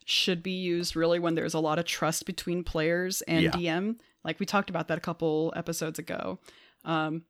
should 0.06 0.42
be 0.44 0.52
used 0.52 0.96
really 0.96 1.20
when 1.20 1.36
there's 1.36 1.54
a 1.54 1.60
lot 1.60 1.80
of 1.80 1.86
trust 1.86 2.26
between 2.26 2.64
players 2.64 3.22
and 3.24 3.44
Yeah. 3.44 3.52
DM. 3.52 3.98
Like 4.24 4.40
we 4.40 4.46
talked 4.46 4.70
about 4.70 4.88
that 4.88 4.98
a 4.98 5.02
couple 5.02 5.52
episodes 5.56 6.00
ago. 6.00 6.40
Um 6.84 7.24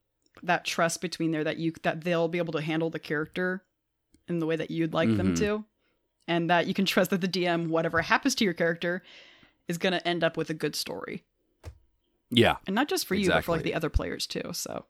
that 0.43 0.65
trust 0.65 0.99
between 1.01 1.31
there 1.31 1.43
that 1.45 1.57
you 1.57 1.73
that 1.83 2.03
they'll 2.03 2.27
be 2.27 2.37
able 2.37 2.53
to 2.53 2.61
handle 2.61 2.89
the 2.89 2.99
character 2.99 3.63
in 4.27 4.39
the 4.39 4.45
way 4.45 4.55
that 4.57 4.69
you'd 4.71 4.93
like 4.93 5.15
them 5.15 5.33
Mhm. 5.33 5.37
to. 5.39 5.65
And 6.27 6.49
that 6.49 6.67
you 6.67 6.73
can 6.73 6.85
trust 6.85 7.11
that 7.11 7.21
the 7.21 7.27
DM, 7.27 7.67
whatever 7.69 8.01
happens 8.01 8.33
to 8.35 8.43
your 8.43 8.53
character, 8.55 9.03
is 9.67 9.77
gonna 9.77 10.01
end 10.03 10.23
up 10.23 10.35
with 10.37 10.49
a 10.49 10.53
good 10.53 10.75
story 10.75 11.23
yeah, 12.31 12.57
and 12.67 12.75
not 12.75 12.87
just 12.89 13.05
for 13.07 13.13
you 13.15 13.29
but 13.29 13.43
for 13.45 13.51
like 13.53 13.63
the 13.63 13.73
other 13.75 13.89
players 13.89 14.25
too 14.27 14.49
so 14.51 14.85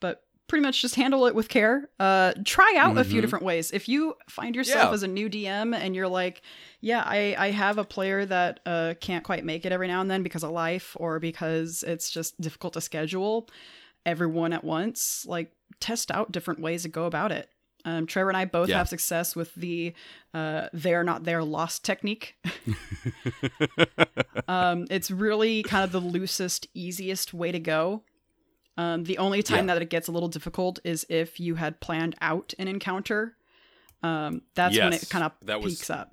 but 0.00 0.24
pretty 0.46 0.62
much 0.62 0.82
just 0.82 0.94
handle 0.96 1.26
it 1.26 1.34
with 1.34 1.48
care 1.48 1.88
uh 1.98 2.32
try 2.44 2.74
out 2.78 2.98
a 2.98 3.04
few 3.04 3.18
Mhm. 3.18 3.22
different 3.22 3.44
ways 3.44 3.70
if 3.72 3.88
you 3.88 4.14
find 4.28 4.54
yourself 4.54 4.88
Yeah. 4.90 4.94
as 4.94 5.02
a 5.02 5.08
new 5.08 5.28
dm 5.30 5.74
and 5.74 5.94
you're 5.96 6.06
like 6.08 6.42
yeah 6.80 7.02
i 7.06 7.34
i 7.38 7.50
have 7.50 7.78
a 7.78 7.84
player 7.84 8.26
that 8.26 8.60
uh 8.66 8.94
can't 9.00 9.24
quite 9.24 9.44
make 9.44 9.64
it 9.64 9.72
every 9.72 9.88
now 9.88 10.00
and 10.02 10.10
then 10.10 10.22
because 10.22 10.42
of 10.44 10.50
life 10.50 10.96
or 11.00 11.18
because 11.18 11.82
it's 11.86 12.10
just 12.10 12.38
difficult 12.40 12.74
to 12.74 12.80
schedule 12.82 13.48
everyone 14.04 14.52
at 14.52 14.62
once 14.64 15.24
like 15.26 15.50
test 15.80 16.10
out 16.10 16.30
different 16.30 16.60
ways 16.60 16.82
to 16.82 16.88
go 16.88 17.06
about 17.06 17.32
it 17.32 17.48
um, 17.86 18.06
Trevor 18.06 18.30
and 18.30 18.36
I 18.38 18.46
both 18.46 18.70
Yeah. 18.70 18.78
have 18.78 18.88
success 18.88 19.36
with 19.36 19.54
the 19.56 19.92
uh, 20.32 20.68
"they're 20.72 21.04
not 21.04 21.24
there" 21.24 21.44
lost 21.44 21.84
technique. 21.84 22.34
um, 24.48 24.86
it's 24.88 25.10
really 25.10 25.62
kind 25.64 25.84
of 25.84 25.92
the 25.92 26.00
loosest, 26.00 26.66
easiest 26.72 27.34
way 27.34 27.52
to 27.52 27.58
go. 27.58 28.02
Um, 28.76 29.04
the 29.04 29.18
only 29.18 29.42
time 29.42 29.68
Yeah. 29.68 29.74
that 29.74 29.82
it 29.82 29.90
gets 29.90 30.08
a 30.08 30.12
little 30.12 30.28
difficult 30.28 30.78
is 30.84 31.06
if 31.08 31.38
you 31.38 31.54
had 31.56 31.80
planned 31.80 32.16
out 32.20 32.54
an 32.58 32.66
encounter. 32.68 33.36
Um, 34.02 34.42
that's 34.54 34.76
when 34.76 34.92
it 34.92 35.06
kind 35.08 35.24
of 35.24 35.32
that 35.42 35.60
was- 35.62 35.76
peaks 35.76 35.88
up. 35.90 36.10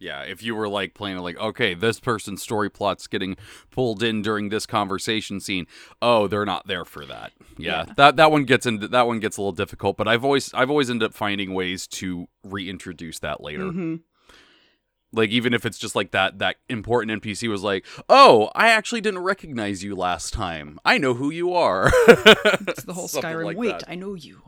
yeah. 0.00 0.22
If 0.22 0.42
you 0.42 0.54
were 0.56 0.68
like 0.68 0.94
planning, 0.94 1.22
like, 1.22 1.36
okay, 1.38 1.74
this 1.74 2.00
person's 2.00 2.42
story 2.42 2.70
plot's 2.70 3.06
getting 3.06 3.36
pulled 3.70 4.02
in 4.02 4.22
during 4.22 4.48
this 4.48 4.64
conversation 4.66 5.38
scene. 5.38 5.66
Oh, 6.00 6.26
they're 6.26 6.46
not 6.46 6.66
there 6.66 6.84
for 6.86 7.04
that. 7.06 7.32
Yeah, 7.58 7.84
Yeah. 7.86 7.94
that 7.96 8.16
that 8.16 8.30
one 8.32 8.44
gets 8.44 8.64
into 8.66 8.88
that 8.88 9.06
one 9.06 9.20
gets 9.20 9.36
a 9.36 9.42
little 9.42 9.52
difficult. 9.52 9.96
But 9.98 10.08
I've 10.08 10.24
always 10.24 10.52
I've 10.54 10.70
always 10.70 10.88
ended 10.90 11.06
up 11.10 11.14
finding 11.14 11.52
ways 11.52 11.86
to 11.88 12.26
reintroduce 12.42 13.18
that 13.20 13.42
later. 13.42 13.68
hmm 13.68 13.96
Like 15.12 15.30
even 15.30 15.54
if 15.54 15.66
it's 15.66 15.78
just 15.78 15.96
like 15.96 16.12
that 16.12 16.38
that 16.38 16.56
important 16.68 17.22
NPC 17.22 17.48
was 17.48 17.62
like, 17.62 17.84
"Oh, 18.08 18.50
I 18.54 18.68
actually 18.68 19.00
didn't 19.00 19.20
recognize 19.20 19.82
you 19.82 19.96
last 19.96 20.32
time. 20.32 20.78
I 20.84 20.98
know 20.98 21.14
who 21.14 21.30
you 21.30 21.54
are." 21.54 21.90
It's 22.68 22.84
the 22.84 22.92
whole 22.92 23.08
Skyrim. 23.08 23.44
like 23.44 23.56
Wait, 23.56 23.70
that. 23.80 23.84
I 23.88 23.94
know 23.96 24.14
you. 24.14 24.40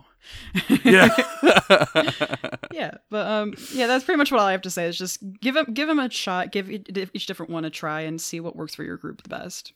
yeah. 0.84 1.08
yeah, 2.72 2.94
but 3.10 3.26
um, 3.26 3.54
yeah, 3.72 3.88
that's 3.88 4.04
pretty 4.04 4.18
much 4.18 4.30
what 4.30 4.40
I 4.40 4.52
have 4.52 4.62
to 4.62 4.70
say. 4.70 4.86
Is 4.86 4.96
just 4.96 5.20
give 5.40 5.56
him 5.56 5.74
give 5.74 5.88
him 5.88 5.98
a 5.98 6.08
shot, 6.10 6.52
give 6.52 6.70
each 6.70 7.26
different 7.26 7.50
one 7.50 7.64
a 7.64 7.70
try, 7.70 8.02
and 8.02 8.20
see 8.20 8.38
what 8.38 8.54
works 8.54 8.74
for 8.74 8.84
your 8.84 8.96
group 8.96 9.22
the 9.22 9.28
best. 9.28 9.72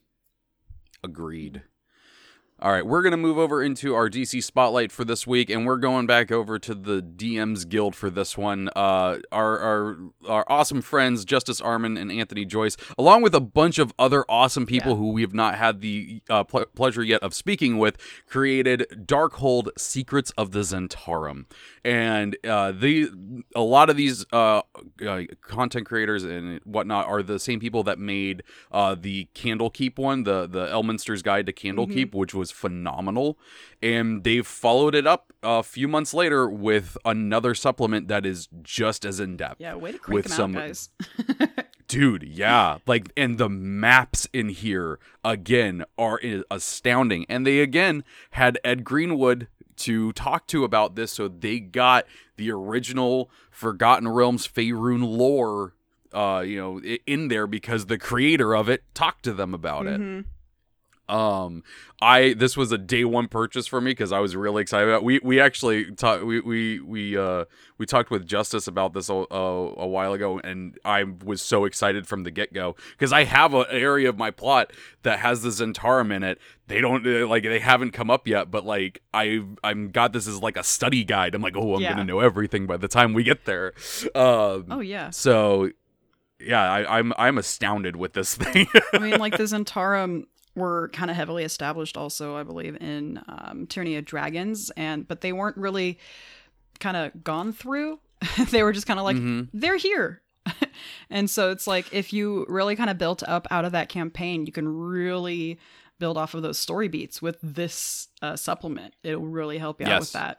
Agreed. 1.02 1.62
All 2.58 2.72
right, 2.72 2.86
we're 2.86 3.02
going 3.02 3.10
to 3.10 3.18
move 3.18 3.36
over 3.36 3.62
into 3.62 3.94
our 3.94 4.08
DC 4.08 4.42
spotlight 4.42 4.90
for 4.90 5.04
this 5.04 5.26
week, 5.26 5.50
and 5.50 5.66
we're 5.66 5.76
going 5.76 6.06
back 6.06 6.32
over 6.32 6.58
to 6.60 6.74
the 6.74 7.02
DM's 7.02 7.66
Guild 7.66 7.94
for 7.94 8.08
this 8.08 8.38
one. 8.38 8.70
Uh, 8.74 9.18
our, 9.30 9.58
our 9.58 9.96
our 10.26 10.44
awesome 10.48 10.80
friends 10.80 11.26
Justice 11.26 11.60
Arman 11.60 12.00
and 12.00 12.10
Anthony 12.10 12.46
Joyce, 12.46 12.78
along 12.96 13.20
with 13.20 13.34
a 13.34 13.42
bunch 13.42 13.78
of 13.78 13.92
other 13.98 14.24
awesome 14.26 14.64
people 14.64 14.92
Yeah. 14.92 14.96
who 14.96 15.10
we 15.12 15.20
have 15.20 15.34
not 15.34 15.56
had 15.56 15.82
the 15.82 16.22
uh, 16.30 16.44
ple- 16.44 16.64
pleasure 16.74 17.02
yet 17.02 17.22
of 17.22 17.34
speaking 17.34 17.76
with, 17.76 17.98
created 18.26 18.86
Darkhold: 19.04 19.68
Secrets 19.76 20.30
of 20.38 20.52
the 20.52 20.60
Zhentarim, 20.60 21.44
and 21.84 22.38
uh, 22.42 22.72
the 22.72 23.10
a 23.54 23.60
lot 23.60 23.90
of 23.90 23.98
these 23.98 24.24
uh, 24.32 24.62
uh, 25.06 25.20
content 25.42 25.84
creators 25.84 26.24
and 26.24 26.58
whatnot 26.64 27.04
are 27.06 27.22
the 27.22 27.38
same 27.38 27.60
people 27.60 27.82
that 27.82 27.98
made 27.98 28.42
uh, 28.72 28.94
the 28.98 29.28
Candlekeep 29.34 29.98
one, 29.98 30.22
the 30.22 30.46
the 30.46 30.68
Elminster's 30.68 31.20
Guide 31.20 31.44
to 31.44 31.52
Candlekeep, 31.52 32.14
which 32.14 32.32
was 32.34 32.45
phenomenal, 32.50 33.38
and 33.82 34.24
they've 34.24 34.46
followed 34.46 34.94
it 34.94 35.06
up 35.06 35.32
a 35.42 35.62
few 35.62 35.88
months 35.88 36.12
later 36.14 36.48
with 36.48 36.96
another 37.04 37.54
supplement 37.54 38.08
that 38.08 38.24
is 38.26 38.48
just 38.62 39.04
as 39.04 39.20
in 39.20 39.36
depth. 39.36 39.60
Yeah, 39.60 39.74
way 39.74 39.92
to 39.92 39.98
crank 39.98 40.14
With 40.14 40.24
them 40.26 40.36
some- 40.36 40.56
out, 40.56 40.66
guys. 40.66 40.88
Dude, 41.88 42.24
yeah. 42.24 42.78
Like, 42.86 43.12
and 43.16 43.38
the 43.38 43.48
maps 43.48 44.26
in 44.32 44.48
here, 44.48 44.98
again, 45.24 45.84
are 45.96 46.20
astounding. 46.50 47.26
And 47.28 47.46
they, 47.46 47.60
again, 47.60 48.02
had 48.32 48.58
Ed 48.64 48.82
Greenwood 48.82 49.46
to 49.76 50.12
talk 50.12 50.48
to 50.48 50.64
about 50.64 50.96
this. 50.96 51.12
So 51.12 51.28
they 51.28 51.60
got 51.60 52.04
the 52.36 52.50
original 52.50 53.30
Forgotten 53.52 54.08
Realms 54.08 54.48
Faerun 54.48 55.04
lore, 55.16 55.74
uh, 56.12 56.42
you 56.44 56.58
know, 56.58 56.80
in 57.06 57.28
there 57.28 57.46
because 57.46 57.86
the 57.86 57.98
creator 57.98 58.56
of 58.56 58.68
it 58.68 58.82
talked 58.92 59.22
to 59.24 59.32
them 59.32 59.54
about 59.54 59.86
it. 59.86 60.24
Um, 61.08 61.62
I 62.02 62.34
this 62.34 62.56
was 62.56 62.72
a 62.72 62.78
day 62.78 63.04
one 63.04 63.28
purchase 63.28 63.66
for 63.66 63.80
me 63.80 63.92
because 63.92 64.12
I 64.12 64.18
was 64.18 64.34
really 64.34 64.62
excited 64.62 64.88
about. 64.88 65.04
We 65.04 65.20
we 65.22 65.40
actually 65.40 65.92
talked. 65.92 66.24
We 66.24 66.40
we 66.40 66.80
we 66.80 67.16
uh 67.16 67.44
we 67.78 67.86
talked 67.86 68.10
with 68.10 68.26
Justice 68.26 68.66
about 68.66 68.92
this 68.92 69.08
a, 69.08 69.14
a, 69.14 69.74
a 69.76 69.86
while 69.86 70.12
ago, 70.12 70.40
and 70.42 70.76
I 70.84 71.04
was 71.24 71.40
so 71.40 71.64
excited 71.64 72.06
from 72.06 72.24
the 72.24 72.30
get 72.30 72.52
go 72.52 72.74
because 72.90 73.12
I 73.12 73.24
have 73.24 73.54
an 73.54 73.66
area 73.70 74.08
of 74.08 74.18
my 74.18 74.30
plot 74.30 74.72
that 75.04 75.20
has 75.20 75.42
the 75.42 75.50
Zhentarim 75.50 76.12
in 76.14 76.22
it. 76.22 76.38
They 76.66 76.80
don't 76.80 77.06
uh, 77.06 77.26
like 77.28 77.44
they 77.44 77.60
haven't 77.60 77.92
come 77.92 78.10
up 78.10 78.26
yet, 78.26 78.50
but 78.50 78.66
like 78.66 79.00
I 79.14 79.42
I'm 79.62 79.90
got 79.90 80.12
this 80.12 80.26
as 80.26 80.42
like 80.42 80.56
a 80.56 80.64
study 80.64 81.04
guide. 81.04 81.34
I'm 81.34 81.42
like, 81.42 81.56
oh, 81.56 81.76
I'm 81.76 81.82
Yeah. 81.82 81.90
gonna 81.92 82.04
know 82.04 82.20
everything 82.20 82.66
by 82.66 82.76
the 82.78 82.88
time 82.88 83.14
we 83.14 83.22
get 83.22 83.44
there. 83.44 83.72
Um, 84.14 84.66
Oh 84.70 84.80
yeah. 84.80 85.10
so 85.10 85.70
yeah, 86.40 86.60
I, 86.70 86.98
I'm 86.98 87.12
I'm 87.16 87.38
astounded 87.38 87.96
with 87.96 88.12
this 88.12 88.34
thing. 88.36 88.66
I 88.92 88.98
mean, 88.98 89.18
like 89.18 89.36
the 89.36 89.44
Zhentarim 89.44 90.24
were 90.56 90.88
kind 90.92 91.10
of 91.10 91.16
heavily 91.16 91.44
established, 91.44 91.96
also, 91.96 92.36
I 92.36 92.42
believe, 92.42 92.76
in 92.80 93.22
um, 93.28 93.66
Tyranny 93.68 93.96
of 93.96 94.04
Dragons, 94.04 94.70
and 94.76 95.06
but 95.06 95.20
they 95.20 95.32
weren't 95.32 95.56
really 95.56 95.98
kind 96.80 96.96
of 96.96 97.22
gone 97.22 97.52
through. 97.52 98.00
they 98.50 98.62
were 98.62 98.72
just 98.72 98.86
kind 98.86 98.98
of 98.98 99.04
like 99.04 99.16
Mhm. 99.16 99.48
they're 99.52 99.76
here. 99.76 100.22
and 101.10 101.28
so 101.28 101.50
it's 101.50 101.66
like 101.66 101.92
if 101.92 102.12
you 102.12 102.46
really 102.48 102.76
kind 102.76 102.88
of 102.90 102.98
built 102.98 103.22
up 103.24 103.46
out 103.50 103.64
of 103.64 103.72
that 103.72 103.88
campaign, 103.88 104.46
you 104.46 104.52
can 104.52 104.66
really 104.68 105.58
build 105.98 106.16
off 106.18 106.34
of 106.34 106.42
those 106.42 106.58
story 106.58 106.88
beats 106.88 107.20
with 107.22 107.38
this 107.42 108.08
uh, 108.22 108.36
supplement. 108.36 108.94
It'll 109.02 109.22
really 109.26 109.58
help 109.58 109.80
you 109.80 109.86
out 109.86 110.00
with 110.00 110.12
that. 110.12 110.38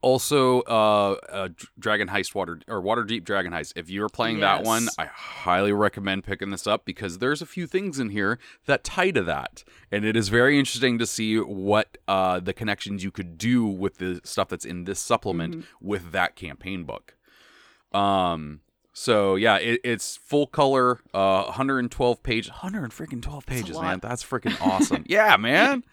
Also, 0.00 0.60
uh, 0.60 1.16
uh, 1.28 1.48
Dragon 1.76 2.06
Heist 2.06 2.32
Water 2.32 2.60
or 2.68 2.80
Waterdeep 2.80 3.24
Dragon 3.24 3.52
Heist. 3.52 3.72
If 3.74 3.90
you're 3.90 4.08
playing 4.08 4.38
that 4.40 4.62
one, 4.62 4.86
I 4.96 5.06
highly 5.06 5.72
recommend 5.72 6.22
picking 6.22 6.50
this 6.50 6.68
up 6.68 6.84
because 6.84 7.18
there's 7.18 7.42
a 7.42 7.46
few 7.46 7.66
things 7.66 7.98
in 7.98 8.10
here 8.10 8.38
that 8.66 8.84
tie 8.84 9.10
to 9.10 9.22
that, 9.24 9.64
and 9.90 10.04
it 10.04 10.16
is 10.16 10.28
very 10.28 10.56
interesting 10.56 10.98
to 10.98 11.06
see 11.06 11.36
what 11.38 11.98
uh, 12.06 12.38
the 12.38 12.52
connections 12.52 13.02
you 13.02 13.10
could 13.10 13.36
do 13.38 13.66
with 13.66 13.98
the 13.98 14.20
stuff 14.22 14.48
that's 14.48 14.64
in 14.64 14.84
this 14.84 15.00
supplement 15.00 15.56
Mhm. 15.56 15.64
with 15.80 16.12
that 16.12 16.36
campaign 16.36 16.84
book. 16.84 17.16
Um. 17.92 18.60
So 18.92 19.36
yeah, 19.36 19.56
it, 19.58 19.80
it's 19.84 20.16
full 20.16 20.46
color, 20.48 20.98
uh, 21.14 21.44
112 21.44 22.22
pages, 22.24 22.50
100 22.50 22.90
freaking 22.90 23.22
12 23.22 23.46
pages, 23.46 23.80
man. 23.80 24.00
That's 24.00 24.24
freaking 24.24 24.60
awesome. 24.66 25.04
yeah, 25.08 25.36
man. 25.36 25.84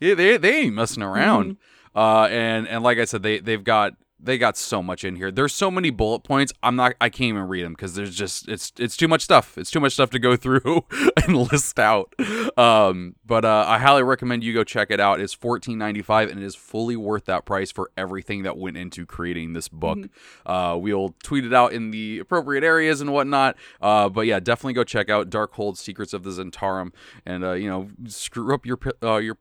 Yeah, 0.00 0.14
they 0.14 0.36
they 0.36 0.62
ain't 0.62 0.74
messing 0.74 1.02
around. 1.02 1.44
Mm-hmm. 1.44 1.60
Uh, 1.94 2.28
and 2.30 2.66
and 2.68 2.82
like 2.82 2.98
I 2.98 3.04
said, 3.04 3.22
they 3.22 3.38
they've 3.38 3.62
got 3.62 3.94
they 4.24 4.38
got 4.38 4.56
so 4.56 4.82
much 4.82 5.04
in 5.04 5.16
here. 5.16 5.30
There's 5.30 5.52
so 5.52 5.70
many 5.70 5.90
bullet 5.90 6.20
points. 6.20 6.52
I'm 6.62 6.76
not. 6.76 6.94
I 7.00 7.10
can't 7.10 7.28
even 7.28 7.42
read 7.42 7.64
them 7.64 7.74
because 7.74 7.94
there's 7.94 8.14
just 8.14 8.48
it's 8.48 8.72
it's 8.78 8.96
too 8.96 9.06
much 9.06 9.22
stuff. 9.22 9.58
It's 9.58 9.70
too 9.70 9.80
much 9.80 9.92
stuff 9.92 10.10
to 10.10 10.18
go 10.18 10.36
through 10.44 10.84
and 11.22 11.36
list 11.36 11.78
out. 11.78 12.14
Um, 12.58 13.16
but 13.26 13.44
uh, 13.44 13.64
I 13.68 13.78
highly 13.78 14.02
recommend 14.02 14.42
you 14.42 14.54
go 14.54 14.64
check 14.64 14.90
it 14.90 15.00
out. 15.00 15.20
It's 15.20 15.36
14.95 15.36 16.30
and 16.30 16.42
it 16.42 16.46
is 16.46 16.54
fully 16.54 16.96
worth 16.96 17.26
that 17.26 17.44
price 17.44 17.70
for 17.70 17.90
everything 17.96 18.44
that 18.44 18.56
went 18.56 18.76
into 18.76 19.04
creating 19.04 19.52
this 19.52 19.68
book. 19.68 19.98
Uh, 20.46 20.76
we'll 20.80 21.14
tweet 21.22 21.44
it 21.44 21.52
out 21.52 21.72
in 21.72 21.90
the 21.90 22.18
appropriate 22.18 22.64
areas 22.64 23.00
and 23.00 23.12
whatnot. 23.12 23.56
Uh, 23.80 24.08
but 24.08 24.22
yeah, 24.22 24.40
definitely 24.40 24.72
go 24.72 24.84
check 24.84 25.10
out 25.10 25.28
Darkhold: 25.28 25.76
Secrets 25.76 26.14
of 26.14 26.22
the 26.22 26.30
Zhentarim 26.30 26.92
and 27.26 27.44
uh, 27.44 27.52
you 27.52 27.68
know 27.68 27.90
screw 28.06 28.54
up 28.54 28.64
your 28.64 28.78
uh, 29.02 29.16
your 29.16 29.36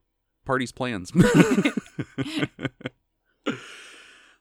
party's 0.45 0.71
plans. 0.71 1.11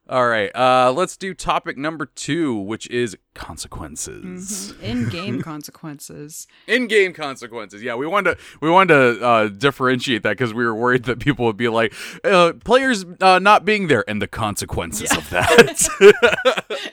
All 0.09 0.27
right, 0.27 0.55
uh, 0.55 0.93
let's 0.93 1.17
do 1.17 1.33
topic 1.33 1.79
number 1.79 2.05
two, 2.07 2.55
which 2.55 2.87
is 2.91 3.17
consequences. 3.35 4.75
In 4.83 5.09
game 5.09 5.41
consequences. 5.45 6.47
In-game 6.67 7.15
consequences. 7.15 7.83
Yeah, 7.83 7.95
we 7.95 8.07
wanted 8.07 8.37
to 8.37 8.45
we 8.61 8.69
wanted 8.69 8.95
to 8.95 9.25
uh, 9.25 9.49
differentiate 9.49 10.25
that 10.25 10.31
because 10.31 10.53
we 10.53 10.65
were 10.67 10.75
worried 10.75 11.05
that 11.05 11.19
people 11.21 11.47
would 11.47 11.57
be 11.57 11.69
like, 11.69 11.95
uh, 12.25 12.53
players 12.65 13.07
uh, 13.21 13.39
not 13.39 13.65
being 13.65 13.87
there, 13.87 14.05
and 14.09 14.21
the 14.21 14.27
consequences 14.27 15.11
of 15.17 15.31
that. 15.31 16.93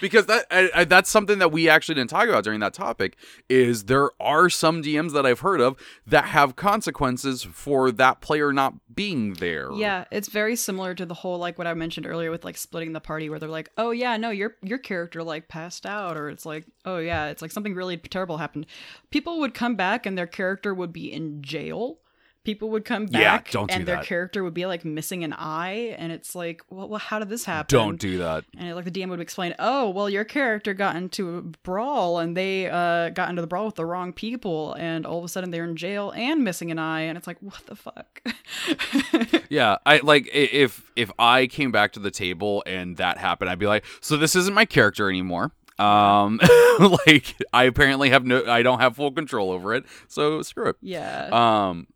because 0.00 0.26
that 0.26 0.46
I, 0.50 0.70
I, 0.74 0.84
that's 0.84 1.10
something 1.10 1.38
that 1.38 1.52
we 1.52 1.68
actually 1.68 1.96
didn't 1.96 2.10
talk 2.10 2.28
about 2.28 2.44
during 2.44 2.60
that 2.60 2.74
topic. 2.74 3.16
Is 3.48 3.84
there 3.84 4.10
are 4.20 4.48
some 4.50 4.82
DMs 4.82 5.12
that 5.12 5.26
I've 5.26 5.40
heard 5.40 5.60
of 5.60 5.76
that 6.06 6.26
have 6.26 6.56
consequences 6.56 7.42
for 7.42 7.90
that 7.92 8.20
player 8.20 8.52
not 8.52 8.74
being 8.96 9.34
there. 9.34 9.70
Yeah, 9.72 10.04
it's 10.10 10.28
very 10.28 10.56
similar 10.56 10.94
to 10.94 11.06
the 11.06 11.14
whole 11.14 11.38
like 11.38 11.58
what 11.58 11.66
I 11.66 11.74
mentioned 11.74 12.06
earlier 12.06 12.30
with 12.30 12.44
like 12.44 12.56
splitting 12.56 12.92
the 12.92 13.00
party 13.00 13.28
where 13.28 13.38
they're 13.38 13.48
like, 13.48 13.70
"Oh 13.76 13.90
yeah, 13.90 14.16
no, 14.16 14.30
your 14.30 14.56
your 14.62 14.78
character 14.78 15.22
like 15.22 15.48
passed 15.48 15.86
out," 15.86 16.16
or 16.16 16.30
it's 16.30 16.46
like, 16.46 16.64
"Oh 16.84 16.98
yeah, 16.98 17.26
it's 17.26 17.42
like 17.42 17.52
something 17.52 17.74
really 17.74 17.98
terrible 17.98 18.38
happened." 18.38 18.66
People 19.10 19.38
would 19.40 19.54
come 19.54 19.76
back 19.76 20.06
and 20.06 20.16
their 20.16 20.26
character 20.26 20.74
would 20.74 20.92
be 20.92 21.12
in 21.12 21.42
jail. 21.42 21.98
People 22.46 22.70
would 22.70 22.84
come 22.84 23.06
back 23.06 23.48
Yeah, 23.48 23.52
don't 23.52 23.68
do 23.68 23.74
and 23.74 23.86
their 23.86 23.96
that. 23.96 24.04
character 24.06 24.44
would 24.44 24.54
be 24.54 24.66
like 24.66 24.84
missing 24.84 25.24
an 25.24 25.32
eye, 25.32 25.96
and 25.98 26.12
it's 26.12 26.36
like, 26.36 26.62
well, 26.70 26.88
well 26.88 27.00
how 27.00 27.18
did 27.18 27.28
this 27.28 27.44
happen? 27.44 27.76
Don't 27.76 27.98
do 27.98 28.18
that. 28.18 28.44
And 28.56 28.72
like 28.76 28.84
the 28.84 28.90
DM 28.92 29.08
would 29.08 29.18
explain, 29.18 29.56
oh, 29.58 29.90
well, 29.90 30.08
your 30.08 30.22
character 30.22 30.72
got 30.72 30.94
into 30.94 31.38
a 31.38 31.42
brawl 31.42 32.20
and 32.20 32.36
they 32.36 32.70
uh, 32.70 33.08
got 33.10 33.30
into 33.30 33.42
the 33.42 33.48
brawl 33.48 33.66
with 33.66 33.74
the 33.74 33.84
wrong 33.84 34.12
people, 34.12 34.74
and 34.74 35.04
all 35.04 35.18
of 35.18 35.24
a 35.24 35.28
sudden 35.28 35.50
they're 35.50 35.64
in 35.64 35.74
jail 35.74 36.12
and 36.14 36.44
missing 36.44 36.70
an 36.70 36.78
eye, 36.78 37.00
and 37.00 37.18
it's 37.18 37.26
like, 37.26 37.38
what 37.40 37.66
the 37.66 37.74
fuck? 37.74 38.22
Yeah, 39.48 39.76
I 39.84 39.98
like 39.98 40.28
if 40.32 40.90
if 40.96 41.10
I 41.18 41.46
came 41.48 41.72
back 41.72 41.92
to 41.94 42.00
the 42.00 42.10
table 42.10 42.62
and 42.66 42.96
that 42.98 43.18
happened, 43.18 43.50
I'd 43.50 43.58
be 43.58 43.66
like, 43.66 43.84
so 44.00 44.16
this 44.16 44.36
isn't 44.36 44.54
my 44.54 44.64
character 44.64 45.08
anymore. 45.08 45.52
Um, 45.78 46.40
like 46.78 47.34
I 47.52 47.64
apparently 47.64 48.10
have 48.10 48.24
no, 48.24 48.44
I 48.46 48.62
don't 48.62 48.80
have 48.80 48.96
full 48.96 49.12
control 49.12 49.50
over 49.50 49.74
it, 49.74 49.84
so 50.08 50.42
screw 50.42 50.68
it. 50.70 50.76
yeah. 50.80 51.28
Um, 51.68 51.86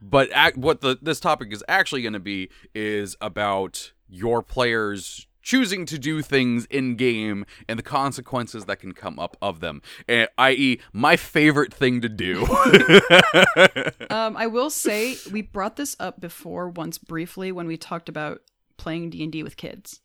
but 0.00 0.30
what 0.56 0.80
the 0.80 0.98
this 1.00 1.20
topic 1.20 1.52
is 1.52 1.64
actually 1.68 2.02
going 2.02 2.12
to 2.12 2.20
be 2.20 2.50
is 2.74 3.16
about 3.20 3.92
your 4.08 4.42
players 4.42 5.26
choosing 5.46 5.86
to 5.86 5.96
do 5.96 6.22
things 6.22 6.66
in 6.66 6.96
game 6.96 7.46
and 7.68 7.78
the 7.78 7.82
consequences 7.82 8.64
that 8.64 8.80
can 8.80 8.90
come 8.90 9.16
up 9.16 9.36
of 9.40 9.60
them, 9.60 9.80
and, 10.08 10.28
i.e., 10.38 10.80
my 10.92 11.16
favorite 11.16 11.72
thing 11.72 12.00
to 12.00 12.08
do. 12.08 12.44
um, 14.10 14.36
I 14.36 14.48
will 14.48 14.70
say 14.70 15.16
we 15.30 15.42
brought 15.42 15.76
this 15.76 15.94
up 16.00 16.20
before 16.20 16.68
once 16.68 16.98
briefly 16.98 17.52
when 17.52 17.68
we 17.68 17.76
talked 17.76 18.08
about 18.08 18.40
playing 18.76 19.10
D 19.10 19.22
and 19.22 19.30
D 19.30 19.44
with 19.44 19.56
kids. 19.56 20.00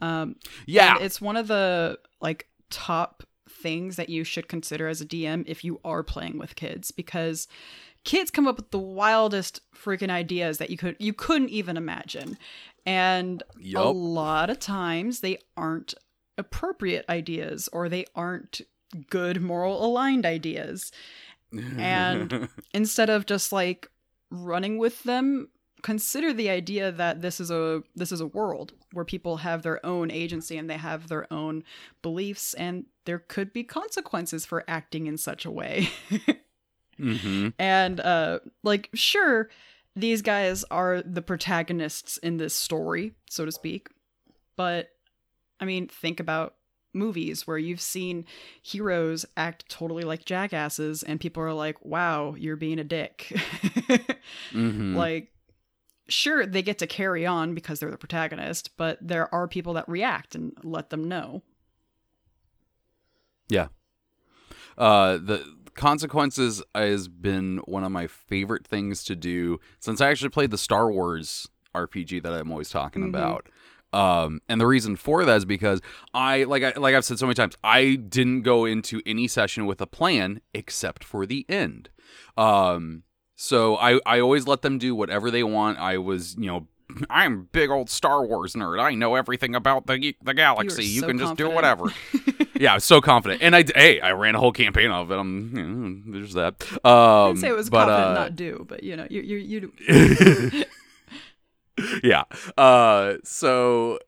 Um, 0.00 0.36
yeah, 0.66 0.96
it's 1.00 1.20
one 1.20 1.36
of 1.36 1.48
the 1.48 1.98
like 2.22 2.48
top 2.70 3.24
things 3.48 3.96
that 3.96 4.08
you 4.08 4.24
should 4.24 4.48
consider 4.48 4.88
as 4.88 5.02
a 5.02 5.06
DM 5.06 5.44
if 5.46 5.64
you 5.64 5.80
are 5.84 6.02
playing 6.02 6.38
with 6.38 6.56
kids 6.56 6.90
because 6.90 7.46
kids 8.06 8.30
come 8.30 8.46
up 8.46 8.56
with 8.56 8.70
the 8.70 8.78
wildest 8.78 9.60
freaking 9.76 10.10
ideas 10.10 10.56
that 10.56 10.70
you 10.70 10.78
could 10.78 10.96
you 10.98 11.12
couldn't 11.12 11.50
even 11.50 11.76
imagine. 11.76 12.38
And 12.86 13.42
a 13.74 13.90
lot 13.90 14.48
of 14.48 14.60
times 14.60 15.20
they 15.20 15.38
aren't 15.56 15.92
appropriate 16.38 17.04
ideas 17.08 17.68
or 17.72 17.88
they 17.88 18.06
aren't 18.14 18.62
good 19.10 19.42
moral 19.42 19.84
aligned 19.84 20.24
ideas. 20.24 20.92
And 21.76 22.48
instead 22.72 23.10
of 23.10 23.26
just 23.26 23.52
like 23.52 23.90
running 24.30 24.78
with 24.78 25.02
them, 25.02 25.48
consider 25.82 26.32
the 26.32 26.48
idea 26.48 26.92
that 26.92 27.22
this 27.22 27.40
is 27.40 27.50
a 27.50 27.82
this 27.96 28.12
is 28.12 28.20
a 28.20 28.26
world 28.26 28.72
where 28.92 29.04
people 29.04 29.38
have 29.38 29.62
their 29.62 29.84
own 29.84 30.12
agency 30.12 30.56
and 30.56 30.70
they 30.70 30.76
have 30.76 31.08
their 31.08 31.30
own 31.32 31.64
beliefs 32.02 32.54
and 32.54 32.86
there 33.04 33.18
could 33.18 33.52
be 33.52 33.64
consequences 33.64 34.46
for 34.46 34.64
acting 34.68 35.06
in 35.06 35.16
such 35.16 35.44
a 35.44 35.50
way. 35.50 35.88
hmm 36.98 37.48
and 37.58 38.00
uh 38.00 38.38
like 38.62 38.88
sure 38.94 39.48
these 39.94 40.22
guys 40.22 40.64
are 40.70 41.02
the 41.02 41.22
protagonists 41.22 42.18
in 42.18 42.36
this 42.36 42.54
story 42.54 43.12
so 43.30 43.44
to 43.44 43.52
speak. 43.52 43.88
But 44.56 44.90
i 45.60 45.64
mean 45.64 45.88
think 45.88 46.20
about 46.20 46.54
movies 46.94 47.46
where 47.46 47.58
you've 47.58 47.80
seen 47.80 48.24
heroes 48.62 49.26
act 49.36 49.68
totally 49.68 50.02
like 50.02 50.24
jackasses 50.24 51.02
and 51.02 51.20
people 51.20 51.42
are 51.42 51.52
like 51.52 51.82
wow 51.84 52.34
you're 52.38 52.56
being 52.56 52.78
a 52.78 52.84
dick. 52.84 53.32
Hmm 54.52 54.96
like 54.96 55.30
sure 56.08 56.46
they 56.46 56.62
get 56.62 56.78
to 56.78 56.86
carry 56.86 57.26
on 57.26 57.54
because 57.54 57.80
they're 57.80 57.90
the 57.90 57.98
protagonist 57.98 58.70
but 58.76 58.96
there 59.00 59.32
are 59.34 59.46
people 59.48 59.72
that 59.74 59.88
react 59.88 60.34
and 60.34 60.52
let 60.62 60.90
them 60.90 61.08
know. 61.08 61.42
Yeah. 63.48 63.68
uh 64.78 65.18
the 65.18 65.44
consequences 65.76 66.62
has 66.74 67.08
been 67.08 67.58
one 67.66 67.84
of 67.84 67.92
my 67.92 68.06
favorite 68.06 68.66
things 68.66 69.04
to 69.04 69.14
do 69.16 69.60
since 69.78 70.00
I 70.00 70.10
actually 70.10 70.30
played 70.30 70.50
the 70.50 70.58
Star 70.58 70.90
Wars 70.90 71.48
RPG 71.74 72.22
that 72.22 72.32
I'm 72.32 72.50
always 72.50 72.70
talking 72.70 73.02
Mhm. 73.02 73.08
about. 73.10 73.48
Um, 73.92 74.40
and 74.48 74.60
the 74.60 74.66
reason 74.66 74.96
for 74.96 75.24
that 75.24 75.36
is 75.36 75.44
because 75.44 75.80
I 76.12 76.42
like 76.44 76.62
I 76.62 76.72
like 76.78 76.94
I've 76.94 77.04
said 77.04 77.18
so 77.18 77.26
many 77.26 77.34
times, 77.34 77.56
I 77.62 77.94
didn't 77.94 78.42
go 78.42 78.64
into 78.64 79.00
any 79.06 79.28
session 79.28 79.64
with 79.66 79.80
a 79.80 79.86
plan 79.86 80.40
except 80.52 81.04
for 81.04 81.24
the 81.24 81.46
end. 81.48 81.88
Um, 82.36 83.04
so 83.36 83.76
I 83.76 84.00
I 84.04 84.20
always 84.20 84.46
let 84.46 84.62
them 84.62 84.78
do 84.78 84.94
whatever 84.94 85.30
they 85.30 85.42
want. 85.44 85.78
I 85.78 85.98
was 85.98 86.34
you 86.38 86.46
know. 86.46 86.66
I'm 87.10 87.48
big 87.52 87.70
old 87.70 87.90
Star 87.90 88.24
Wars 88.24 88.54
nerd. 88.54 88.80
I 88.80 88.94
know 88.94 89.14
everything 89.14 89.54
about 89.54 89.86
the 89.86 90.14
the 90.22 90.34
galaxy. 90.34 90.84
You, 90.84 91.00
so 91.00 91.06
can 91.08 91.18
just 91.18 91.36
do 91.36 91.50
whatever 91.50 91.92
yeah, 92.60 92.72
I 92.72 92.74
was 92.76 92.84
so 92.84 93.00
confident, 93.00 93.42
and 93.42 93.54
I 93.54 93.64
hey, 93.74 94.00
I 94.00 94.12
ran 94.12 94.34
a 94.34 94.38
whole 94.38 94.52
campaign 94.52 94.90
of 94.90 95.10
it. 95.10 95.16
I'm 95.16 95.56
you 95.56 95.62
know, 95.64 96.18
there's 96.18 96.34
that. 96.34 96.54
Um, 96.84 97.32
I'd 97.32 97.38
say 97.38 97.48
it 97.48 97.56
was 97.56 97.70
but, 97.70 97.86
confident 97.86 98.16
uh, 98.16 98.20
not 98.20 98.36
do 98.36 98.64
but 98.68 98.82
you 98.82 98.96
know 98.96 99.06
you 99.10 99.22
you 99.22 99.72
you 99.88 100.64
yeah. 102.02 102.24
Uh, 102.56 103.14
so 103.24 103.98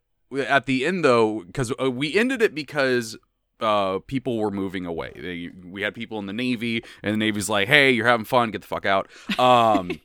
at 0.47 0.67
the 0.67 0.87
end 0.87 1.05
though, 1.05 1.45
because 1.45 1.73
uh, 1.81 1.91
we 1.91 2.17
ended 2.19 2.43
it 2.43 2.55
because 2.55 3.17
uh 3.61 3.99
people 4.07 4.39
were 4.39 4.51
moving 4.51 4.87
away. 4.87 5.13
They, 5.17 5.51
we 5.69 5.83
had 5.83 5.95
people 5.95 6.19
in 6.19 6.27
the 6.27 6.33
Navy, 6.33 6.85
and 7.03 7.13
the 7.13 7.19
Navy's 7.19 7.49
like, 7.49 7.69
"Hey, 7.69 7.91
you're 7.91 8.07
having 8.07 8.25
fun. 8.25 8.51
Get 8.51 8.63
the 8.63 8.69
fuck 8.69 8.87
out." 8.87 9.09
Um. 9.39 10.01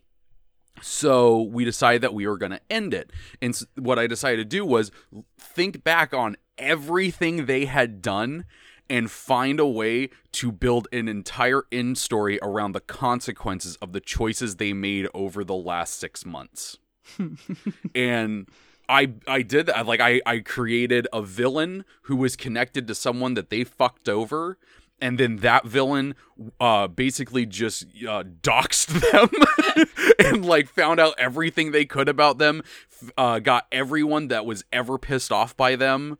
So 0.83 1.41
we 1.41 1.63
decided 1.63 2.01
that 2.01 2.13
we 2.13 2.27
were 2.27 2.37
going 2.37 2.51
to 2.51 2.61
end 2.69 2.93
it. 2.93 3.11
And 3.41 3.59
what 3.75 3.97
I 3.97 4.07
decided 4.07 4.37
to 4.37 4.45
do 4.45 4.65
was 4.65 4.91
think 5.37 5.83
back 5.83 6.13
on 6.13 6.35
everything 6.57 7.45
they 7.45 7.65
had 7.65 8.01
done 8.01 8.45
and 8.89 9.09
find 9.09 9.59
a 9.59 9.65
way 9.65 10.09
to 10.33 10.51
build 10.51 10.87
an 10.91 11.07
entire 11.07 11.63
end 11.71 11.97
story 11.97 12.37
around 12.41 12.73
the 12.73 12.81
consequences 12.81 13.77
of 13.77 13.93
the 13.93 14.01
choices 14.01 14.57
they 14.57 14.73
made 14.73 15.07
over 15.13 15.43
the 15.43 15.55
last 15.55 15.99
6 15.99 16.25
months. 16.25 16.77
and 17.95 18.47
I 18.89 19.13
I 19.27 19.41
did 19.41 19.67
that. 19.67 19.85
Like 19.85 20.01
I 20.01 20.21
I 20.25 20.39
created 20.39 21.07
a 21.13 21.21
villain 21.21 21.85
who 22.03 22.15
was 22.15 22.35
connected 22.35 22.87
to 22.87 22.95
someone 22.95 23.33
that 23.35 23.49
they 23.49 23.63
fucked 23.63 24.09
over, 24.09 24.57
and 25.01 25.19
then 25.19 25.37
that 25.37 25.65
villain 25.65 26.15
uh 26.59 26.87
basically 26.87 27.45
just 27.45 27.83
uh, 28.07 28.23
doxed 28.41 28.87
them 29.11 29.29
and 30.19 30.45
like 30.45 30.67
found 30.69 30.99
out 30.99 31.13
everything 31.17 31.71
they 31.71 31.85
could 31.85 32.09
about 32.09 32.37
them. 32.37 32.63
Uh, 33.17 33.39
got 33.39 33.67
everyone 33.71 34.29
that 34.29 34.45
was 34.45 34.63
ever 34.71 34.97
pissed 34.97 35.31
off 35.31 35.55
by 35.57 35.75
them, 35.75 36.17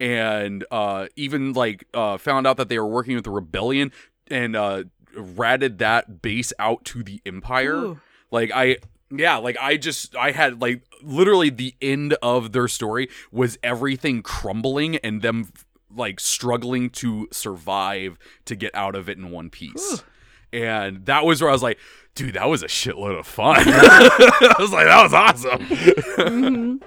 and 0.00 0.64
uh 0.70 1.06
even 1.16 1.52
like 1.52 1.86
uh 1.94 2.16
found 2.16 2.46
out 2.46 2.56
that 2.56 2.68
they 2.68 2.78
were 2.78 2.86
working 2.86 3.14
with 3.14 3.24
the 3.24 3.30
rebellion 3.30 3.92
and 4.28 4.56
uh 4.56 4.84
ratted 5.14 5.78
that 5.78 6.22
base 6.22 6.52
out 6.58 6.84
to 6.84 7.02
the 7.02 7.20
empire. 7.26 7.76
Ooh. 7.76 8.00
Like 8.30 8.50
I 8.54 8.78
yeah, 9.10 9.36
like 9.36 9.56
I 9.60 9.76
just 9.76 10.16
I 10.16 10.30
had 10.30 10.60
like 10.60 10.82
literally 11.02 11.50
the 11.50 11.74
end 11.82 12.14
of 12.22 12.52
their 12.52 12.68
story 12.68 13.08
was 13.30 13.58
everything 13.62 14.22
crumbling 14.22 14.96
and 14.96 15.20
them 15.20 15.52
like 15.94 16.20
struggling 16.20 16.90
to 16.90 17.28
survive 17.32 18.18
to 18.46 18.54
get 18.56 18.74
out 18.74 18.94
of 18.94 19.08
it 19.08 19.18
in 19.18 19.30
one 19.30 19.50
piece. 19.50 20.02
And 20.52 21.06
that 21.06 21.24
was 21.24 21.40
where 21.40 21.48
I 21.48 21.52
was 21.52 21.62
like, 21.62 21.78
dude, 22.14 22.34
that 22.34 22.48
was 22.48 22.62
a 22.62 22.66
shitload 22.66 23.18
of 23.18 23.26
fun. 23.26 23.56
I 23.66 24.54
was 24.58 24.70
like, 24.72 24.86
that 24.86 25.02
was 25.02 25.14
awesome. 25.14 25.60
Mhm. 25.66 26.82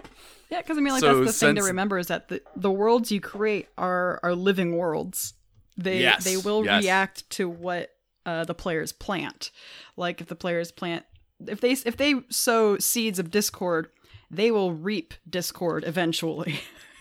Yeah, 0.51 0.61
because 0.61 0.77
I 0.77 0.81
mean, 0.81 0.93
like 0.93 0.99
So 1.01 1.23
that's 1.23 1.39
the 1.39 1.47
thing 1.47 1.55
to 1.55 1.63
remember 1.63 1.97
is 1.97 2.07
that 2.07 2.27
the 2.27 2.41
the 2.55 2.69
worlds 2.71 3.11
you 3.11 3.19
create 3.19 3.67
are 3.77 4.19
are 4.21 4.35
living 4.35 4.77
worlds. 4.77 5.33
They 5.77 5.99
Yes, 6.01 6.23
they 6.23 6.37
will 6.37 6.63
yes. 6.63 6.83
react 6.83 7.29
to 7.31 7.49
what 7.49 7.89
uh, 8.25 8.43
the 8.45 8.53
players 8.53 8.91
plant. 8.91 9.51
Like 9.97 10.21
if 10.21 10.27
the 10.27 10.35
players 10.35 10.71
plant, 10.71 11.03
if 11.47 11.59
they 11.61 11.71
if 11.71 11.97
they 11.97 12.15
sow 12.29 12.77
seeds 12.77 13.17
of 13.17 13.31
discord, 13.31 13.89
they 14.29 14.51
will 14.51 14.71
reap 14.73 15.15
discord 15.27 15.83
eventually. 15.85 16.59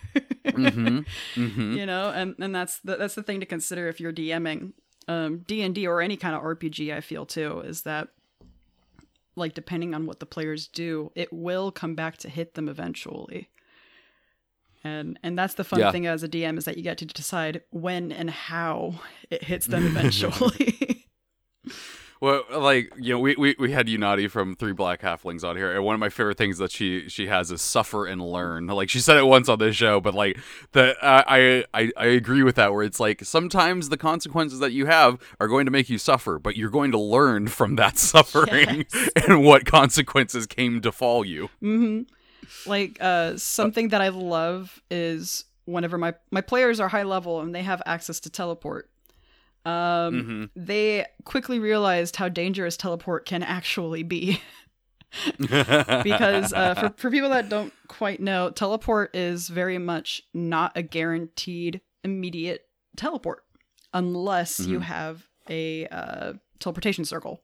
mm-hmm. 0.44 0.98
Mm-hmm. 1.40 1.72
you 1.72 1.86
know, 1.86 2.10
and 2.10 2.34
and 2.38 2.54
that's 2.54 2.78
the, 2.80 2.96
that's 2.96 3.14
the 3.14 3.22
thing 3.22 3.40
to 3.40 3.46
consider 3.46 3.88
if 3.88 4.00
you're 4.00 4.12
DMing 4.12 4.72
um, 5.08 5.38
D 5.46 5.62
and 5.62 5.74
D 5.74 5.86
or 5.86 6.00
any 6.00 6.16
kind 6.16 6.34
of 6.34 6.42
RPG. 6.42 6.94
I 6.94 7.00
feel 7.00 7.26
too 7.26 7.60
is 7.60 7.82
that 7.82 8.08
like 9.36 9.54
depending 9.54 9.94
on 9.94 10.06
what 10.06 10.20
the 10.20 10.26
players 10.26 10.68
do, 10.68 11.10
it 11.14 11.32
will 11.32 11.72
come 11.72 11.94
back 11.94 12.16
to 12.18 12.28
hit 12.28 12.54
them 12.54 12.68
eventually. 12.68 13.48
And 14.84 15.18
and 15.22 15.36
that's 15.38 15.54
the 15.54 15.64
fun 15.64 15.80
Yeah. 15.80 15.90
thing 15.92 16.06
as 16.06 16.22
a 16.22 16.28
DM 16.28 16.58
is 16.58 16.66
that 16.66 16.76
you 16.76 16.82
get 16.82 16.98
to 16.98 17.06
decide 17.06 17.62
when 17.70 18.12
and 18.12 18.30
how 18.30 19.00
it 19.30 19.44
hits 19.44 19.66
them 19.66 19.86
eventually. 19.96 21.03
Well, 22.24 22.42
like 22.56 22.90
you 22.96 23.12
know, 23.12 23.18
we, 23.18 23.34
we, 23.36 23.54
we 23.58 23.72
had 23.72 23.86
Unati 23.86 24.30
from 24.30 24.56
Three 24.56 24.72
Black 24.72 25.02
Halflings 25.02 25.44
on 25.44 25.58
here, 25.58 25.74
and 25.74 25.84
one 25.84 25.92
of 25.92 26.00
my 26.00 26.08
favorite 26.08 26.38
things 26.38 26.56
that 26.56 26.72
she 26.72 27.06
she 27.06 27.26
has 27.26 27.50
is 27.50 27.60
suffer 27.60 28.06
and 28.06 28.18
learn. 28.22 28.66
Like 28.66 28.88
she 28.88 29.00
said 29.00 29.18
it 29.18 29.26
once 29.26 29.46
on 29.46 29.58
this 29.58 29.76
show, 29.76 30.00
but 30.00 30.14
like 30.14 30.38
the 30.72 30.96
uh, 31.04 31.22
I 31.26 31.66
I 31.74 31.92
I 31.98 32.06
agree 32.06 32.42
with 32.42 32.54
that. 32.54 32.72
Where 32.72 32.82
it's 32.82 32.98
like 32.98 33.26
sometimes 33.26 33.90
the 33.90 33.98
consequences 33.98 34.58
that 34.60 34.72
you 34.72 34.86
have 34.86 35.20
are 35.38 35.48
going 35.48 35.66
to 35.66 35.70
make 35.70 35.90
you 35.90 35.98
suffer, 35.98 36.38
but 36.38 36.56
you're 36.56 36.70
going 36.70 36.92
to 36.92 36.98
learn 36.98 37.48
from 37.48 37.76
that 37.76 37.98
suffering 38.14 38.86
and 39.28 39.44
what 39.44 39.66
consequences 39.66 40.46
came 40.46 40.80
to 40.80 40.90
fall 40.92 41.26
you. 41.26 41.50
hmm 41.60 42.04
Like 42.64 42.96
uh, 43.02 43.36
something 43.36 43.88
that 43.88 44.00
I 44.00 44.08
love 44.08 44.80
is 44.90 45.44
whenever 45.66 45.98
my 45.98 46.14
my 46.30 46.40
players 46.40 46.80
are 46.80 46.88
high 46.88 47.02
level 47.02 47.42
and 47.42 47.54
they 47.54 47.64
have 47.64 47.82
access 47.84 48.18
to 48.20 48.30
teleport. 48.30 48.88
Um, 49.64 50.24
hmm 50.24 50.44
they 50.56 51.06
quickly 51.24 51.58
realized 51.58 52.16
how 52.16 52.28
dangerous 52.28 52.76
teleport 52.76 53.24
can 53.26 53.42
actually 53.42 54.02
be. 54.02 54.40
because 56.02 56.52
uh, 56.52 56.74
for, 56.74 56.92
for 56.96 57.10
people 57.10 57.30
that 57.30 57.48
don't 57.48 57.72
quite 57.88 58.20
know, 58.20 58.50
teleport 58.50 59.14
is 59.14 59.48
very 59.48 59.78
much 59.78 60.22
not 60.32 60.72
a 60.76 60.82
guaranteed 60.82 61.80
immediate 62.02 62.66
teleport 62.96 63.44
unless 63.92 64.60
you 64.60 64.80
Mhm. 64.80 64.82
have 64.82 65.28
a 65.48 65.86
uh, 65.88 66.32
teleportation 66.58 67.04
circle. 67.04 67.40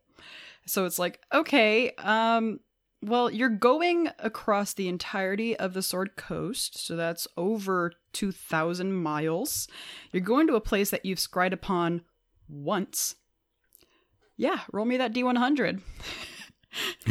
So 0.67 0.85
it's 0.85 0.99
like, 0.99 1.21
okay, 1.33 1.93
um, 1.99 2.61
well, 3.03 3.31
you're 3.31 3.49
going 3.49 4.11
across 4.19 4.75
the 4.75 4.89
entirety 4.89 5.57
of 5.57 5.73
the 5.73 5.83
Sword 5.83 6.17
Coast, 6.17 6.79
so 6.85 6.97
that's 6.97 7.27
over 7.37 7.93
2,000 8.13 8.93
miles. 8.93 9.69
You're 10.13 10.21
going 10.23 10.47
to 10.49 10.55
a 10.55 10.61
place 10.61 10.91
that 10.91 11.05
you've 11.07 11.21
scried 11.21 11.53
upon 11.53 12.03
once. 12.51 13.15
Yeah, 14.37 14.61
roll 14.73 14.85
me 14.87 14.97
that 14.97 15.13
D100 15.15 15.81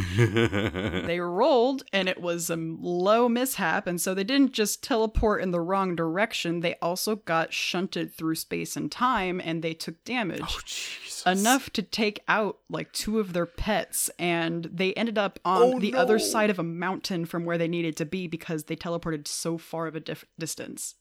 they 1.05 1.19
rolled 1.19 1.83
and 1.91 2.07
it 2.07 2.21
was 2.21 2.49
a 2.49 2.55
low 2.55 3.27
mishap 3.27 3.87
and 3.87 3.99
so 3.99 4.13
they 4.13 4.23
didn't 4.23 4.53
just 4.53 4.81
teleport 4.83 5.41
in 5.41 5.51
the 5.51 5.59
wrong 5.59 5.95
direction 5.97 6.61
they 6.61 6.75
also 6.81 7.17
got 7.17 7.51
shunted 7.51 8.13
through 8.13 8.35
space 8.35 8.77
and 8.77 8.89
time 8.91 9.41
and 9.43 9.61
they 9.61 9.73
took 9.73 10.01
damage 10.05 10.39
oh 10.43 10.59
Jesus! 10.65 11.23
enough 11.25 11.69
to 11.71 11.81
take 11.81 12.21
out 12.29 12.59
like 12.69 12.91
two 12.93 13.19
of 13.19 13.33
their 13.33 13.45
pets 13.45 14.09
and 14.17 14.69
they 14.71 14.93
ended 14.93 15.17
up 15.17 15.39
on 15.43 15.61
Oh, 15.61 15.79
the 15.79 15.93
other 15.95 16.19
side 16.19 16.49
of 16.49 16.57
a 16.59 16.63
mountain 16.63 17.25
from 17.25 17.43
where 17.43 17.57
they 17.57 17.67
needed 17.67 17.97
to 17.97 18.05
be 18.05 18.27
because 18.27 18.63
they 18.65 18.77
teleported 18.77 19.27
so 19.27 19.57
far 19.57 19.87
of 19.87 19.95
a 19.95 19.99
dif- 19.99 20.25
distance 20.39 20.95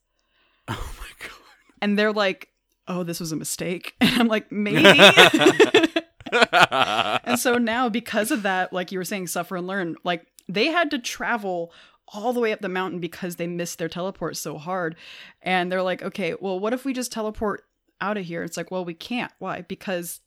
Oh 0.66 0.95
my 0.99 1.07
god! 1.20 1.39
and 1.80 1.97
they're 1.97 2.12
like 2.12 2.49
oh 2.89 3.03
this 3.03 3.20
was 3.20 3.32
a 3.32 3.36
mistake. 3.36 3.95
And 4.01 4.20
i'm 4.20 4.28
like 4.28 4.51
maybe. 4.51 4.82
And 6.30 7.39
so 7.39 7.55
now 7.57 7.89
because 7.89 8.30
of 8.30 8.43
that 8.43 8.72
like 8.72 8.93
you 8.93 8.99
were 8.99 9.05
saying 9.05 9.28
suffer 9.28 9.57
and 9.57 9.66
learn 9.66 9.97
like 10.05 10.26
they 10.49 10.66
had 10.66 10.91
to 10.91 10.99
travel 10.99 11.72
all 12.09 12.32
the 12.32 12.41
way 12.41 12.53
up 12.53 12.61
the 12.61 12.68
mountain 12.68 13.01
because 13.01 13.36
they 13.36 13.47
missed 13.47 13.78
their 13.78 13.89
teleport 13.89 14.36
so 14.36 14.57
hard. 14.59 14.97
And 15.43 15.70
they're 15.70 15.82
like 15.82 16.03
okay 16.03 16.34
well 16.41 16.59
what 16.59 16.72
if 16.72 16.84
we 16.84 16.93
just 16.93 17.12
teleport 17.12 17.64
out 18.01 18.16
of 18.16 18.24
here? 18.24 18.43
It's 18.43 18.57
like 18.57 18.70
well 18.70 18.84
we 18.84 18.95
can't. 18.95 19.32
Why? 19.39 19.62
Because 19.62 20.20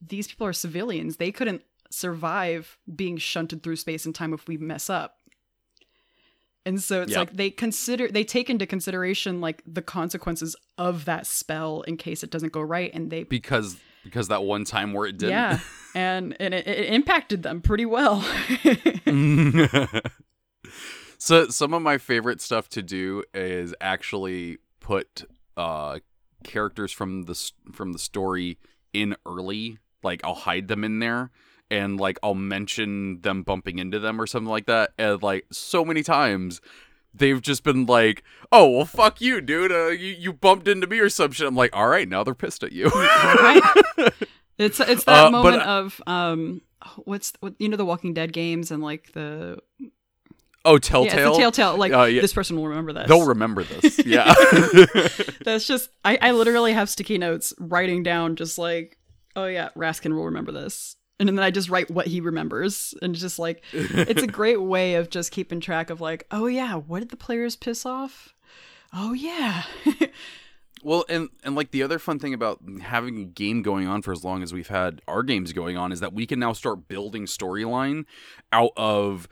these 0.00 0.28
people 0.28 0.46
are 0.46 0.52
civilians. 0.52 1.16
They 1.16 1.32
couldn't 1.32 1.62
survive 1.90 2.78
being 2.94 3.16
shunted 3.16 3.62
through 3.62 3.76
space 3.76 4.04
and 4.04 4.14
time 4.14 4.32
if 4.34 4.46
we 4.46 4.56
mess 4.56 4.90
up 4.90 5.17
and 6.66 6.82
so 6.82 7.02
it's 7.02 7.12
Yep. 7.12 7.18
like 7.18 7.36
they 7.36 7.50
consider 7.50 8.08
they 8.08 8.24
take 8.24 8.50
into 8.50 8.66
consideration 8.66 9.40
like 9.40 9.62
the 9.66 9.82
consequences 9.82 10.54
of 10.76 11.04
that 11.06 11.26
spell 11.26 11.82
in 11.82 11.96
case 11.96 12.22
it 12.22 12.30
doesn't 12.30 12.52
go 12.52 12.60
right 12.60 12.90
and 12.94 13.10
they 13.10 13.22
because 13.24 13.76
because 14.04 14.28
that 14.28 14.42
one 14.44 14.64
time 14.64 14.92
where 14.92 15.06
it 15.06 15.18
didn't. 15.18 15.32
yeah, 15.32 15.58
and 15.94 16.36
and 16.40 16.54
it, 16.54 16.66
it 16.66 16.92
impacted 16.94 17.42
them 17.42 17.60
pretty 17.60 17.84
well. 17.86 18.22
so 21.18 21.48
some 21.48 21.74
of 21.74 21.82
my 21.82 21.98
favorite 21.98 22.40
stuff 22.40 22.68
to 22.70 22.82
do 22.82 23.22
is 23.34 23.74
actually 23.80 24.58
put 24.80 25.24
uh 25.56 25.98
characters 26.44 26.92
from 26.92 27.24
the 27.24 27.50
from 27.72 27.92
the 27.92 27.98
story 27.98 28.58
in 28.92 29.16
early 29.26 29.78
like 30.02 30.20
I'll 30.24 30.34
hide 30.34 30.68
them 30.68 30.84
in 30.84 31.00
there 31.00 31.30
and 31.70 31.98
like 32.00 32.18
I'll 32.22 32.34
mention 32.34 33.20
them 33.20 33.42
bumping 33.42 33.78
into 33.78 33.98
them 33.98 34.20
or 34.20 34.26
something 34.26 34.50
like 34.50 34.66
that 34.66 34.92
and 34.98 35.22
like 35.22 35.46
so 35.52 35.84
many 35.84 36.02
times 36.02 36.60
they've 37.14 37.40
just 37.40 37.64
been 37.64 37.86
like 37.86 38.22
oh 38.52 38.68
well 38.68 38.84
fuck 38.84 39.20
you 39.20 39.40
dude 39.40 39.72
uh, 39.72 39.88
you, 39.88 40.14
you 40.18 40.32
bumped 40.32 40.68
into 40.68 40.86
me 40.86 40.98
or 40.98 41.08
some 41.08 41.32
shit 41.32 41.46
I'm 41.46 41.56
like 41.56 41.74
all 41.76 41.88
right 41.88 42.08
now 42.08 42.22
they're 42.24 42.34
pissed 42.34 42.62
at 42.62 42.72
you 42.72 42.86
right? 42.88 43.62
It's 44.58 44.80
it's 44.80 45.04
that 45.04 45.26
Uh, 45.26 45.30
but 45.30 45.42
moment 45.42 45.62
I- 45.62 45.78
of 45.78 46.02
um, 46.06 46.62
what's 47.04 47.32
what 47.40 47.54
you 47.58 47.68
know 47.68 47.76
the 47.76 47.84
Walking 47.84 48.12
Dead 48.14 48.32
games 48.32 48.70
and 48.70 48.82
like 48.82 49.12
the 49.12 49.58
oh 50.64 50.74
yeah, 50.74 50.78
telltale 50.80 51.32
the 51.34 51.38
Telltale. 51.38 51.76
Like 51.76 51.92
Uh, 51.92 52.04
yeah. 52.04 52.20
this 52.20 52.32
person 52.32 52.56
will 52.56 52.68
remember 52.68 52.92
this. 52.92 53.08
they'll 53.08 53.26
remember 53.26 53.62
this 53.64 53.98
yeah 54.06 54.34
That's 55.44 55.66
just 55.66 55.90
I 56.04 56.18
I 56.20 56.30
literally 56.32 56.72
have 56.72 56.88
sticky 56.90 57.18
notes 57.18 57.52
writing 57.58 58.02
down 58.02 58.36
just 58.36 58.58
like 58.58 58.98
oh 59.36 59.46
yeah 59.46 59.70
Raskin 59.76 60.14
will 60.14 60.24
remember 60.26 60.52
this. 60.52 60.96
And 61.20 61.28
then 61.28 61.40
I 61.40 61.50
just 61.50 61.68
write 61.68 61.90
what 61.90 62.06
he 62.06 62.20
remembers, 62.20 62.94
and 63.02 63.14
just 63.14 63.38
like 63.38 63.62
it's 63.72 64.22
a 64.22 64.26
great 64.40 64.60
way 64.62 64.94
of 64.94 65.10
just 65.10 65.32
keeping 65.32 65.58
track 65.60 65.90
of 65.90 66.00
like, 66.00 66.26
oh 66.30 66.46
yeah, 66.46 66.74
what 66.74 67.00
did 67.00 67.08
the 67.08 67.16
players 67.16 67.56
piss 67.56 67.84
off? 67.84 68.34
Oh 68.92 69.12
yeah, 69.12 69.64
Well, 70.84 71.04
and 71.08 71.28
and 71.42 71.56
like 71.56 71.72
the 71.72 71.82
other 71.82 71.98
fun 71.98 72.20
thing 72.20 72.32
about 72.32 72.60
having 72.82 73.18
a 73.20 73.24
game 73.24 73.62
going 73.62 73.88
on 73.88 74.00
for 74.00 74.12
as 74.12 74.22
long 74.22 74.44
as 74.44 74.52
we've 74.52 74.68
had 74.68 75.02
our 75.08 75.24
games 75.24 75.52
going 75.52 75.76
on 75.76 75.90
is 75.90 75.98
that 76.00 76.12
we 76.12 76.24
can 76.24 76.38
now 76.38 76.52
start 76.52 76.86
building 76.86 77.26
storyline 77.26 78.04
out 78.52 78.70
of 78.76 79.26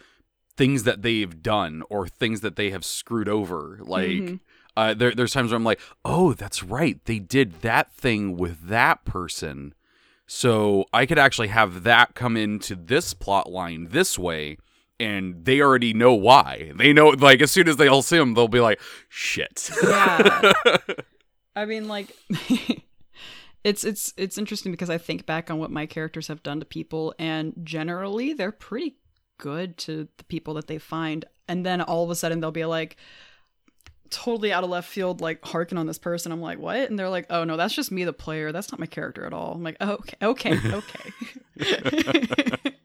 things 0.57 0.83
that 0.83 1.03
they've 1.03 1.41
done 1.43 1.85
or 1.89 2.09
things 2.09 2.41
that 2.41 2.57
they 2.57 2.71
have 2.71 2.85
screwed 2.85 3.29
over. 3.29 3.79
Like 3.83 4.09
Mhm. 4.09 4.41
uh, 4.77 4.95
there, 4.95 5.13
there's 5.15 5.33
times 5.33 5.53
where 5.53 5.57
I'm 5.57 5.63
like, 5.65 5.81
oh, 6.05 6.33
that's 6.33 6.65
right, 6.65 6.99
they 7.05 7.21
did 7.21 7.63
that 7.63 7.93
thing 7.93 8.37
with 8.37 8.67
that 8.67 9.05
person, 9.05 9.73
so 10.27 10.87
I 10.93 11.07
could 11.07 11.19
actually 11.19 11.49
have 11.49 11.85
that 11.85 12.15
come 12.15 12.37
into 12.37 12.75
this 12.75 13.15
plot 13.15 13.51
line 13.51 13.89
this 13.91 14.19
way. 14.19 14.59
And 14.99 15.45
they 15.45 15.61
already 15.61 15.93
know 15.93 16.15
why. 16.15 16.73
They 16.75 16.95
know, 16.95 17.09
like, 17.09 17.43
as 17.43 17.51
soon 17.51 17.69
as 17.69 17.77
they 17.77 17.87
all 17.87 18.01
see 18.01 18.17
him, 18.17 18.33
they'll 18.33 18.49
be 18.49 18.61
like, 18.61 18.81
"Shit." 19.11 19.71
Yeah. 19.83 20.53
I 21.55 21.67
mean, 21.67 21.87
like, 21.87 22.17
it's 23.65 23.85
it's 23.85 24.15
it's 24.17 24.39
interesting 24.39 24.73
because 24.73 24.89
I 24.89 24.97
think 24.97 25.27
back 25.27 25.51
on 25.51 25.59
what 25.59 25.71
my 25.71 25.85
characters 25.85 26.29
have 26.29 26.43
done 26.43 26.61
to 26.61 26.67
people, 26.67 27.15
and 27.19 27.53
generally 27.63 28.33
they're 28.33 28.53
pretty 28.53 28.97
good 29.37 29.77
to 29.79 30.09
the 30.17 30.25
people 30.25 30.55
that 30.55 30.67
they 30.67 30.79
find, 30.79 31.27
and 31.47 31.67
then 31.67 31.83
all 31.83 32.05
of 32.05 32.11
a 32.11 32.15
sudden 32.15 32.41
they'll 32.41 32.51
be 32.51 32.65
like 32.65 32.97
totally 34.11 34.53
out 34.53 34.65
of 34.65 34.71
left 34.71 34.89
field 34.89 35.21
like 35.21 35.45
harking 35.45 35.79
on 35.79 35.87
this 35.87 35.99
person. 35.99 36.33
I'm 36.33 36.41
like 36.41 36.59
what? 36.59 36.89
And 36.89 36.99
they're 36.99 37.09
like 37.09 37.27
oh 37.31 37.45
no 37.45 37.57
that's 37.57 37.75
just 37.75 37.93
me 37.93 38.05
the 38.05 38.13
player. 38.13 38.53
That's 38.53 38.71
not 38.71 38.81
my 38.81 38.87
character 38.87 39.25
at 39.25 39.33
all. 39.33 39.53
I'm 39.53 39.63
like 39.63 39.77
oh, 39.81 39.93
okay 39.93 40.17
okay 40.23 40.61
okay. 40.73 42.73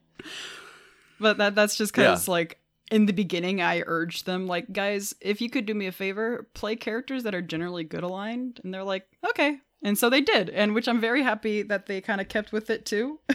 But 1.20 1.38
that 1.38 1.54
that's 1.54 1.76
just 1.76 1.94
because 1.94 2.26
like 2.26 2.58
in 2.90 3.06
the 3.06 3.12
beginning 3.12 3.62
i 3.62 3.82
urged 3.86 4.26
them 4.26 4.48
like 4.48 4.72
guys 4.72 5.14
if 5.20 5.40
you 5.40 5.48
could 5.48 5.64
do 5.64 5.72
me 5.72 5.86
a 5.86 5.92
favor 5.92 6.48
play 6.52 6.76
characters 6.76 7.22
that 7.22 7.34
are 7.34 7.42
generally 7.42 7.84
good 7.84 8.02
aligned. 8.02 8.60
And 8.64 8.74
they're 8.74 8.82
like 8.82 9.06
okay. 9.30 9.58
And 9.84 9.96
so 9.96 10.10
they 10.10 10.20
did 10.20 10.50
and 10.50 10.74
which 10.74 10.88
i'm 10.88 11.00
very 11.00 11.22
happy 11.22 11.62
that 11.62 11.86
they 11.86 12.00
kind 12.00 12.20
of 12.20 12.28
kept 12.28 12.52
with 12.52 12.70
it 12.70 12.84
too. 12.84 13.20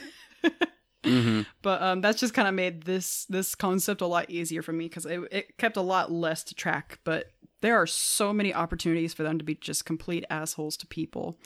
Hmm 1.04 1.42
but 1.62 1.82
um 1.82 2.02
that's 2.02 2.20
just 2.20 2.34
kind 2.34 2.48
of 2.48 2.54
made 2.54 2.84
this 2.84 3.26
this 3.26 3.56
concept 3.56 4.02
a 4.02 4.08
lot 4.08 4.30
easier 4.30 4.62
for 4.62 4.72
me 4.72 4.86
because 4.86 5.06
it, 5.06 5.20
it 5.32 5.58
kept 5.58 5.78
a 5.78 5.82
lot 5.82 6.12
less 6.12 6.44
to 6.46 6.56
track 6.56 7.00
but 7.04 7.32
there 7.62 7.76
are 7.76 7.88
so 7.88 8.34
many 8.34 8.54
opportunities 8.54 9.14
for 9.14 9.24
them 9.24 9.38
to 9.38 9.44
be 9.44 9.56
just 9.56 9.86
complete 9.86 10.26
assholes 10.30 10.78
to 10.78 10.88
people 10.88 11.38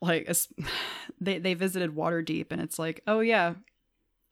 like 0.00 0.30
they 1.20 1.38
they 1.38 1.54
visited 1.54 1.94
Waterdeep 1.94 2.46
and 2.50 2.60
it's 2.60 2.78
like 2.78 3.02
oh 3.06 3.20
yeah 3.20 3.54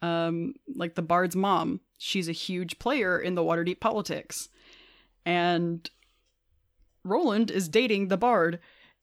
um 0.03 0.55
like 0.75 0.95
the 0.95 1.03
bard's 1.03 1.37
mom 1.37 1.81
she's 1.99 2.29
a 2.29 2.33
huge 2.33 2.79
player 2.79 3.19
in 3.19 3.35
the 3.35 3.43
Waterdeep 3.43 3.81
politics 3.81 4.49
and 5.25 5.91
Roland 7.07 7.51
is 7.51 7.69
dating 7.69 8.09
the 8.09 8.17
bard, 8.17 8.59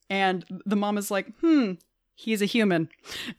and 0.08 0.44
the 0.64 0.76
mom 0.76 0.98
is 0.98 1.10
like, 1.10 1.32
"Hmm, 1.40 1.72
he's 2.14 2.42
a 2.42 2.46
human. 2.46 2.88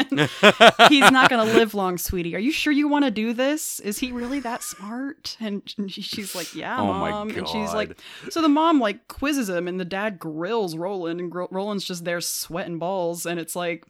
he's 0.88 1.10
not 1.10 1.30
going 1.30 1.46
to 1.46 1.54
live 1.54 1.74
long, 1.74 1.98
sweetie. 1.98 2.34
Are 2.34 2.40
you 2.40 2.52
sure 2.52 2.72
you 2.72 2.88
want 2.88 3.04
to 3.04 3.10
do 3.10 3.32
this? 3.32 3.80
Is 3.80 3.98
he 3.98 4.12
really 4.12 4.40
that 4.40 4.62
smart?" 4.62 5.36
And 5.40 5.62
she's 5.88 6.34
like, 6.34 6.54
"Yeah, 6.54 6.80
Oh 6.80 6.86
mom." 6.86 7.30
And 7.30 7.48
she's 7.48 7.72
like, 7.72 7.98
so 8.30 8.40
the 8.42 8.48
mom 8.48 8.80
like 8.80 9.08
quizzes 9.08 9.48
him, 9.48 9.68
and 9.68 9.78
the 9.78 9.84
dad 9.84 10.18
grills 10.18 10.76
Roland, 10.76 11.20
and 11.20 11.34
Roland's 11.50 11.84
just 11.84 12.04
there 12.04 12.20
sweating 12.20 12.78
balls, 12.78 13.26
and 13.26 13.38
it's 13.38 13.56
like. 13.56 13.84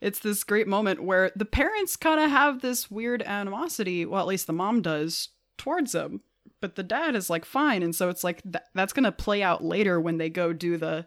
It's 0.00 0.18
this 0.18 0.44
great 0.44 0.68
moment 0.68 1.02
where 1.02 1.30
the 1.34 1.46
parents 1.46 1.96
kind 1.96 2.20
of 2.20 2.28
have 2.28 2.60
this 2.60 2.90
weird 2.90 3.22
animosity. 3.22 4.04
Well, 4.04 4.20
at 4.20 4.26
least 4.26 4.46
the 4.46 4.52
mom 4.52 4.82
does 4.82 5.30
towards 5.56 5.94
him, 5.94 6.20
but 6.60 6.74
the 6.74 6.82
dad 6.82 7.14
is 7.14 7.30
like 7.30 7.46
fine, 7.46 7.82
and 7.82 7.94
so 7.94 8.10
it's 8.10 8.22
like 8.22 8.42
th- 8.42 8.64
that's 8.74 8.92
gonna 8.92 9.12
play 9.12 9.42
out 9.42 9.64
later 9.64 9.98
when 9.98 10.18
they 10.18 10.28
go 10.28 10.52
do 10.52 10.76
the 10.76 11.06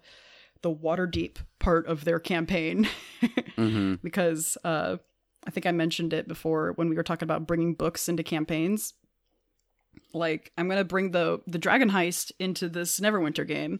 the 0.61 0.73
Waterdeep 0.73 1.37
part 1.59 1.85
of 1.87 2.03
their 2.05 2.19
campaign 2.19 2.87
hmm 3.55 3.95
because 4.03 4.57
uh, 4.63 4.97
I 5.45 5.49
think 5.51 5.65
I 5.65 5.71
mentioned 5.71 6.13
it 6.13 6.27
before 6.27 6.73
when 6.73 6.89
we 6.89 6.95
were 6.95 7.03
talking 7.03 7.25
about 7.25 7.47
bringing 7.47 7.73
books 7.73 8.09
into 8.09 8.23
campaigns. 8.23 8.93
Like 10.13 10.51
I'm 10.57 10.67
gonna 10.69 10.83
bring 10.83 11.11
the 11.11 11.39
the 11.47 11.57
Dragon 11.57 11.89
Heist 11.89 12.31
into 12.39 12.69
this 12.69 12.99
Neverwinter 12.99 13.47
game, 13.47 13.79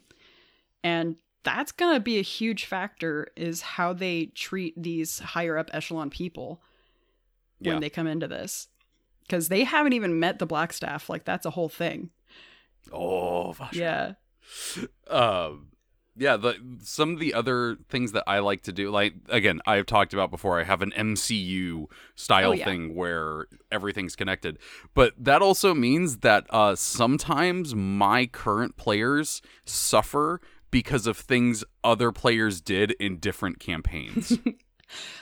and 0.83 1.15
that's 1.43 1.71
gonna 1.71 1.99
be 1.99 2.17
a 2.19 2.23
huge 2.23 2.65
factor 2.65 3.27
is 3.35 3.61
how 3.61 3.93
they 3.93 4.25
treat 4.35 4.73
these 4.81 5.19
higher 5.19 5.57
up 5.57 5.69
echelon 5.73 6.09
people 6.09 6.61
when 7.59 7.75
Yeah. 7.75 7.79
they 7.79 7.89
come 7.89 8.07
into 8.07 8.27
this, 8.27 8.67
because 9.23 9.47
they 9.47 9.63
haven't 9.63 9.93
even 9.93 10.19
met 10.19 10.39
the 10.39 10.47
Blackstaff. 10.47 11.07
Like 11.09 11.23
that's 11.25 11.45
a 11.45 11.51
whole 11.51 11.69
thing. 11.69 12.09
Oh. 12.91 13.55
Yeah. 13.71 14.13
um 15.09 15.67
yeah 16.17 16.35
the 16.37 16.55
some 16.81 17.11
of 17.13 17.19
the 17.19 17.33
other 17.33 17.77
things 17.89 18.11
that 18.11 18.23
i 18.27 18.39
like 18.39 18.61
to 18.63 18.71
do 18.71 18.89
like 18.89 19.13
again 19.29 19.61
i've 19.65 19.85
talked 19.85 20.13
about 20.13 20.31
before 20.31 20.59
i 20.59 20.63
have 20.63 20.81
an 20.81 20.91
mcu 20.97 21.85
style 22.15 22.49
Oh, 22.49 22.53
yeah. 22.53 22.65
thing 22.65 22.95
where 22.95 23.47
everything's 23.71 24.15
connected 24.15 24.57
but 24.93 25.13
that 25.17 25.41
also 25.41 25.73
means 25.73 26.17
that 26.17 26.45
uh 26.49 26.75
sometimes 26.75 27.75
my 27.75 28.25
current 28.25 28.77
players 28.77 29.41
suffer 29.65 30.41
because 30.71 31.07
of 31.07 31.17
things 31.17 31.63
other 31.83 32.11
players 32.11 32.61
did 32.61 32.91
in 32.99 33.17
different 33.17 33.59
campaigns 33.59 34.37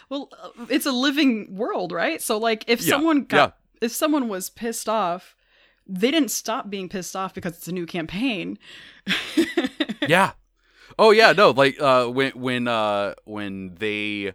Well, 0.10 0.30
uh, 0.40 0.66
it's 0.70 0.86
a 0.86 0.92
living 0.92 1.56
world, 1.56 1.92
right? 1.92 2.22
So 2.22 2.38
like 2.38 2.64
if 2.68 2.82
Yeah, 2.82 2.92
someone 2.92 3.24
got 3.24 3.58
if 3.82 3.92
someone 3.92 4.28
was 4.28 4.52
pissed 4.52 4.88
off, 4.88 5.36
they 5.88 6.12
didn't 6.12 6.30
stop 6.30 6.70
being 6.70 6.88
pissed 6.88 7.16
off 7.16 7.34
because 7.34 7.58
it's 7.58 7.68
a 7.68 7.72
new 7.72 7.88
campaign. 7.88 8.60
yeah. 10.08 10.34
Oh 10.98 11.12
yeah, 11.12 11.34
no, 11.34 11.52
like 11.52 11.80
uh 11.82 12.08
when 12.08 12.32
when 12.34 12.68
uh 12.68 13.16
when 13.26 13.76
they 13.80 14.34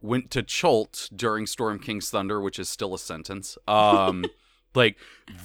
went 0.00 0.30
to 0.30 0.42
Chult 0.42 1.10
during 1.14 1.46
Storm 1.46 1.78
King's 1.78 2.10
Thunder, 2.10 2.40
which 2.40 2.58
is 2.58 2.68
still 2.68 2.94
a 2.94 2.98
sentence. 2.98 3.58
Um 3.66 4.24
like 4.74 4.96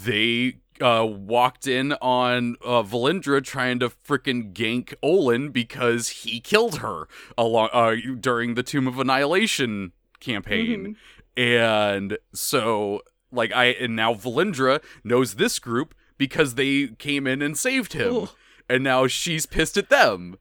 they 0.04 0.58
uh 0.82 1.06
walked 1.08 1.68
in 1.68 1.94
on 1.94 2.56
uh 2.64 2.84
Valindra 2.84 3.44
trying 3.44 3.80
to 3.80 3.90
frickin' 3.90 4.54
gank 4.54 4.94
Olin 5.02 5.50
because 5.50 6.10
he 6.10 6.40
killed 6.40 6.80
her 6.80 7.08
along 7.38 7.70
uh 7.74 7.96
during 8.20 8.54
the 8.56 8.64
Tomb 8.64 8.88
of 8.88 9.00
Annihilation 9.00 9.92
campaign. 10.20 10.96
And 11.36 12.18
so 12.34 13.02
like 13.32 13.52
I 13.52 13.66
and 13.66 13.96
now 13.96 14.14
Valindra 14.14 14.82
knows 15.04 15.36
this 15.36 15.60
group 15.60 15.94
because 16.18 16.56
they 16.56 16.88
came 16.88 17.28
in 17.28 17.42
and 17.42 17.58
saved 17.58 17.94
him 17.94 18.14
Ooh. 18.14 18.30
And 18.70 18.84
now 18.84 19.08
she's 19.08 19.46
pissed 19.46 19.78
at 19.78 19.90
them. 19.90 20.38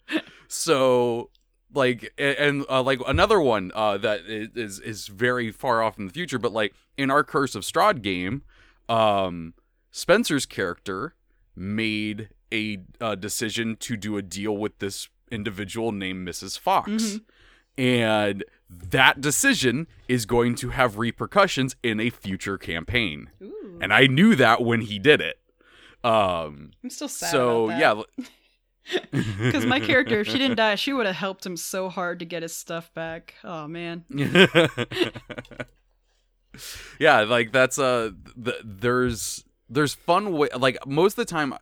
So 0.48 1.30
like 1.74 2.12
and 2.18 2.64
uh, 2.68 2.82
like 2.82 3.00
another 3.06 3.40
one 3.40 3.72
uh 3.74 3.96
that 3.96 4.20
is 4.26 4.78
is 4.78 5.06
very 5.08 5.50
far 5.50 5.82
off 5.82 5.98
in 5.98 6.06
the 6.06 6.12
future 6.12 6.38
but 6.38 6.52
like 6.52 6.74
in 6.98 7.10
our 7.10 7.24
Curse 7.24 7.54
of 7.54 7.62
Strahd 7.62 8.02
game 8.02 8.42
um 8.88 9.54
Spencer's 9.90 10.44
character 10.44 11.14
made 11.56 12.28
a 12.52 12.78
uh, 13.00 13.14
decision 13.14 13.76
to 13.76 13.96
do 13.96 14.16
a 14.16 14.22
deal 14.22 14.56
with 14.56 14.78
this 14.78 15.08
individual 15.30 15.92
named 15.92 16.28
Mrs. 16.28 16.58
Fox. 16.58 16.90
Mhm. 16.90 17.20
And 17.78 18.44
that 18.68 19.20
decision 19.20 19.86
is 20.08 20.26
going 20.26 20.54
to 20.56 20.70
have 20.70 20.98
repercussions 20.98 21.74
in 21.82 22.00
a 22.00 22.10
future 22.10 22.58
campaign. 22.58 23.30
Ooh. 23.42 23.78
And 23.80 23.92
I 23.92 24.06
knew 24.06 24.34
that 24.36 24.62
when 24.62 24.82
he 24.82 24.98
did 24.98 25.20
it. 25.20 25.38
Um 26.04 26.72
I'm 26.82 26.90
still 26.90 27.08
sad. 27.08 27.30
so 27.30 27.70
yeah, 27.70 28.02
because 29.10 29.64
my 29.66 29.80
character, 29.80 30.20
if 30.20 30.28
she 30.28 30.38
didn't 30.38 30.56
die, 30.56 30.74
she 30.74 30.92
would 30.92 31.06
have 31.06 31.16
helped 31.16 31.46
him 31.46 31.56
so 31.56 31.88
hard 31.88 32.18
to 32.18 32.24
get 32.24 32.42
his 32.42 32.54
stuff 32.54 32.92
back. 32.94 33.34
Oh 33.44 33.68
man. 33.68 34.04
yeah, 36.98 37.20
like 37.20 37.52
that's 37.52 37.78
uh 37.78 38.10
th- 38.42 38.56
there's 38.64 39.44
there's 39.68 39.94
fun 39.94 40.32
way 40.32 40.48
like 40.56 40.84
most 40.86 41.12
of 41.12 41.16
the 41.16 41.24
time 41.24 41.54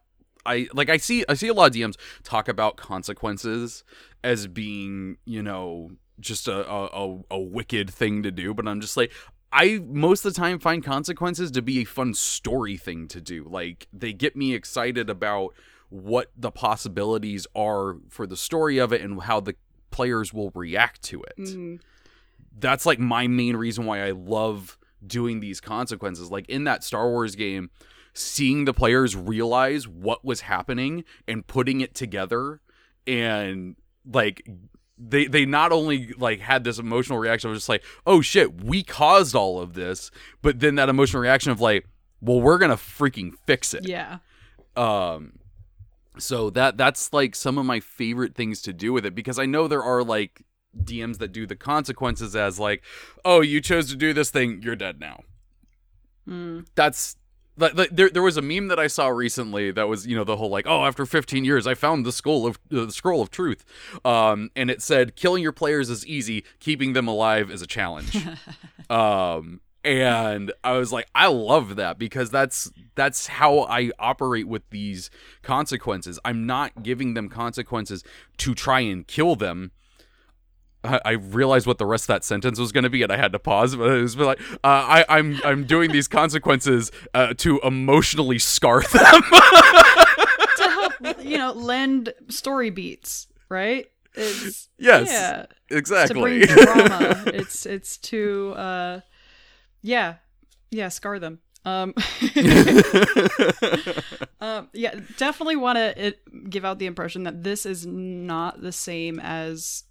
I 0.46 0.68
like 0.72 0.88
I 0.88 0.96
see 0.96 1.24
I 1.28 1.34
see 1.34 1.48
a 1.48 1.54
lot 1.54 1.70
of 1.70 1.76
DMs 1.76 1.96
talk 2.22 2.48
about 2.48 2.76
consequences 2.76 3.84
as 4.24 4.46
being, 4.46 5.18
you 5.24 5.42
know, 5.42 5.90
just 6.18 6.48
a 6.48 6.68
a, 6.68 6.86
a, 6.86 7.18
a 7.32 7.38
wicked 7.38 7.90
thing 7.90 8.22
to 8.22 8.30
do, 8.30 8.54
but 8.54 8.66
I'm 8.66 8.80
just 8.80 8.96
like 8.96 9.12
I 9.52 9.80
most 9.84 10.24
of 10.24 10.32
the 10.34 10.40
time 10.40 10.58
find 10.58 10.84
consequences 10.84 11.50
to 11.52 11.62
be 11.62 11.80
a 11.80 11.84
fun 11.84 12.14
story 12.14 12.76
thing 12.76 13.08
to 13.08 13.20
do. 13.20 13.44
Like 13.48 13.88
they 13.92 14.12
get 14.12 14.36
me 14.36 14.54
excited 14.54 15.10
about 15.10 15.54
what 15.88 16.30
the 16.36 16.50
possibilities 16.52 17.46
are 17.56 17.96
for 18.08 18.26
the 18.26 18.36
story 18.36 18.78
of 18.78 18.92
it 18.92 19.00
and 19.00 19.22
how 19.22 19.40
the 19.40 19.56
players 19.90 20.32
will 20.32 20.52
react 20.54 21.02
to 21.02 21.20
it 21.24 21.34
Mm. 21.36 21.80
that's 22.60 22.86
like 22.86 23.00
my 23.00 23.26
main 23.26 23.56
reason 23.56 23.86
why 23.86 24.06
I 24.06 24.12
love 24.12 24.78
doing 25.04 25.40
these 25.40 25.60
consequences. 25.60 26.30
Like 26.30 26.48
in 26.48 26.62
that 26.64 26.84
Star 26.84 27.08
Wars 27.08 27.34
game, 27.34 27.70
seeing 28.14 28.66
the 28.66 28.72
players 28.74 29.16
realize 29.16 29.88
what 29.88 30.24
was 30.24 30.42
happening 30.42 31.04
and 31.26 31.44
putting 31.46 31.80
it 31.80 31.94
together 31.94 32.60
and 33.06 33.74
like 34.04 34.46
they 35.00 35.26
they 35.26 35.46
not 35.46 35.72
only 35.72 36.12
like 36.18 36.40
had 36.40 36.64
this 36.64 36.78
emotional 36.78 37.18
reaction 37.18 37.50
of 37.50 37.56
just 37.56 37.68
like, 37.68 37.82
oh 38.06 38.20
shit, 38.20 38.62
we 38.62 38.82
caused 38.82 39.34
all 39.34 39.60
of 39.60 39.74
this, 39.74 40.10
but 40.42 40.60
then 40.60 40.74
that 40.74 40.88
emotional 40.88 41.22
reaction 41.22 41.50
of 41.50 41.60
like, 41.60 41.86
well, 42.20 42.40
we're 42.40 42.58
gonna 42.58 42.76
freaking 42.76 43.32
fix 43.46 43.72
it. 43.72 43.88
Yeah. 43.88 44.18
Um 44.76 45.38
so 46.18 46.50
that 46.50 46.76
that's 46.76 47.12
like 47.12 47.34
some 47.34 47.56
of 47.56 47.64
my 47.64 47.80
favorite 47.80 48.34
things 48.34 48.60
to 48.62 48.72
do 48.72 48.92
with 48.92 49.06
it 49.06 49.14
because 49.14 49.38
I 49.38 49.46
know 49.46 49.66
there 49.66 49.82
are 49.82 50.02
like 50.02 50.42
DMs 50.76 51.18
that 51.18 51.32
do 51.32 51.46
the 51.46 51.56
consequences 51.56 52.36
as 52.36 52.60
like, 52.60 52.82
"Oh, 53.24 53.40
you 53.40 53.60
chose 53.60 53.88
to 53.90 53.96
do 53.96 54.12
this 54.12 54.30
thing, 54.30 54.60
you're 54.62 54.76
dead 54.76 55.00
now." 55.00 55.22
Mm. 56.28 56.66
That's 56.74 57.16
like, 57.60 57.90
there 57.90 58.10
there 58.10 58.22
was 58.22 58.36
a 58.36 58.42
meme 58.42 58.68
that 58.68 58.78
I 58.78 58.86
saw 58.86 59.08
recently 59.08 59.70
that 59.70 59.88
was, 59.88 60.06
you 60.06 60.16
know, 60.16 60.24
the 60.24 60.36
whole 60.36 60.50
like, 60.50 60.66
"Oh, 60.66 60.84
after 60.84 61.06
15 61.06 61.44
years, 61.44 61.66
I 61.66 61.74
found 61.74 62.04
the 62.04 62.12
skull 62.12 62.46
of 62.46 62.58
uh, 62.72 62.86
the 62.86 62.92
scroll 62.92 63.22
of 63.22 63.30
truth." 63.30 63.64
Um 64.04 64.50
and 64.56 64.70
it 64.70 64.82
said, 64.82 65.16
"Killing 65.16 65.42
your 65.42 65.52
players 65.52 65.90
is 65.90 66.06
easy, 66.06 66.44
keeping 66.58 66.92
them 66.92 67.08
alive 67.08 67.50
is 67.50 67.62
a 67.62 67.66
challenge." 67.66 68.16
um 68.90 69.60
and 69.82 70.52
i 70.62 70.72
was 70.72 70.92
like 70.92 71.08
i 71.14 71.26
love 71.26 71.76
that 71.76 71.98
because 71.98 72.30
that's 72.30 72.70
that's 72.94 73.28
how 73.28 73.60
i 73.60 73.90
operate 73.98 74.46
with 74.46 74.68
these 74.70 75.10
consequences 75.42 76.18
i'm 76.24 76.44
not 76.44 76.82
giving 76.82 77.14
them 77.14 77.30
consequences 77.30 78.04
to 78.36 78.54
try 78.54 78.80
and 78.80 79.06
kill 79.06 79.34
them 79.34 79.70
I 80.84 81.00
I 81.04 81.10
realized 81.12 81.66
what 81.66 81.78
the 81.78 81.86
rest 81.86 82.04
of 82.04 82.08
that 82.08 82.24
sentence 82.24 82.58
was 82.58 82.72
going 82.72 82.84
to 82.84 82.90
be, 82.90 83.02
and 83.02 83.12
I 83.12 83.16
had 83.16 83.32
to 83.32 83.38
pause. 83.38 83.76
But 83.76 83.92
it 83.92 84.02
was 84.02 84.16
like, 84.16 84.40
uh, 84.40 84.56
I, 84.64 85.04
I'm 85.08 85.40
I'm 85.44 85.64
doing 85.64 85.92
these 85.92 86.08
consequences 86.08 86.90
uh, 87.14 87.34
to 87.38 87.60
emotionally 87.60 88.38
scar 88.38 88.82
them. 88.82 89.22
to 90.56 90.62
help, 90.62 90.92
you 91.24 91.38
know, 91.38 91.52
lend 91.52 92.14
story 92.28 92.70
beats, 92.70 93.28
right? 93.48 93.86
It's 94.14 94.68
yes, 94.78 95.08
yeah. 95.10 95.46
exactly. 95.76 96.14
to 96.14 96.20
bring 96.20 96.64
drama. 96.64 97.24
it's 97.26 97.66
it's 97.66 97.96
to 97.98 98.52
uh 98.56 99.00
yeah. 99.82 100.16
Yeah, 100.70 100.88
scar 100.88 101.18
them. 101.18 101.40
Um 101.64 101.94
um 104.40 104.68
yeah, 104.72 104.94
definitely 105.18 105.56
want 105.56 105.76
to 105.78 106.14
give 106.48 106.64
out 106.64 106.78
the 106.78 106.86
impression 106.86 107.24
that 107.24 107.42
this 107.44 107.66
is 107.66 107.86
not 107.86 108.62
the 108.62 108.72
same 108.72 109.20
as 109.20 109.84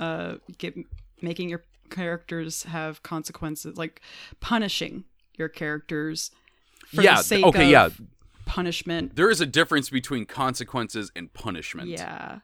uh 0.00 0.36
get, 0.58 0.74
making 1.22 1.48
your 1.48 1.62
characters 1.90 2.64
have 2.64 3.02
consequences 3.02 3.76
like 3.76 4.00
punishing 4.40 5.04
your 5.36 5.48
characters 5.48 6.30
for 6.88 7.02
yeah. 7.02 7.16
the 7.16 7.22
sake 7.22 7.44
Okay. 7.44 7.64
of 7.74 7.98
Yeah. 8.00 8.06
punishment. 8.46 9.16
There 9.16 9.30
is 9.30 9.40
a 9.40 9.46
difference 9.46 9.90
between 9.90 10.26
consequences 10.26 11.10
and 11.16 11.32
punishment. 11.34 11.88
Yeah. 11.88 12.40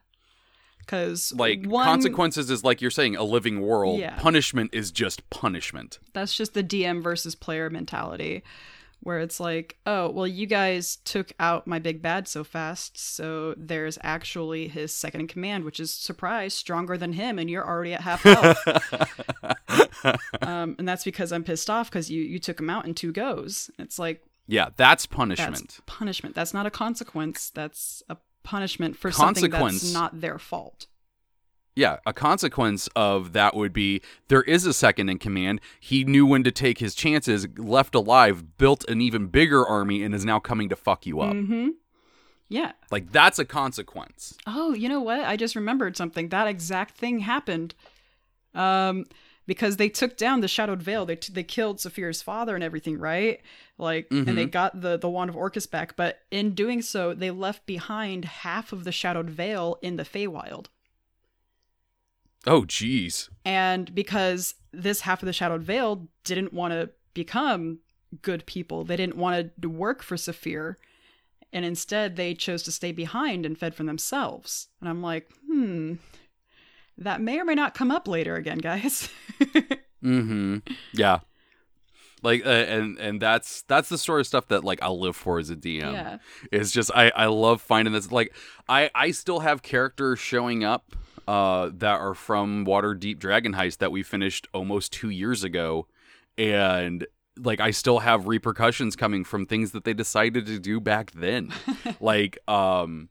Cuz 0.87 1.31
like 1.33 1.65
one, 1.65 1.85
consequences 1.85 2.49
is 2.49 2.63
like 2.63 2.81
you're 2.81 2.91
saying 2.91 3.15
a 3.15 3.23
living 3.23 3.61
world 3.61 3.99
Yeah. 3.99 4.15
punishment 4.17 4.71
is 4.73 4.91
just 4.91 5.27
punishment 5.29 5.99
That's 6.13 6.33
just 6.35 6.53
the 6.53 6.63
DM 6.63 7.01
versus 7.01 7.35
player 7.35 7.69
mentality. 7.69 8.43
Where 9.01 9.19
it's 9.19 9.39
like, 9.39 9.77
oh, 9.85 10.09
well, 10.09 10.27
you 10.27 10.45
guys 10.45 10.97
took 10.97 11.33
out 11.39 11.67
my 11.67 11.79
big 11.79 12.01
bad 12.01 12.27
so 12.27 12.43
fast, 12.43 12.97
so 12.97 13.55
there's 13.57 13.97
actually 14.01 14.67
his 14.67 14.93
second 14.93 15.21
in 15.21 15.27
command, 15.27 15.63
which 15.63 15.79
is 15.79 15.91
surprise, 15.91 16.53
stronger 16.53 16.97
than 16.97 17.13
him, 17.13 17.39
and 17.39 17.49
you're 17.49 17.67
already 17.67 17.93
at 17.93 18.01
half 18.01 18.21
health. 18.23 18.57
um, 20.41 20.75
and 20.77 20.87
that's 20.87 21.03
because 21.03 21.31
I'm 21.31 21.43
pissed 21.43 21.69
off 21.69 21.89
because 21.89 22.11
you 22.11 22.21
you 22.21 22.39
took 22.39 22.59
him 22.59 22.69
out 22.69 22.85
in 22.85 22.93
two 22.93 23.11
goes. 23.11 23.71
It's 23.79 23.97
like 23.97 24.23
yeah, 24.47 24.69
that's 24.75 25.05
punishment. 25.05 25.55
that's 25.55 25.81
punishment. 25.85 26.35
That's 26.35 26.53
not 26.53 26.65
a 26.65 26.71
consequence. 26.71 27.49
That's 27.49 28.03
a 28.09 28.17
punishment 28.43 28.97
for 28.97 29.11
something 29.11 29.49
that's 29.49 29.93
not 29.93 30.21
their 30.21 30.37
fault. 30.37 30.87
Yeah, 31.75 31.97
a 32.05 32.11
consequence 32.11 32.89
of 32.95 33.33
that 33.33 33.55
would 33.55 33.71
be 33.71 34.01
there 34.27 34.41
is 34.43 34.65
a 34.65 34.73
second 34.73 35.09
in 35.09 35.19
command. 35.19 35.61
He 35.79 36.03
knew 36.03 36.25
when 36.25 36.43
to 36.43 36.51
take 36.51 36.79
his 36.79 36.93
chances, 36.93 37.47
left 37.57 37.95
alive, 37.95 38.57
built 38.57 38.83
an 38.89 38.99
even 38.99 39.27
bigger 39.27 39.65
army, 39.65 40.03
and 40.03 40.13
is 40.13 40.25
now 40.25 40.39
coming 40.39 40.67
to 40.69 40.75
fuck 40.75 41.05
you 41.05 41.21
up. 41.21 41.33
Mm-hmm. 41.33 41.69
Yeah. 42.49 42.73
Like 42.91 43.13
that's 43.13 43.39
a 43.39 43.45
consequence. 43.45 44.35
Oh, 44.45 44.73
you 44.73 44.89
know 44.89 44.99
what? 44.99 45.21
I 45.21 45.37
just 45.37 45.55
remembered 45.55 45.95
something. 45.95 46.27
That 46.29 46.47
exact 46.47 46.97
thing 46.97 47.19
happened. 47.19 47.73
Um, 48.53 49.05
because 49.47 49.77
they 49.77 49.89
took 49.89 50.17
down 50.17 50.41
the 50.41 50.47
Shadowed 50.47 50.83
Veil. 50.83 51.05
They 51.05 51.15
t- 51.15 51.33
they 51.33 51.43
killed 51.43 51.77
Saphir's 51.77 52.21
father 52.21 52.53
and 52.53 52.63
everything, 52.63 52.97
right? 52.97 53.41
Like, 53.77 54.07
and 54.11 54.37
they 54.37 54.45
got 54.45 54.81
the 54.81 54.97
the 54.97 55.09
wand 55.09 55.29
of 55.29 55.35
Orcus 55.35 55.65
back. 55.65 55.95
But 55.95 56.19
in 56.29 56.53
doing 56.53 56.81
so, 56.81 57.13
they 57.13 57.31
left 57.31 57.65
behind 57.65 58.25
half 58.25 58.71
of 58.71 58.83
the 58.83 58.91
Shadowed 58.91 59.29
Veil 59.29 59.79
in 59.81 59.95
the 59.95 60.03
Feywild. 60.03 60.67
Oh, 62.47 62.63
jeez. 62.63 63.29
And 63.45 63.93
because 63.93 64.55
this 64.71 65.01
half 65.01 65.21
of 65.21 65.27
the 65.27 65.33
Shadowed 65.33 65.61
Veil 65.63 66.07
didn't 66.23 66.53
want 66.53 66.73
to 66.73 66.89
become 67.13 67.79
good 68.21 68.45
people, 68.45 68.83
they 68.83 68.97
didn't 68.97 69.17
want 69.17 69.51
to 69.61 69.69
work 69.69 70.01
for 70.01 70.17
Saphir, 70.17 70.77
and 71.53 71.65
instead 71.65 72.15
they 72.15 72.33
chose 72.33 72.63
to 72.63 72.71
stay 72.71 72.91
behind 72.91 73.45
and 73.45 73.57
fed 73.57 73.75
for 73.75 73.83
themselves. 73.83 74.67
And 74.79 74.89
I'm 74.89 75.01
like, 75.01 75.29
hmm, 75.45 75.95
that 76.97 77.21
may 77.21 77.39
or 77.39 77.45
may 77.45 77.55
not 77.55 77.73
come 77.75 77.91
up 77.91 78.07
later 78.07 78.35
again, 78.35 78.57
guys. 78.57 79.09
Mm-hmm. 80.03 80.57
Yeah. 80.93 81.19
Like, 82.23 82.45
uh, 82.45 82.49
and 82.49 82.99
and 82.99 83.21
that's 83.21 83.63
that's 83.63 83.89
the 83.89 83.97
sort 83.97 84.19
of 84.19 84.27
stuff 84.27 84.47
that 84.49 84.63
like 84.63 84.81
I'll 84.81 84.99
live 84.99 85.15
for 85.15 85.39
as 85.39 85.49
a 85.49 85.55
DM. 85.55 85.93
Yeah. 85.93 86.17
It's 86.51 86.71
just 86.71 86.91
I 86.93 87.11
I 87.15 87.25
love 87.27 87.61
finding 87.61 87.93
this. 87.93 88.11
Like, 88.11 88.35
I 88.69 88.91
I 88.93 89.11
still 89.11 89.39
have 89.39 89.63
characters 89.63 90.19
showing 90.19 90.63
up 90.63 90.95
uh 91.31 91.69
that 91.73 91.99
are 91.99 92.13
from 92.13 92.65
Waterdeep 92.65 93.17
Dragon 93.17 93.53
Heist 93.53 93.77
that 93.77 93.91
we 93.91 94.03
finished 94.03 94.47
almost 94.53 94.91
two 94.91 95.09
years 95.09 95.43
ago, 95.45 95.87
and 96.37 97.07
like 97.37 97.61
I 97.61 97.71
still 97.71 97.99
have 97.99 98.27
repercussions 98.27 98.97
coming 98.97 99.23
from 99.23 99.45
things 99.45 99.71
that 99.71 99.85
they 99.85 99.93
decided 99.93 100.45
to 100.47 100.59
do 100.59 100.81
back 100.81 101.11
then. 101.11 101.53
like, 102.01 102.37
um, 102.49 103.09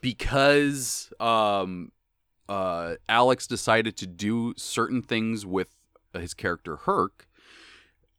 because 0.00 1.12
um 1.20 1.92
uh, 2.48 2.96
Alex 3.08 3.46
decided 3.46 3.96
to 3.98 4.06
do 4.06 4.54
certain 4.56 5.02
things 5.02 5.46
with 5.46 5.76
his 6.12 6.34
character 6.34 6.76
Herc. 6.76 7.28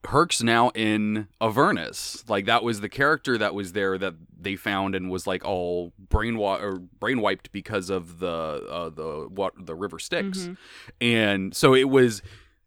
Herc's 0.05 0.41
now 0.43 0.69
in 0.75 1.27
Avernus. 1.39 2.23
Like 2.27 2.45
that 2.45 2.63
was 2.63 2.81
the 2.81 2.89
character 2.89 3.37
that 3.37 3.53
was 3.53 3.73
there 3.73 3.97
that 3.97 4.15
they 4.39 4.55
found 4.55 4.95
and 4.95 5.09
was 5.11 5.27
like 5.27 5.45
all 5.45 5.93
brain 6.09 6.35
or 6.37 6.79
brain 6.79 7.21
wiped 7.21 7.51
because 7.51 7.89
of 7.89 8.19
the 8.19 8.27
uh, 8.27 8.89
the 8.89 9.27
what 9.29 9.53
the 9.57 9.75
river 9.75 9.99
Styx, 9.99 10.39
Mhm. 10.39 10.57
and 10.99 11.55
so 11.55 11.73
it 11.75 11.89
was 11.89 12.21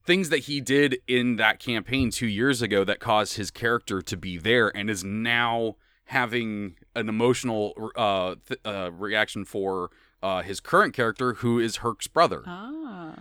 things 0.06 0.28
that 0.28 0.40
he 0.40 0.60
did 0.60 0.98
in 1.08 1.36
that 1.36 1.58
campaign 1.58 2.10
two 2.10 2.26
years 2.26 2.60
ago 2.62 2.84
that 2.84 3.00
caused 3.00 3.36
his 3.36 3.50
character 3.50 4.02
to 4.02 4.16
be 4.16 4.36
there 4.36 4.68
and 4.76 4.88
is 4.90 5.02
now 5.02 5.76
having 6.08 6.76
an 6.94 7.08
emotional 7.08 7.72
uh, 7.96 8.34
th- 8.46 8.60
uh, 8.64 8.90
reaction 8.92 9.44
for 9.44 9.90
uh, 10.22 10.42
his 10.42 10.60
current 10.60 10.92
character, 10.94 11.34
who 11.34 11.58
is 11.58 11.76
Herc's 11.78 12.06
brother. 12.06 12.42
Ah. 12.46 13.14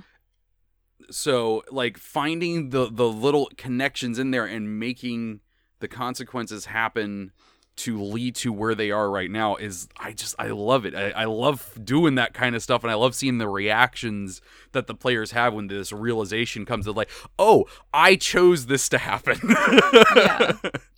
So, 1.09 1.63
like 1.71 1.97
finding 1.97 2.69
the 2.69 2.89
the 2.91 3.07
little 3.07 3.49
connections 3.57 4.19
in 4.19 4.31
there 4.31 4.45
and 4.45 4.79
making 4.79 5.41
the 5.79 5.87
consequences 5.87 6.65
happen 6.67 7.31
to 7.75 7.99
lead 7.99 8.35
to 8.35 8.53
where 8.53 8.75
they 8.75 8.91
are 8.91 9.09
right 9.09 9.31
now 9.31 9.55
is 9.55 9.87
I 9.99 10.13
just 10.13 10.35
I 10.37 10.49
love 10.49 10.85
it. 10.85 10.93
I, 10.93 11.09
I 11.09 11.25
love 11.25 11.77
doing 11.83 12.13
that 12.15 12.33
kind 12.35 12.55
of 12.55 12.61
stuff 12.61 12.83
and 12.83 12.91
I 12.91 12.93
love 12.93 13.15
seeing 13.15 13.39
the 13.39 13.49
reactions 13.49 14.41
that 14.73 14.85
the 14.85 14.93
players 14.93 15.31
have 15.31 15.55
when 15.55 15.67
this 15.67 15.91
realization 15.91 16.65
comes 16.65 16.85
of 16.85 16.95
like, 16.95 17.09
oh, 17.39 17.65
I 17.91 18.15
chose 18.15 18.67
this 18.67 18.87
to 18.89 18.99
happen. 18.99 19.39
yeah 20.15 20.51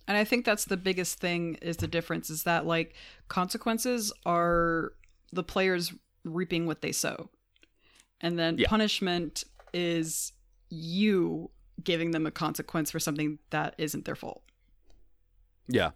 and 0.08 0.16
i 0.16 0.22
think 0.22 0.44
that's 0.44 0.66
the 0.66 0.76
biggest 0.76 1.18
thing 1.18 1.54
is 1.62 1.78
the 1.78 1.88
difference 1.88 2.30
is 2.30 2.44
that 2.44 2.64
like 2.66 2.94
consequences 3.28 4.12
are 4.24 4.92
the 5.32 5.42
players 5.42 5.92
reaping 6.24 6.64
what 6.66 6.80
they 6.80 6.92
sow 6.92 7.28
and 8.20 8.38
then 8.38 8.56
Yeah. 8.58 8.68
punishment 8.68 9.44
is 9.72 10.32
you 10.70 11.50
giving 11.82 12.10
them 12.10 12.26
a 12.26 12.30
consequence 12.30 12.90
for 12.90 12.98
something 12.98 13.38
that 13.50 13.74
isn't 13.78 14.04
their 14.04 14.16
fault 14.16 14.42
Yeah. 15.68 15.90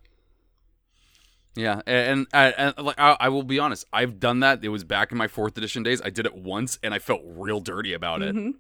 Yeah, 1.57 1.83
and, 1.85 2.27
and, 2.33 2.55
and 2.57 2.87
like 2.87 2.99
I, 2.99 3.17
I 3.19 3.29
will 3.29 3.43
be 3.43 3.59
honest, 3.59 3.85
I've 3.93 4.21
done 4.21 4.41
that. 4.41 4.65
It 4.65 4.69
was 4.69 4.85
back 4.85 5.11
in 5.11 5.19
my 5.19 5.27
fourth 5.27 5.59
edition 5.59 5.83
days. 5.83 6.01
I 6.01 6.09
did 6.11 6.25
it 6.25 6.35
once, 6.37 6.79
and 6.81 6.95
I 6.95 7.01
felt 7.01 7.23
real 7.25 7.61
dirty 7.61 7.93
about 7.93 8.23
it. 8.23 8.37
Mhm. 8.37 8.53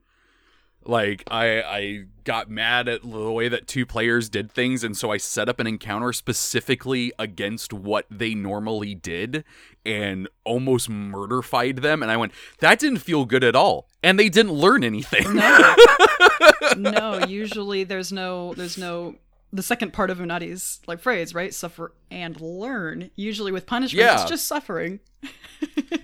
Like 0.84 1.24
I, 1.30 1.60
I 1.62 2.04
got 2.24 2.48
mad 2.50 2.88
at 2.88 3.02
the 3.02 3.30
way 3.30 3.48
that 3.48 3.66
two 3.66 3.84
players 3.84 4.28
did 4.28 4.50
things, 4.50 4.82
and 4.82 4.96
so 4.96 5.10
I 5.12 5.18
set 5.18 5.48
up 5.48 5.60
an 5.60 5.66
encounter 5.66 6.12
specifically 6.12 7.12
against 7.18 7.72
what 7.72 8.06
they 8.10 8.34
normally 8.34 8.94
did, 8.94 9.44
and 9.84 10.28
almost 10.44 10.88
murderfied 10.90 11.82
them. 11.82 12.02
And 12.02 12.10
I 12.10 12.16
went, 12.16 12.32
that 12.60 12.78
didn't 12.78 13.00
feel 13.00 13.24
good 13.26 13.44
at 13.44 13.54
all, 13.54 13.88
and 14.02 14.18
they 14.18 14.28
didn't 14.30 14.52
learn 14.52 14.82
anything. 14.82 15.34
no 15.34 15.76
no 16.76 17.24
usually 17.26 17.84
there's 17.84 18.10
no 18.12 18.54
there's 18.54 18.78
no 18.78 19.16
the 19.52 19.62
second 19.62 19.92
part 19.92 20.10
of 20.10 20.18
Unadi's 20.18 20.80
like 20.86 21.00
phrase 21.00 21.34
right 21.34 21.52
suffer 21.52 21.92
and 22.10 22.40
learn 22.40 23.10
usually 23.16 23.50
with 23.52 23.66
punishment 23.66 24.04
Yeah. 24.06 24.20
it's 24.20 24.30
just 24.30 24.46
suffering 24.46 25.00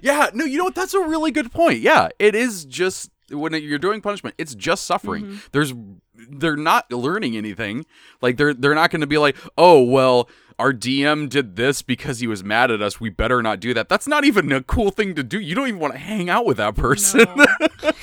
Yeah, 0.03 0.31
no, 0.35 0.45
you 0.45 0.59
know 0.59 0.64
what? 0.64 0.74
That's 0.74 0.95
a 0.95 1.01
really 1.01 1.31
good 1.31 1.51
point. 1.51 1.81
Yeah, 1.81 2.11
it 2.18 2.35
is 2.35 2.64
just 2.66 3.11
when 3.31 3.53
you're 3.55 3.79
doing 3.79 4.01
punishment, 4.01 4.35
it's 4.39 4.55
just 4.55 4.85
suffering. 4.85 5.41
There's 5.53 5.74
they're 6.14 6.57
not 6.57 6.91
learning 6.93 7.37
anything. 7.37 7.87
Like 8.22 8.37
they're 8.37 8.55
they're 8.55 8.74
not 8.74 8.91
going 8.91 9.01
to 9.01 9.07
be 9.07 9.18
like, 9.18 9.37
"Oh, 9.59 9.83
well, 9.83 10.29
our 10.59 10.72
DM 10.72 11.29
did 11.29 11.57
this 11.57 11.83
because 11.83 12.20
he 12.20 12.27
was 12.27 12.45
mad 12.45 12.70
at 12.70 12.81
us. 12.81 13.01
We 13.01 13.11
better 13.11 13.43
not 13.43 13.61
do 13.61 13.74
that." 13.74 13.89
That's 13.89 14.07
not 14.07 14.24
even 14.24 14.53
a 14.53 14.62
cool 14.62 14.91
thing 14.91 15.14
to 15.14 15.22
do. 15.22 15.41
You 15.41 15.55
don't 15.55 15.68
even 15.68 15.81
want 15.81 15.95
to 15.95 15.99
hang 15.99 16.31
out 16.31 16.47
with 16.47 16.57
that 16.59 16.77
person. 16.77 17.27
No. 17.35 17.47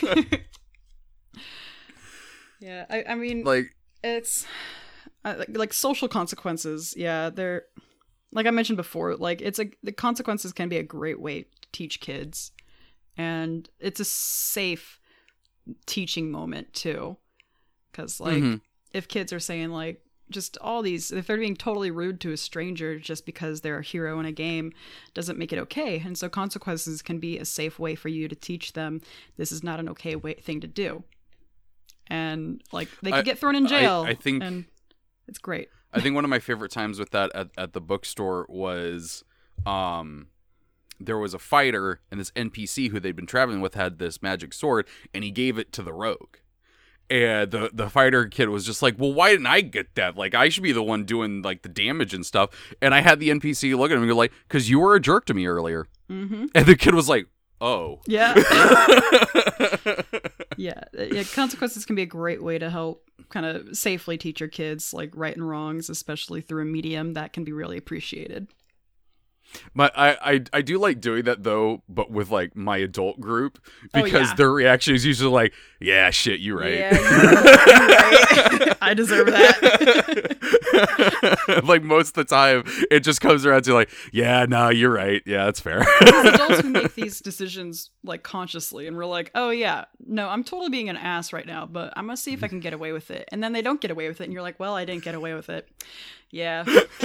yeah, 2.59 2.86
I, 2.89 3.03
I 3.09 3.15
mean, 3.15 3.43
like 3.43 3.76
it's 4.03 4.45
uh, 5.24 5.36
like, 5.39 5.57
like 5.57 5.74
social 5.74 6.07
consequences. 6.07 6.93
Yeah, 6.97 7.30
they're 7.30 7.63
like 8.32 8.45
I 8.45 8.51
mentioned 8.51 8.78
before. 8.78 9.15
Like 9.15 9.41
it's 9.41 9.59
a 9.59 9.69
the 9.82 9.91
consequences 9.91 10.53
can 10.53 10.69
be 10.69 10.78
a 10.78 10.84
great 10.84 11.19
way 11.19 11.43
to 11.43 11.67
teach 11.71 11.99
kids, 11.99 12.51
and 13.17 13.69
it's 13.80 13.99
a 13.99 14.05
safe 14.05 14.99
teaching 15.86 16.32
moment 16.32 16.74
too. 16.74 17.18
Because 17.91 18.20
like 18.20 18.41
Mhm. 18.43 18.61
if 18.93 19.07
kids 19.07 19.32
are 19.34 19.39
saying 19.39 19.70
like 19.70 20.01
just 20.30 20.57
all 20.61 20.82
these 20.82 21.11
if 21.11 21.28
they're 21.28 21.38
being 21.38 21.55
totally 21.55 21.91
rude 21.91 22.20
to 22.22 22.32
a 22.32 22.38
stranger 22.38 22.97
just 22.97 23.26
because 23.26 23.61
they're 23.61 23.80
a 23.80 23.84
hero 23.84 24.20
in 24.20 24.26
a 24.26 24.32
game 24.32 24.72
doesn't 25.14 25.38
make 25.38 25.51
it 25.53 25.59
okay 25.59 25.99
and 25.99 26.18
so 26.18 26.28
consequences 26.30 27.01
can 27.01 27.20
be 27.20 27.38
a 27.38 27.45
safe 27.45 27.78
way 27.78 27.93
for 27.93 28.07
you 28.07 28.28
to 28.28 28.36
teach 28.36 28.74
them 28.74 28.99
this 29.38 29.51
is 29.51 29.64
not 29.64 29.80
an 29.82 29.89
okay 29.89 30.16
way 30.16 30.34
thing 30.36 30.61
to 30.61 30.66
do 30.68 31.03
and 32.07 32.64
like 32.72 32.88
they 33.01 33.11
could 33.11 33.20
I- 33.20 33.24
get 33.24 33.38
thrown 33.38 33.55
in 33.55 33.66
I- 33.66 33.70
jail 33.70 34.05
I 34.07 34.14
think- 34.16 34.41
and 34.43 34.66
it's 35.28 35.38
great 35.39 35.70
I 35.91 35.99
think 36.01 36.16
one 36.16 36.24
of 36.24 36.30
my 36.30 36.39
favorite 36.39 36.72
times 36.72 36.97
with 36.97 37.11
that 37.11 37.30
at, 37.36 37.49
at 37.57 37.74
the 37.74 37.82
bookstore 37.82 38.47
was 38.49 39.24
um 39.68 40.28
there 41.05 41.17
was 41.17 41.33
a 41.33 41.39
fighter 41.39 42.01
and 42.11 42.19
this 42.19 42.31
NPC 42.31 42.89
who 42.89 42.99
they'd 42.99 43.15
been 43.15 43.25
traveling 43.25 43.61
with 43.61 43.75
had 43.75 43.99
this 43.99 44.21
magic 44.21 44.53
sword 44.53 44.85
and 45.13 45.23
he 45.23 45.31
gave 45.31 45.57
it 45.57 45.71
to 45.73 45.81
the 45.81 45.93
rogue. 45.93 46.37
And 47.09 47.51
the 47.51 47.69
the 47.73 47.89
fighter 47.89 48.25
kid 48.27 48.49
was 48.49 48.65
just 48.65 48.81
like, 48.81 48.95
"Well, 48.97 49.13
why 49.13 49.31
didn't 49.31 49.45
I 49.45 49.61
get 49.61 49.93
that? 49.95 50.17
Like 50.17 50.33
I 50.33 50.49
should 50.49 50.63
be 50.63 50.71
the 50.71 50.81
one 50.81 51.03
doing 51.03 51.41
like 51.41 51.61
the 51.61 51.69
damage 51.69 52.13
and 52.13 52.25
stuff." 52.25 52.49
And 52.81 52.95
I 52.95 53.01
had 53.01 53.19
the 53.19 53.29
NPC 53.29 53.77
look 53.77 53.91
at 53.91 53.95
him 53.95 54.03
and 54.03 54.09
go 54.09 54.15
like, 54.15 54.31
"Cuz 54.47 54.69
you 54.69 54.79
were 54.79 54.95
a 54.95 55.01
jerk 55.01 55.25
to 55.25 55.33
me 55.33 55.45
earlier." 55.45 55.87
mm-hmm 56.09 56.45
And 56.55 56.65
the 56.65 56.77
kid 56.77 56.95
was 56.95 57.09
like, 57.09 57.27
"Oh." 57.59 57.99
yeah 58.07 58.33
yeah 60.57 60.83
yeah 60.93 61.23
consequences 61.33 61.85
can 61.85 61.95
be 61.95 62.03
a 62.03 62.07
great 62.07 62.41
way 62.41 62.57
to 62.57 62.69
help 62.69 63.09
kind 63.29 63.45
of 63.45 63.75
safely 63.75 64.17
teach 64.17 64.39
your 64.39 64.49
kids 64.49 64.93
like 64.93 65.11
right 65.13 65.35
and 65.35 65.47
wrongs 65.47 65.89
especially 65.89 66.41
through 66.41 66.61
a 66.61 66.65
medium 66.65 67.13
that 67.13 67.33
can 67.33 67.43
be 67.43 67.51
really 67.51 67.77
appreciated 67.77 68.47
But 69.75 69.91
I, 69.97 70.17
I 70.21 70.41
I 70.53 70.61
do 70.61 70.77
like 70.77 71.01
doing 71.01 71.23
that 71.25 71.43
though, 71.43 71.81
but 71.89 72.11
with 72.11 72.29
like 72.31 72.55
my 72.55 72.77
adult 72.77 73.19
group 73.19 73.59
Oh, 73.93 74.03
because 74.03 74.29
yeah. 74.29 74.35
their 74.35 74.51
reaction 74.51 74.95
is 74.95 75.05
usually 75.05 75.31
like, 75.31 75.53
"Yeah, 75.79 76.09
shit, 76.09 76.39
you 76.39 76.57
right." 76.59 76.73
Yeah, 76.73 76.93
you're 76.93 77.19
right. 77.19 78.77
I 78.81 78.93
deserve 78.93 79.27
that. 79.27 79.61
like 81.63 81.83
most 81.83 82.09
of 82.09 82.13
the 82.15 82.25
time, 82.25 82.63
it 82.91 83.01
just 83.01 83.21
comes 83.21 83.45
around 83.45 83.63
to 83.63 83.73
like, 83.73 83.89
"Yeah, 84.11 84.45
no, 84.47 84.69
you're 84.69 84.91
right. 84.91 85.21
Yeah, 85.25 85.45
that's 85.45 85.59
fair." 85.59 85.85
Adults 86.01 86.61
who 86.61 86.69
make 86.69 86.95
these 87.03 87.19
decisions 87.19 87.91
like 88.03 88.23
consciously, 88.23 88.87
and 88.87 88.97
we're 88.97 89.05
like, 89.05 89.31
"Oh 89.35 89.49
yeah, 89.49 89.85
no, 90.05 90.29
I'm 90.29 90.43
totally 90.43 90.69
being 90.69 90.89
an 90.89 90.97
ass 90.97 91.33
right 91.33 91.45
now, 91.45 91.65
but 91.65 91.93
I'm 91.95 92.05
gonna 92.05 92.17
see 92.17 92.33
if 92.33 92.43
I 92.43 92.47
mm. 92.47 92.51
can 92.51 92.59
get 92.59 92.73
away 92.73 92.91
with 92.91 93.11
it." 93.11 93.29
And 93.31 93.43
then 93.43 93.53
they 93.53 93.61
don't 93.61 93.81
get 93.81 93.91
away 93.91 94.07
with 94.07 94.21
it, 94.21 94.25
and 94.25 94.33
you're 94.33 94.41
like, 94.41 94.59
"Well, 94.59 94.75
I 94.75 94.85
didn't 94.85 95.03
get 95.03 95.15
away 95.15 95.33
with 95.33 95.49
it." 95.49 95.69
Yeah. 96.34 96.63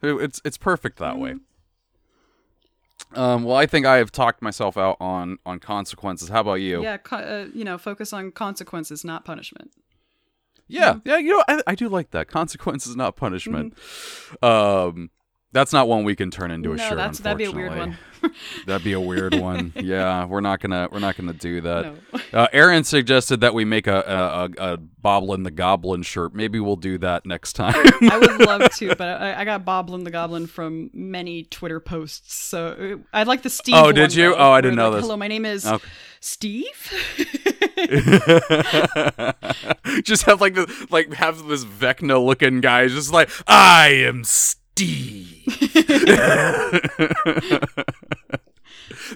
it's 0.00 0.40
it's 0.44 0.56
perfect 0.56 1.00
that 1.00 1.18
way. 1.18 1.32
Mm-hmm. 1.32 3.18
Um, 3.18 3.42
well, 3.42 3.56
I 3.56 3.66
think 3.66 3.84
I 3.84 3.96
have 3.96 4.12
talked 4.12 4.40
myself 4.42 4.78
out 4.78 4.96
on 5.00 5.38
on 5.44 5.58
consequences. 5.58 6.28
How 6.28 6.42
about 6.42 6.54
you? 6.54 6.84
yeah, 6.84 6.98
co- 6.98 7.16
uh, 7.16 7.46
you 7.52 7.64
know, 7.64 7.78
focus 7.78 8.12
on 8.12 8.30
consequences, 8.30 9.04
not 9.04 9.24
punishment. 9.24 9.72
Yeah, 10.68 11.00
yeah, 11.04 11.18
you 11.18 11.32
know, 11.32 11.42
I, 11.48 11.62
I 11.66 11.74
do 11.74 11.88
like 11.88 12.12
that. 12.12 12.28
Consequences, 12.28 12.94
not 12.94 13.16
punishment. 13.16 13.74
Mm-hmm. 13.74 14.44
Um, 14.44 15.10
that's 15.54 15.72
not 15.72 15.88
one 15.88 16.04
we 16.04 16.14
can 16.14 16.30
turn 16.30 16.50
into 16.50 16.72
a 16.72 16.76
no, 16.76 16.88
shirt. 16.88 16.96
that's 16.98 17.20
that'd 17.20 17.38
be 17.38 17.44
a 17.44 17.52
weird 17.52 17.74
one. 17.76 17.96
That'd 18.66 18.84
be 18.84 18.94
a 18.94 19.00
weird 19.00 19.34
one. 19.34 19.74
yeah, 19.76 20.24
we're 20.24 20.40
not 20.40 20.60
gonna 20.60 20.88
we're 20.90 20.98
not 20.98 21.14
gonna 21.14 21.34
do 21.34 21.60
that. 21.60 21.94
no. 22.12 22.20
Uh, 22.32 22.46
Aaron 22.54 22.82
suggested 22.82 23.42
that 23.42 23.52
we 23.52 23.66
make 23.66 23.86
a 23.86 24.00
a, 24.00 24.62
a 24.70 24.72
a 24.72 24.78
Boblin 24.78 25.44
the 25.44 25.50
Goblin 25.50 26.02
shirt. 26.02 26.34
Maybe 26.34 26.58
we'll 26.58 26.76
do 26.76 26.96
that 26.98 27.26
next 27.26 27.52
time. 27.52 27.74
I 28.10 28.18
would 28.18 28.40
love 28.40 28.70
to, 28.76 28.94
but 28.98 29.02
I, 29.20 29.42
I 29.42 29.44
got 29.44 29.66
Boblin 29.66 30.04
the 30.04 30.10
Goblin 30.10 30.46
from 30.46 30.88
many 30.94 31.42
Twitter 31.44 31.80
posts. 31.80 32.34
So 32.34 32.96
uh, 33.12 33.16
I 33.16 33.24
like 33.24 33.42
the 33.42 33.50
Steve. 33.50 33.74
Oh, 33.76 33.92
did 33.92 34.14
you? 34.14 34.30
though, 34.30 34.36
Oh, 34.38 34.52
I 34.52 34.62
didn't 34.62 34.76
know 34.76 34.88
like, 34.88 34.96
this. 35.00 35.04
Hello, 35.04 35.18
my 35.18 35.28
name 35.28 35.44
is 35.44 35.66
Okay. 35.66 35.86
Steve. 36.20 36.92
just 40.02 40.22
have 40.24 40.40
like 40.40 40.54
the 40.54 40.86
like 40.90 41.12
have 41.12 41.44
this 41.46 41.64
Vecna 41.66 42.24
looking 42.24 42.62
guy 42.62 42.88
just 42.88 43.12
like 43.12 43.30
I 43.46 43.88
am 44.06 44.24
Steve. 44.76 45.30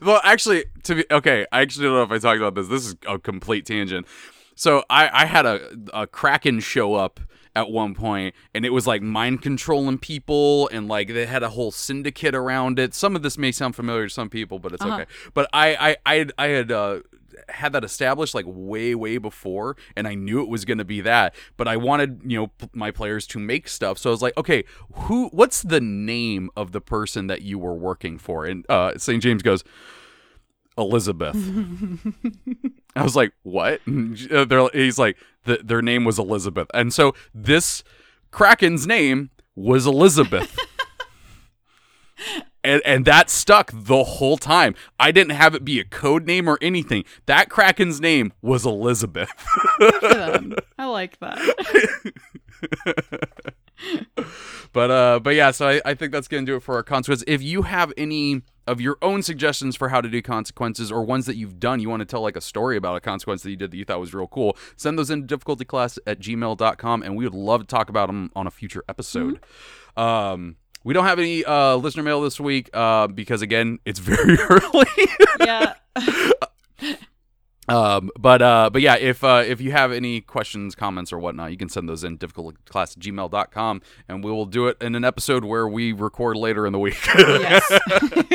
well, 0.03 0.21
actually, 0.25 0.65
to 0.85 0.95
be 0.97 1.05
okay, 1.11 1.47
I 1.53 1.61
actually 1.63 1.87
don't 1.87 1.95
know 1.95 2.03
if 2.03 2.11
I 2.13 2.19
talked 2.19 2.39
about 2.41 2.55
this. 2.55 2.69
This 2.69 2.87
is 2.87 2.97
a 3.09 3.19
complete 3.19 3.67
tangent. 3.67 4.07
So 4.55 4.85
I 4.89 5.09
I 5.23 5.27
had 5.27 5.47
a 5.47 5.61
a 5.93 6.07
Kraken 6.07 6.61
show 6.61 6.95
up 6.95 7.19
at 7.57 7.71
one 7.71 7.95
point 7.95 8.35
and 8.55 8.65
it 8.65 8.71
was 8.71 8.87
like 8.87 9.03
mind 9.03 9.43
controlling 9.43 9.99
people 9.99 10.69
and 10.69 10.87
like 10.87 11.09
they 11.09 11.27
had 11.27 11.43
a 11.43 11.49
whole 11.49 11.73
syndicate 11.73 12.33
around 12.35 12.79
it 12.79 12.95
some 12.95 13.17
of 13.17 13.23
this 13.23 13.37
may 13.37 13.51
sound 13.51 13.75
familiar 13.75 14.07
to 14.07 14.11
some 14.15 14.31
people 14.31 14.61
but 14.61 14.73
it's 14.73 14.83
Uh-huh. 14.83 14.95
okay 14.95 15.07
but 15.35 15.49
i 15.53 15.97
i 16.07 16.21
i 16.21 16.27
I 16.39 16.47
had 16.49 16.71
uh 16.71 17.01
had 17.49 17.73
that 17.73 17.85
established 17.85 18.35
like 18.35 18.45
way 18.47 18.95
way 18.95 19.19
before 19.19 19.77
and 19.97 20.07
i 20.09 20.15
knew 20.15 20.43
it 20.43 20.49
was 20.49 20.65
going 20.65 20.79
to 20.79 20.85
be 20.85 21.01
that 21.01 21.35
but 21.57 21.67
i 21.69 21.77
wanted 21.77 22.21
you 22.25 22.39
know 22.39 22.47
p- 22.49 22.69
my 22.73 22.91
players 22.91 23.27
to 23.27 23.39
make 23.39 23.69
stuff. 23.69 23.99
So 23.99 24.11
i 24.11 24.13
was 24.13 24.23
like 24.23 24.37
okay 24.37 24.65
who 24.93 25.29
what's 25.29 25.63
the 25.63 25.81
name 25.81 26.51
of 26.57 26.73
the 26.73 26.81
person 26.81 27.27
that 27.29 27.43
you 27.43 27.59
were 27.59 27.75
working 27.75 28.19
for? 28.19 28.45
And 28.45 28.65
uh 28.71 28.97
st 28.99 29.23
james 29.23 29.43
goes 29.43 29.65
elizabeth. 30.77 31.37
I 32.97 33.03
was 33.03 33.15
like, 33.17 33.33
"What?" 33.43 33.81
Uh, 34.31 34.45
they're, 34.45 34.69
he's 34.73 34.99
like, 34.99 35.17
"The- 35.45 35.61
"Their 35.63 35.83
name 35.83 36.05
was 36.05 36.19
Elizabeth," 36.19 36.69
and 36.75 36.93
so 36.93 37.15
this 37.35 37.83
Kraken's 38.31 38.87
name 38.87 39.31
was 39.55 39.87
Elizabeth, 39.87 40.57
and 42.69 42.83
and 42.85 43.05
that 43.07 43.31
stuck 43.31 43.71
the 43.73 44.05
whole 44.05 44.37
time. 44.37 44.75
I 45.01 45.11
didn't 45.11 45.33
have 45.33 45.55
it 45.55 45.65
be 45.65 45.81
a 45.81 45.85
code 45.85 46.27
name 46.27 46.49
or 46.49 46.59
anything. 46.61 47.05
That 47.27 47.49
Kraken's 47.49 48.01
name 48.01 48.33
was 48.43 48.67
Elizabeth. 48.67 49.31
Good 49.79 49.95
for 49.95 50.09
them. 50.09 50.55
I 50.79 50.85
like 50.87 51.19
that. 51.21 52.13
but 54.73 54.91
uh, 54.91 55.21
but 55.21 55.35
yeah, 55.35 55.51
so 55.51 55.69
I, 55.69 55.81
I 55.85 55.95
think 55.95 56.13
that's 56.13 56.29
gonna 56.29 56.45
do 56.45 56.57
it 56.57 56.63
for 56.63 56.75
our 56.75 56.83
consequences. 56.83 57.25
If 57.27 57.43
you 57.43 57.63
have 57.63 57.93
any 57.97 58.43
of 58.67 58.83
your 58.83 58.99
own 59.01 59.23
suggestions 59.23 59.77
for 59.77 59.89
how 59.89 60.03
to 60.03 60.11
do 60.11 60.21
consequences 60.21 60.93
or 60.93 61.03
ones 61.03 61.25
that 61.25 61.37
you've 61.37 61.59
done, 61.59 61.81
you 61.81 61.89
want 61.89 62.01
to 62.01 62.07
tell 62.07 62.21
like 62.21 62.37
a 62.37 62.41
story 62.41 62.77
about 62.77 62.97
a 62.97 63.01
consequence 63.01 63.43
that 63.43 63.51
you 63.51 63.57
did 63.57 63.71
that 63.71 63.79
you 63.79 63.85
thought 63.87 63.99
was 63.99 64.13
real 64.13 64.27
cool, 64.27 64.59
send 64.77 64.99
those 64.99 65.09
in 65.09 65.27
difficulty 65.27 65.65
class 65.65 65.99
at 66.07 66.21
gmail.com 66.21 67.03
and 67.03 67.17
we 67.17 67.25
would 67.25 67.35
love 67.35 67.63
to 67.63 67.67
talk 67.67 67.89
about 67.89 68.09
them 68.09 68.31
on 68.37 68.47
a 68.47 68.51
future 68.51 68.85
episode. 68.87 69.41
Um, 69.97 70.57
we 70.89 70.95
don't 70.95 71.05
have 71.05 71.19
any 71.19 71.45
uh, 71.45 71.77
listener 71.77 72.03
mail 72.03 72.23
this 72.23 72.41
week 72.41 72.71
uh, 72.73 73.09
because 73.09 73.43
again, 73.43 73.79
it's 73.85 73.99
very 73.99 74.39
early. 74.39 74.87
Yeah. 75.39 75.75
Um, 77.71 78.11
but 78.19 78.41
uh, 78.41 78.71
but 78.73 78.81
yeah, 78.81 78.97
if 78.97 79.23
uh, 79.23 79.45
if 79.47 79.61
you 79.61 79.73
have 79.73 79.93
any 79.93 80.23
questions, 80.23 80.75
comments, 80.75 81.13
or 81.13 81.19
whatnot, 81.19 81.51
you 81.51 81.59
can 81.59 81.69
send 81.69 81.87
those 81.87 82.03
in 82.03 82.17
difficultclass 82.17 82.97
at 82.97 83.03
gmail.com 83.03 83.83
and 84.09 84.25
we 84.25 84.31
will 84.31 84.47
do 84.47 84.69
it 84.69 84.79
in 84.81 84.95
an 84.95 85.05
episode 85.05 85.45
where 85.45 85.69
we 85.69 85.93
record 85.93 86.39
later 86.39 86.67
in 86.67 86.73
the 86.73 86.79
week. 86.79 86.99
yes. 87.15 87.71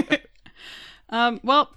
um, 1.10 1.40
well, 1.42 1.74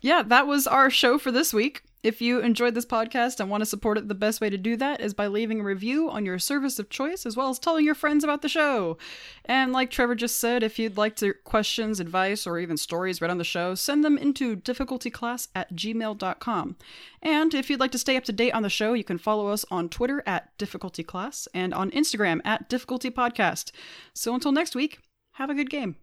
yeah, 0.00 0.22
that 0.22 0.46
was 0.46 0.66
our 0.66 0.88
show 0.88 1.18
for 1.18 1.30
this 1.30 1.52
week. 1.52 1.82
If 2.04 2.20
you 2.20 2.40
enjoyed 2.40 2.74
this 2.74 2.84
podcast 2.84 3.40
and 3.40 3.48
want 3.48 3.62
to 3.62 3.66
support 3.66 3.96
it, 3.96 4.08
the 4.08 4.14
best 4.14 4.42
way 4.42 4.50
to 4.50 4.58
do 4.58 4.76
that 4.76 5.00
is 5.00 5.14
by 5.14 5.26
leaving 5.26 5.60
a 5.60 5.64
review 5.64 6.10
on 6.10 6.26
your 6.26 6.38
service 6.38 6.78
of 6.78 6.90
choice, 6.90 7.24
as 7.24 7.34
well 7.34 7.48
as 7.48 7.58
telling 7.58 7.82
your 7.82 7.94
friends 7.94 8.22
about 8.22 8.42
the 8.42 8.48
show. 8.48 8.98
And 9.46 9.72
like 9.72 9.90
Trevor 9.90 10.14
just 10.14 10.36
said, 10.36 10.62
if 10.62 10.78
you'd 10.78 10.98
like 10.98 11.16
to 11.16 11.32
questions, 11.32 12.00
advice, 12.00 12.46
or 12.46 12.58
even 12.58 12.76
stories 12.76 13.22
read 13.22 13.30
on 13.30 13.38
the 13.38 13.42
show, 13.42 13.74
send 13.74 14.04
them 14.04 14.18
into 14.18 14.54
difficultyclass 14.54 15.48
at 15.54 15.74
gmail.com. 15.74 16.76
And 17.22 17.54
if 17.54 17.70
you'd 17.70 17.80
like 17.80 17.92
to 17.92 17.98
stay 17.98 18.18
up 18.18 18.24
to 18.24 18.32
date 18.32 18.52
on 18.52 18.62
the 18.62 18.68
show, 18.68 18.92
you 18.92 19.02
can 19.02 19.16
follow 19.16 19.48
us 19.48 19.64
on 19.70 19.88
Twitter 19.88 20.22
at 20.26 20.56
difficultyclass 20.58 21.48
and 21.54 21.72
on 21.72 21.90
Instagram 21.92 22.42
at 22.44 22.68
difficultypodcast. 22.68 23.72
So 24.12 24.34
until 24.34 24.52
next 24.52 24.76
week, 24.76 24.98
have 25.36 25.48
a 25.48 25.54
good 25.54 25.70
game. 25.70 25.96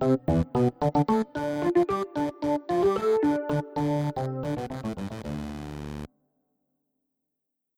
Thank 0.00 1.76
you. 1.76 1.79